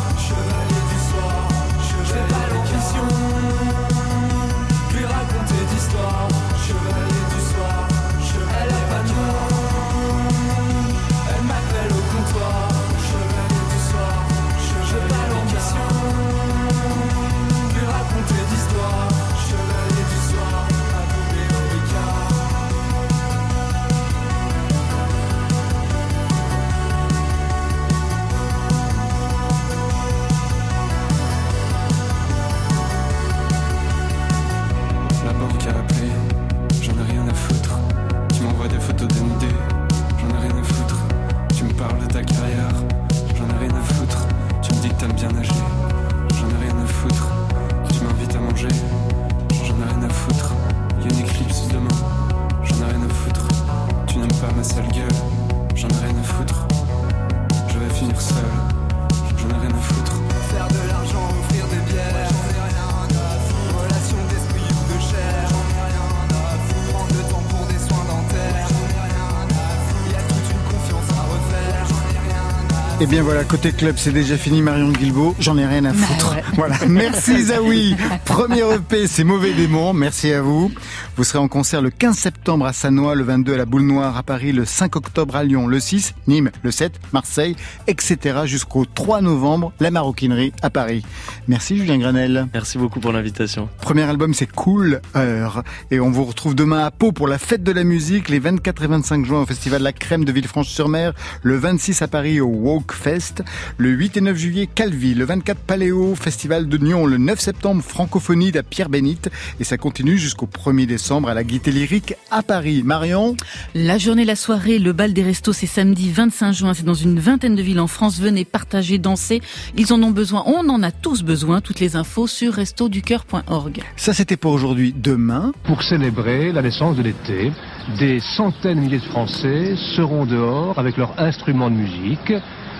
Bien 73.09 73.23
voilà, 73.23 73.43
côté 73.45 73.73
club, 73.73 73.95
c'est 73.97 74.13
déjà 74.13 74.37
fini 74.37 74.61
Marion 74.61 74.91
Guilbault. 74.91 75.35
J'en 75.39 75.57
ai 75.57 75.65
rien 75.67 75.85
à 75.87 75.95
foutre. 75.95 76.37
Voilà. 76.55 76.77
Merci 76.89 77.45
Zawi. 77.45 77.97
Premier 78.25 78.63
EP, 78.75 79.07
c'est 79.07 79.25
Mauvais 79.25 79.55
Démon. 79.55 79.95
Merci 79.95 80.33
à 80.33 80.43
vous. 80.43 80.71
Vous 81.17 81.25
serez 81.25 81.39
en 81.39 81.49
concert 81.49 81.81
le 81.81 81.91
15 81.91 82.17
septembre 82.17 82.67
à 82.67 82.73
Sanois, 82.73 83.15
le 83.15 83.25
22 83.25 83.55
à 83.55 83.57
la 83.57 83.65
Boule 83.65 83.83
Noire 83.83 84.17
à 84.17 84.23
Paris, 84.23 84.53
le 84.53 84.65
5 84.65 84.97
octobre 84.97 85.37
à 85.37 85.45
Lyon, 85.45 85.67
le 85.67 85.81
6 85.81 86.15
Nîmes, 86.27 86.51
le 86.63 86.71
7 86.71 87.01
Marseille, 87.13 87.57
etc. 87.87 88.41
jusqu'au 88.45 88.85
3 88.85 89.23
novembre, 89.23 89.73
la 89.81 89.91
maroquinerie 89.91 90.53
à 90.63 90.69
Paris. 90.69 91.03
Merci 91.47 91.79
Julien 91.79 91.99
Granel. 91.99 92.47
Merci 92.53 92.77
beaucoup 92.77 93.01
pour 93.01 93.13
l'invitation. 93.13 93.69
Premier 93.81 94.03
album, 94.03 94.35
c'est 94.35 94.51
Cool 94.51 95.01
Heure. 95.17 95.63
Et 95.91 95.99
on 95.99 96.11
vous 96.11 96.25
retrouve 96.25 96.55
demain 96.55 96.85
à 96.85 96.91
Pau 96.91 97.13
pour 97.13 97.27
la 97.27 97.39
fête 97.39 97.63
de 97.63 97.73
la 97.73 97.85
musique, 97.85 98.29
les 98.29 98.39
24 98.39 98.83
et 98.83 98.87
25 98.87 99.25
juin 99.25 99.43
au 99.43 99.47
Festival 99.47 99.83
La 99.83 99.93
Crème 99.93 100.25
de 100.25 100.33
Villefranche-sur-Mer, 100.33 101.15
le 101.43 101.57
26 101.57 102.03
à 102.03 102.09
Paris 102.09 102.41
au 102.41 102.49
Woke 102.49 102.98
Fest, 102.99 103.43
le 103.77 103.91
8 103.91 104.17
et 104.17 104.21
9 104.21 104.37
juillet 104.37 104.69
Calvi, 104.73 105.15
le 105.15 105.25
24 105.25 105.59
Paléo, 105.61 106.15
Festival 106.15 106.69
de 106.69 106.79
Nyon, 106.79 107.07
le 107.07 107.17
9 107.17 107.39
septembre 107.39 107.83
Francophonie 107.83 108.53
à 108.59 108.63
Pierre-Bénite, 108.63 109.31
et 109.61 109.65
ça 109.65 109.77
continue 109.77 110.19
jusqu'au 110.19 110.47
1er 110.47 110.87
décembre 110.87 111.29
à 111.29 111.35
la 111.35 111.45
Gaîté 111.45 111.71
Lyrique 111.71 112.15
à 112.31 112.43
Paris. 112.43 112.83
Marion? 112.85 113.37
La 113.75 113.99
journée, 113.99 114.25
la 114.25 114.37
soirée, 114.37 114.79
le 114.79 114.93
bal 114.93 115.13
des 115.13 115.23
restos, 115.23 115.53
c'est 115.53 115.67
samedi 115.67 116.11
25 116.11 116.53
juin. 116.53 116.75
C'est 116.75 116.85
dans 116.85 116.95
une 116.95 117.21
vingtaine 117.21 117.55
de 117.55 117.63
villes 117.63 117.81
en 117.81 117.87
France. 117.87 118.21
Venez 118.21 118.45
partager, 118.45 118.99
danser. 118.99 119.41
Ils 119.77 119.93
en 119.93 120.03
ont 120.03 120.11
besoin. 120.11 120.43
On 120.47 120.69
en 120.69 120.83
a 120.83 120.91
tous 120.91 121.23
besoin. 121.23 121.61
Toutes 121.61 121.81
les 121.81 121.97
infos 121.97 122.27
sur 122.27 122.55
restoducœur.org. 122.55 123.83
Ça, 123.97 124.13
c'était 124.13 124.37
pour 124.37 124.53
aujourd'hui. 124.53 124.95
Demain, 124.97 125.53
Pour 125.65 125.83
célébrer 125.83 126.53
la 126.53 126.63
naissance 126.63 126.97
de 126.97 127.03
l'été, 127.03 127.53
des 127.99 128.21
centaines 128.37 128.77
de 128.77 128.81
milliers 128.83 128.99
de 128.99 129.05
Français 129.05 129.75
seront 129.97 130.27
dehors 130.27 130.79
avec 130.79 130.97
leurs 130.97 131.19
instruments 131.19 131.71
de 131.71 131.77
musique, 131.77 132.33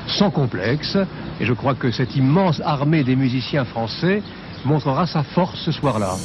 sans 0.09 0.31
complexe. 0.31 0.97
Et 1.41 1.47
je 1.47 1.53
crois 1.53 1.75
que 1.75 1.91
cette 1.91 2.17
immense 2.17 2.61
armée 2.65 3.05
des 3.05 3.17
musiciens 3.17 3.65
français 3.65 4.23
montrera 4.65 5.07
sa 5.07 5.23
force 5.23 5.59
ce 5.65 5.73
soir-là. 5.73 6.17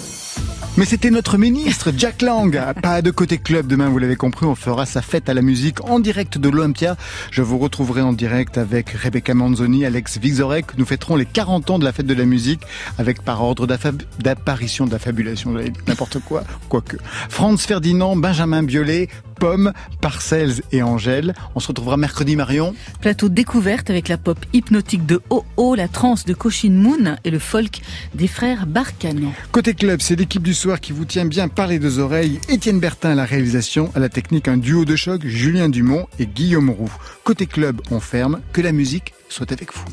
Mais 0.75 0.85
c'était 0.85 1.11
notre 1.11 1.37
ministre, 1.37 1.91
Jack 1.95 2.23
Lang. 2.23 2.59
Pas 2.81 3.03
de 3.03 3.11
côté 3.11 3.37
club 3.37 3.67
demain, 3.67 3.89
vous 3.89 3.99
l'avez 3.99 4.15
compris, 4.15 4.47
on 4.47 4.55
fera 4.55 4.87
sa 4.87 5.03
fête 5.03 5.29
à 5.29 5.35
la 5.35 5.43
musique 5.43 5.83
en 5.87 5.99
direct 5.99 6.39
de 6.39 6.49
l'Olympia. 6.49 6.97
Je 7.29 7.43
vous 7.43 7.59
retrouverai 7.59 8.01
en 8.01 8.11
direct 8.11 8.57
avec 8.57 8.89
Rebecca 8.89 9.35
Manzoni, 9.35 9.85
Alex 9.85 10.17
Vizorek. 10.17 10.75
Nous 10.79 10.85
fêterons 10.85 11.15
les 11.15 11.27
40 11.27 11.69
ans 11.69 11.79
de 11.79 11.85
la 11.85 11.91
fête 11.91 12.07
de 12.07 12.13
la 12.15 12.25
musique 12.25 12.61
avec 12.97 13.21
par 13.21 13.43
ordre 13.43 13.67
d'apparition, 13.67 14.87
d'affabulation, 14.87 15.53
n'importe 15.87 16.17
quoi, 16.17 16.43
quoique. 16.69 16.97
Franz 17.29 17.67
Ferdinand, 17.67 18.15
Benjamin 18.15 18.63
Biolay, 18.63 19.09
Pomme, 19.43 19.73
Parcells 19.99 20.61
et 20.71 20.81
Angèle. 20.83 21.33
On 21.53 21.59
se 21.59 21.67
retrouvera 21.67 21.97
mercredi, 21.97 22.37
Marion. 22.37 22.73
Plateau 23.01 23.27
découverte 23.27 23.89
avec 23.89 24.07
la 24.07 24.17
pop 24.17 24.37
hypnotique 24.53 25.05
de 25.05 25.21
Oh 25.27 25.75
la 25.75 25.89
trance 25.89 26.23
de 26.23 26.33
Koshin 26.33 26.69
Moon 26.69 27.17
et 27.25 27.29
le 27.29 27.39
folk 27.39 27.81
des 28.15 28.29
frères 28.29 28.65
Barcanan. 28.67 29.33
Côté 29.51 29.73
club, 29.73 29.99
c'est 29.99 30.15
l'équipe 30.15 30.43
du 30.43 30.53
soir 30.53 30.79
qui 30.79 30.93
vous 30.93 31.03
tient 31.03 31.25
bien 31.25 31.49
par 31.49 31.67
les 31.67 31.77
deux 31.77 31.99
oreilles. 31.99 32.39
Étienne 32.47 32.79
Bertin 32.79 33.09
à 33.09 33.15
la 33.15 33.25
réalisation, 33.25 33.91
à 33.95 33.99
la 33.99 34.07
technique 34.07 34.47
un 34.47 34.55
duo 34.55 34.85
de 34.85 34.95
choc, 34.95 35.25
Julien 35.25 35.67
Dumont 35.67 36.07
et 36.19 36.25
Guillaume 36.25 36.69
Roux. 36.69 36.93
Côté 37.25 37.45
club, 37.45 37.81
on 37.91 37.99
ferme. 37.99 38.39
Que 38.53 38.61
la 38.61 38.71
musique 38.71 39.13
soit 39.27 39.51
avec 39.51 39.73
vous. 39.73 39.83